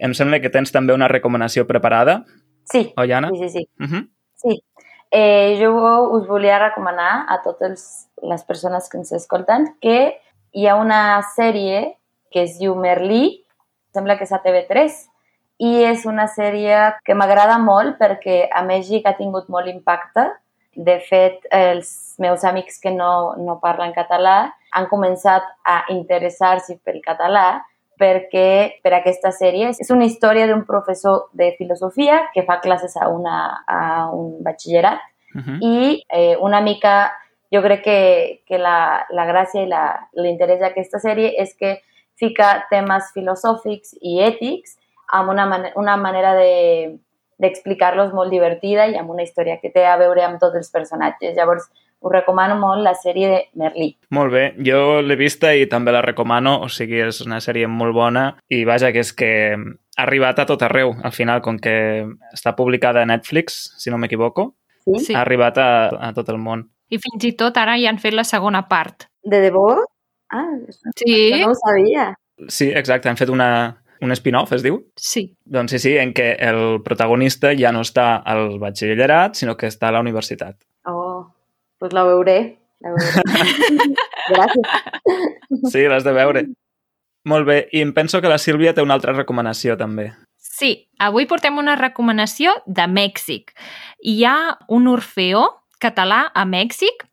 Em 0.03 0.11
sembla 0.17 0.41
que 0.43 0.51
tens 0.51 0.73
també 0.75 0.91
una 0.95 1.07
recomanació 1.11 1.63
preparada, 1.69 2.23
Sí, 2.65 2.93
oi, 2.97 3.11
Anna? 3.11 3.29
sí, 3.33 3.37
sí, 3.43 3.49
sí. 3.49 3.69
Uh 3.79 3.85
-huh. 3.87 4.09
sí. 4.35 4.63
Eh, 5.11 5.57
jo 5.59 5.71
us 6.11 6.27
volia 6.27 6.59
recomanar 6.59 7.25
a 7.29 7.41
totes 7.43 8.09
les 8.21 8.43
persones 8.43 8.89
que 8.89 8.97
ens 8.97 9.11
escolten 9.11 9.75
que 9.81 10.17
hi 10.53 10.67
ha 10.67 10.75
una 10.75 11.21
sèrie 11.35 11.97
que 12.31 12.43
es 12.43 12.57
diu 12.57 12.75
Merlí, 12.75 13.45
sembla 13.93 14.17
que 14.17 14.23
és 14.23 14.31
a 14.31 14.41
TV3, 14.41 15.09
i 15.63 15.71
és 15.87 16.05
una 16.09 16.25
sèrie 16.27 16.79
que 17.07 17.15
m'agrada 17.15 17.57
molt 17.61 17.95
perquè 18.01 18.47
a 18.51 18.63
Mèxic 18.67 19.05
ha 19.07 19.13
tingut 19.19 19.47
molt 19.49 19.67
impacte. 19.71 20.25
De 20.75 20.95
fet, 21.05 21.43
els 21.53 22.15
meus 22.19 22.43
amics 22.49 22.79
que 22.81 22.89
no, 22.91 23.35
no 23.37 23.59
parlen 23.61 23.93
català 23.93 24.51
han 24.73 24.87
començat 24.89 25.43
a 25.69 25.83
interessar-se 25.93 26.79
pel 26.83 26.97
català 27.05 27.61
perquè 28.01 28.79
per 28.81 28.93
aquesta 28.97 29.29
sèrie 29.31 29.69
és 29.69 29.91
una 29.93 30.07
història 30.09 30.47
d'un 30.49 30.63
professor 30.65 31.27
de 31.37 31.51
filosofia 31.59 32.23
que 32.33 32.41
fa 32.47 32.57
classes 32.59 32.95
a, 32.97 33.07
una, 33.07 33.63
a 33.67 34.09
un 34.11 34.39
batxillerat 34.43 34.99
Uh 35.35 35.41
-huh. 35.41 35.57
i 35.65 36.03
eh, 36.13 36.35
una 36.45 36.59
mica 36.61 37.11
jo 37.51 37.59
crec 37.61 37.81
que, 37.83 38.41
que 38.45 38.57
la, 38.59 39.03
la 39.09 39.25
gràcia 39.25 39.63
i 39.63 39.67
la- 39.67 40.07
l'interès 40.13 40.59
d'aquesta 40.59 40.99
sèrie 40.99 41.33
és 41.41 41.55
que 41.57 41.81
fica 42.19 42.67
temes 42.69 43.09
filosòfics 43.15 43.95
i 44.01 44.19
ètics 44.21 44.77
amb 45.13 45.29
una, 45.33 45.47
man 45.49 45.69
una 45.79 45.97
manera 45.97 46.33
de 46.37 46.99
d'explicar-los 47.43 48.13
molt 48.15 48.31
divertida 48.31 48.85
i 48.87 48.93
amb 48.95 49.09
una 49.11 49.23
història 49.25 49.57
que 49.59 49.71
té 49.73 49.83
a 49.89 49.97
veure 49.99 50.21
amb 50.23 50.39
tots 50.39 50.55
els 50.55 50.69
personatges. 50.71 51.33
Llavors, 51.35 51.65
us 52.03 52.11
recomano 52.13 52.55
molt 52.59 52.83
la 52.85 52.93
sèrie 52.95 53.29
de 53.31 53.39
Merlí. 53.59 53.89
Molt 54.15 54.31
bé, 54.31 54.43
jo 54.63 55.01
l'he 55.01 55.17
vista 55.19 55.51
i 55.55 55.65
també 55.71 55.91
la 55.91 56.03
recomano, 56.05 56.59
o 56.63 56.69
sigui, 56.71 57.01
és 57.03 57.19
una 57.25 57.41
sèrie 57.43 57.67
molt 57.67 57.97
bona 57.97 58.27
i 58.53 58.63
vaja, 58.69 58.93
que 58.95 59.03
és 59.03 59.11
que 59.17 59.31
ha 59.57 60.05
arribat 60.05 60.39
a 60.39 60.47
tot 60.47 60.63
arreu, 60.63 60.93
al 61.03 61.11
final, 61.11 61.41
com 61.43 61.57
que 61.59 61.75
està 62.31 62.55
publicada 62.55 63.01
a 63.01 63.09
Netflix, 63.09 63.73
si 63.81 63.91
no 63.91 63.99
m'equivoco, 63.99 64.53
Sí? 64.85 65.13
Ha 65.15 65.21
arribat 65.21 65.57
a, 65.57 65.67
a 66.09 66.11
tot 66.15 66.29
el 66.33 66.39
món. 66.43 66.65
I 66.91 66.99
fins 67.01 67.23
i 67.27 67.31
tot 67.39 67.57
ara 67.57 67.77
ja 67.79 67.91
han 67.91 68.01
fet 68.01 68.15
la 68.15 68.25
segona 68.27 68.65
part. 68.67 69.07
De 69.23 69.39
debò? 69.39 69.67
Ah, 70.33 70.49
Sí, 70.99 71.31
no 71.39 71.51
ho 71.51 71.55
sabia. 71.55 72.11
Sí, 72.49 72.69
exacte, 72.73 73.09
han 73.09 73.17
fet 73.17 73.29
una, 73.29 73.47
un 74.03 74.11
spin-off, 74.15 74.51
es 74.55 74.63
diu? 74.65 74.81
sí. 74.99 75.29
Doncs 75.45 75.71
sí, 75.75 75.79
sí, 75.79 75.93
en 75.97 76.13
què 76.15 76.33
el 76.39 76.81
protagonista 76.83 77.53
ja 77.57 77.71
no 77.71 77.83
està 77.85 78.15
al 78.19 78.59
batxillerat, 78.59 79.37
sinó 79.39 79.55
que 79.57 79.69
està 79.71 79.89
a 79.89 79.95
la 79.95 80.01
universitat. 80.03 80.57
Oh, 80.89 81.31
pues 81.79 81.93
la 81.93 82.03
veuré. 82.07 82.59
La 82.83 82.91
veuré. 82.95 83.23
Gràcies. 84.33 85.71
Sí, 85.71 85.87
l'has 85.87 86.03
de 86.03 86.13
veure. 86.15 86.45
Molt 87.29 87.47
bé, 87.47 87.57
i 87.71 87.81
em 87.83 87.93
penso 87.95 88.19
que 88.19 88.31
la 88.31 88.39
Sílvia 88.41 88.73
té 88.75 88.83
una 88.83 88.97
altra 88.97 89.15
recomanació, 89.15 89.77
també. 89.79 90.11
Sí, 90.43 90.73
avui 90.99 91.25
portem 91.25 91.57
una 91.57 91.77
recomanació 91.79 92.53
de 92.67 92.85
Mèxic. 92.91 93.53
Hi 94.03 94.23
ha 94.27 94.37
un 94.69 94.89
orfeó 94.91 95.47
català 95.81 96.27
a 96.35 96.43
Mèxic 96.45 97.07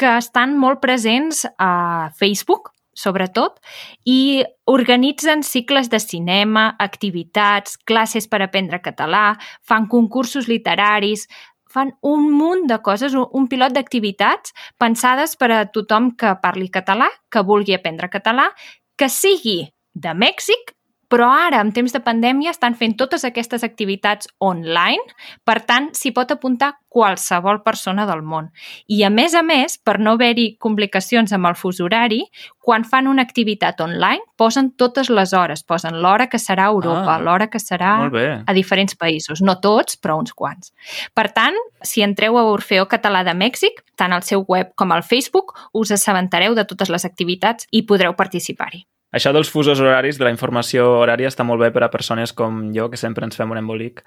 que 0.00 0.16
estan 0.18 0.56
molt 0.58 0.80
presents 0.82 1.44
a 1.58 2.10
Facebook, 2.18 2.73
sobretot, 2.94 3.58
i 4.04 4.44
organitzen 4.70 5.42
cicles 5.42 5.90
de 5.90 6.00
cinema, 6.00 6.70
activitats, 6.78 7.76
classes 7.84 8.28
per 8.30 8.42
aprendre 8.42 8.80
català, 8.82 9.34
fan 9.62 9.88
concursos 9.90 10.48
literaris, 10.48 11.26
fan 11.74 11.90
un 12.06 12.30
munt 12.30 12.68
de 12.70 12.78
coses, 12.86 13.16
un, 13.18 13.48
pilot 13.50 13.74
d'activitats 13.74 14.54
pensades 14.78 15.34
per 15.36 15.50
a 15.50 15.64
tothom 15.66 16.12
que 16.18 16.36
parli 16.42 16.70
català, 16.70 17.10
que 17.30 17.42
vulgui 17.42 17.74
aprendre 17.74 18.10
català, 18.12 18.46
que 18.96 19.10
sigui 19.10 19.58
de 19.94 20.14
Mèxic, 20.14 20.74
però 21.08 21.28
ara, 21.30 21.60
en 21.60 21.72
temps 21.72 21.92
de 21.92 22.00
pandèmia, 22.00 22.52
estan 22.54 22.74
fent 22.78 22.96
totes 22.96 23.24
aquestes 23.24 23.64
activitats 23.66 24.28
online, 24.38 25.02
per 25.44 25.60
tant, 25.66 25.90
s'hi 25.94 26.12
pot 26.16 26.30
apuntar 26.30 26.74
qualsevol 26.94 27.62
persona 27.64 28.06
del 28.06 28.22
món. 28.22 28.52
I, 28.86 29.02
a 29.02 29.10
més 29.10 29.34
a 29.34 29.42
més, 29.42 29.78
per 29.82 29.98
no 29.98 30.14
haver-hi 30.14 30.56
complicacions 30.62 31.32
amb 31.34 31.50
el 31.50 31.56
fus 31.58 31.80
horari, 31.82 32.22
quan 32.62 32.84
fan 32.86 33.08
una 33.10 33.22
activitat 33.26 33.80
online, 33.82 34.22
posen 34.38 34.70
totes 34.78 35.10
les 35.10 35.34
hores, 35.34 35.64
posen 35.66 35.98
l'hora 36.00 36.28
que 36.30 36.38
serà 36.38 36.68
a 36.68 36.72
Europa, 36.72 37.16
Ah, 37.16 37.18
l'hora 37.18 37.50
que 37.50 37.58
serà 37.58 38.08
a 38.46 38.54
diferents 38.54 38.94
països, 38.94 39.42
no 39.42 39.58
tots, 39.60 39.98
però 40.00 40.16
uns 40.18 40.32
quants. 40.32 40.72
Per 41.14 41.28
tant, 41.32 41.58
si 41.82 42.02
entreu 42.02 42.38
a 42.38 42.44
Orfeo 42.44 42.86
Català 42.86 43.24
de 43.24 43.34
Mèxic, 43.34 43.82
tant 43.96 44.12
al 44.12 44.22
seu 44.22 44.44
web 44.48 44.72
com 44.76 44.92
al 44.92 45.02
Facebook, 45.02 45.54
us 45.72 45.90
assabentareu 45.90 46.54
de 46.54 46.64
totes 46.64 46.88
les 46.88 47.04
activitats 47.04 47.66
i 47.72 47.82
podreu 47.82 48.14
participar-hi. 48.14 48.86
Això 49.14 49.30
dels 49.34 49.50
fusos 49.52 49.78
horaris, 49.78 50.18
de 50.18 50.26
la 50.26 50.32
informació 50.34 50.88
horària, 51.04 51.30
està 51.30 51.46
molt 51.46 51.62
bé 51.62 51.70
per 51.74 51.84
a 51.86 51.90
persones 51.92 52.32
com 52.34 52.72
jo, 52.74 52.88
que 52.90 52.98
sempre 52.98 53.26
ens 53.28 53.38
fem 53.38 53.52
un 53.54 53.60
embolic. 53.60 54.02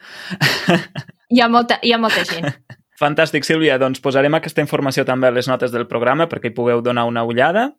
Hi 1.34 1.39
ha 1.43 1.47
molta, 1.51 1.80
hi 1.84 1.93
ha 1.95 1.99
molta 2.01 2.26
gent. 2.28 2.51
Fantàstic, 3.01 3.45
Sílvia. 3.45 3.78
Doncs 3.80 4.01
posarem 4.03 4.36
aquesta 4.36 4.64
informació 4.64 5.05
també 5.05 5.30
a 5.30 5.36
les 5.36 5.47
notes 5.47 5.72
del 5.72 5.86
programa 5.88 6.26
perquè 6.32 6.49
hi 6.49 6.55
pugueu 6.55 6.82
donar 6.82 7.05
una 7.08 7.24
ullada. 7.28 7.70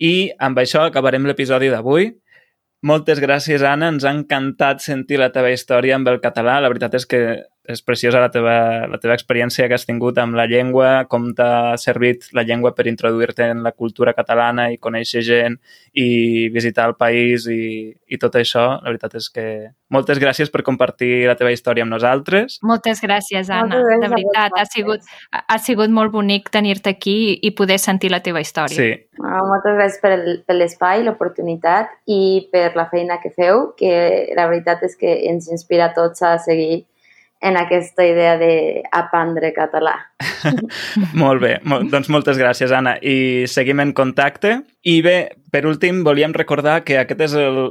I 0.00 0.30
amb 0.40 0.58
això 0.62 0.86
acabarem 0.86 1.26
l'episodi 1.28 1.68
d'avui. 1.68 2.08
Moltes 2.88 3.20
gràcies, 3.20 3.60
Anna. 3.60 3.90
Ens 3.92 4.06
ha 4.08 4.14
encantat 4.16 4.80
sentir 4.80 5.18
la 5.20 5.28
teva 5.34 5.50
història 5.52 5.98
amb 5.98 6.08
el 6.08 6.22
català. 6.24 6.56
La 6.64 6.70
veritat 6.72 6.96
és 6.96 7.04
que 7.04 7.20
és 7.70 7.82
preciosa 7.86 8.20
la 8.22 8.30
teva, 8.32 8.86
la 8.90 8.98
teva 9.00 9.16
experiència 9.16 9.68
que 9.68 9.76
has 9.76 9.86
tingut 9.88 10.18
amb 10.20 10.36
la 10.38 10.46
llengua, 10.50 11.06
com 11.10 11.30
t'ha 11.36 11.76
servit 11.80 12.28
la 12.36 12.44
llengua 12.46 12.74
per 12.76 12.88
introduir-te 12.90 13.50
en 13.54 13.62
la 13.66 13.72
cultura 13.72 14.14
catalana 14.16 14.70
i 14.72 14.78
conèixer 14.82 15.22
gent 15.26 15.58
i 15.94 16.48
visitar 16.54 16.88
el 16.90 16.96
país 17.00 17.46
i, 17.50 17.90
i 17.90 18.18
tot 18.20 18.38
això. 18.40 18.66
La 18.80 18.90
veritat 18.90 19.16
és 19.20 19.30
que 19.32 19.46
moltes 19.90 20.20
gràcies 20.22 20.50
per 20.50 20.62
compartir 20.66 21.26
la 21.28 21.36
teva 21.38 21.52
història 21.54 21.86
amb 21.86 21.94
nosaltres. 21.94 22.60
Moltes 22.66 23.02
gràcies, 23.02 23.50
Anna. 23.50 23.78
Moltes 23.78 23.86
gràcies 23.86 24.04
de 24.04 24.12
veritat, 24.14 24.58
ha 24.58 24.66
sigut, 24.70 25.08
ha 25.40 25.58
sigut 25.58 25.94
molt 25.94 26.14
bonic 26.14 26.50
tenir-te 26.54 26.94
aquí 26.94 27.18
i 27.42 27.54
poder 27.58 27.80
sentir 27.82 28.12
la 28.12 28.22
teva 28.22 28.42
història. 28.42 28.76
Sí. 28.76 28.92
Ah, 29.20 29.42
moltes 29.46 29.74
gràcies 29.76 29.98
per, 30.02 30.12
el, 30.16 30.38
per 30.46 30.56
l'espai, 30.56 31.02
l'oportunitat 31.06 31.90
i 32.10 32.48
per 32.52 32.70
la 32.78 32.86
feina 32.92 33.18
que 33.22 33.32
feu, 33.34 33.70
que 33.78 34.30
la 34.36 34.46
veritat 34.50 34.86
és 34.86 34.96
que 34.98 35.10
ens 35.30 35.50
inspira 35.50 35.90
a 35.90 35.94
tots 35.96 36.22
a 36.22 36.36
seguir 36.40 36.86
en 37.40 37.56
aquesta 37.56 38.04
idea 38.04 38.36
d'aprendre 38.38 39.52
català. 39.56 39.94
Molt 41.22 41.40
bé, 41.40 41.54
doncs 41.90 42.10
moltes 42.12 42.38
gràcies, 42.40 42.72
Anna. 42.76 42.96
I 43.00 43.48
seguim 43.48 43.80
en 43.80 43.94
contacte. 43.96 44.58
I 44.84 45.00
bé, 45.04 45.16
per 45.52 45.64
últim, 45.68 46.02
volíem 46.04 46.34
recordar 46.36 46.80
que 46.84 46.98
aquest 47.00 47.24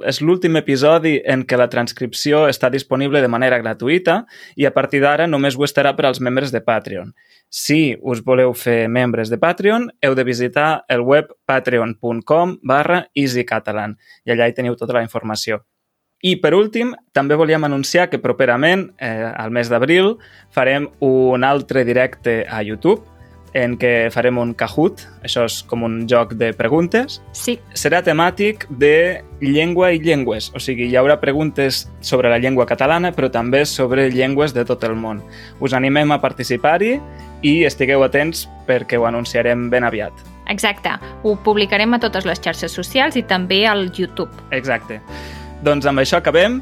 és 0.09 0.21
l'últim 0.25 0.57
episodi 0.59 1.19
en 1.21 1.45
què 1.45 1.57
la 1.57 1.69
transcripció 1.69 2.47
està 2.49 2.69
disponible 2.73 3.21
de 3.21 3.31
manera 3.31 3.61
gratuïta 3.61 4.23
i 4.57 4.65
a 4.65 4.73
partir 4.73 5.03
d'ara 5.05 5.29
només 5.29 5.57
ho 5.57 5.65
estarà 5.65 5.95
per 5.97 6.09
als 6.09 6.21
membres 6.21 6.53
de 6.53 6.61
Patreon. 6.65 7.13
Si 7.49 7.97
us 8.01 8.21
voleu 8.25 8.53
fer 8.53 8.83
membres 8.89 9.29
de 9.29 9.39
Patreon, 9.41 9.89
heu 10.01 10.13
de 10.17 10.25
visitar 10.25 10.85
el 10.89 11.01
web 11.01 11.33
patreon.com 11.49 12.59
barra 12.61 13.07
easycatalan 13.17 13.97
i 14.25 14.33
allà 14.33 14.49
hi 14.49 14.57
teniu 14.57 14.77
tota 14.77 14.97
la 14.97 15.05
informació. 15.05 15.63
I, 16.21 16.35
per 16.43 16.51
últim, 16.57 16.91
també 17.15 17.37
volíem 17.39 17.63
anunciar 17.63 18.09
que 18.11 18.19
properament, 18.19 18.89
eh, 18.99 19.31
al 19.31 19.51
mes 19.55 19.69
d'abril, 19.71 20.17
farem 20.51 20.89
un 20.99 21.43
altre 21.47 21.85
directe 21.87 22.43
a 22.49 22.61
YouTube 22.63 23.01
en 23.53 23.77
què 23.79 24.09
farem 24.13 24.37
un 24.37 24.53
Kahoot, 24.53 25.01
això 25.25 25.45
és 25.47 25.61
com 25.65 25.83
un 25.83 26.01
joc 26.09 26.35
de 26.37 26.51
preguntes. 26.53 27.19
Sí. 27.33 27.57
Serà 27.73 28.01
temàtic 28.05 28.67
de 28.69 29.23
llengua 29.41 29.91
i 29.95 30.01
llengües, 30.03 30.51
o 30.53 30.61
sigui, 30.61 30.89
hi 30.89 30.97
haurà 30.99 31.19
preguntes 31.21 31.87
sobre 32.01 32.29
la 32.29 32.37
llengua 32.37 32.67
catalana, 32.69 33.11
però 33.15 33.31
també 33.31 33.65
sobre 33.65 34.09
llengües 34.13 34.53
de 34.53 34.65
tot 34.65 34.83
el 34.83 34.95
món. 34.95 35.23
Us 35.59 35.73
animem 35.73 36.11
a 36.11 36.19
participar-hi 36.21 36.99
i 37.41 37.63
estigueu 37.65 38.03
atents 38.03 38.47
perquè 38.67 38.99
ho 38.99 39.07
anunciarem 39.09 39.69
ben 39.69 39.87
aviat. 39.87 40.13
Exacte, 40.49 40.95
ho 41.23 41.35
publicarem 41.45 41.93
a 41.93 41.99
totes 42.01 42.25
les 42.25 42.41
xarxes 42.41 42.73
socials 42.73 43.15
i 43.15 43.23
també 43.23 43.65
al 43.69 43.89
YouTube. 43.95 44.33
Exacte. 44.51 45.01
Doncs 45.65 45.87
amb 45.89 45.99
això 46.03 46.19
acabem. 46.19 46.59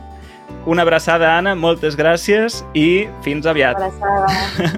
Una 0.67 0.83
abraçada, 0.83 1.33
Anna, 1.37 1.55
moltes 1.55 1.95
gràcies 1.99 2.61
i 2.75 3.07
fins 3.23 3.47
aviat. 3.47 3.75
Abraçada. 3.75 4.71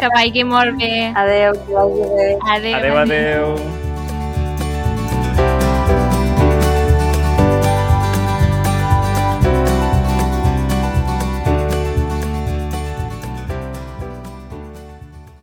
que 0.00 0.12
vagi 0.14 0.44
molt 0.44 0.76
bé. 0.80 1.12
Adéu, 1.16 1.56
que 1.64 1.80
vagi 1.80 2.06
bé. 2.14 2.30
Adéu. 2.56 2.78
Adéu, 2.78 3.02
adéu. 3.06 3.84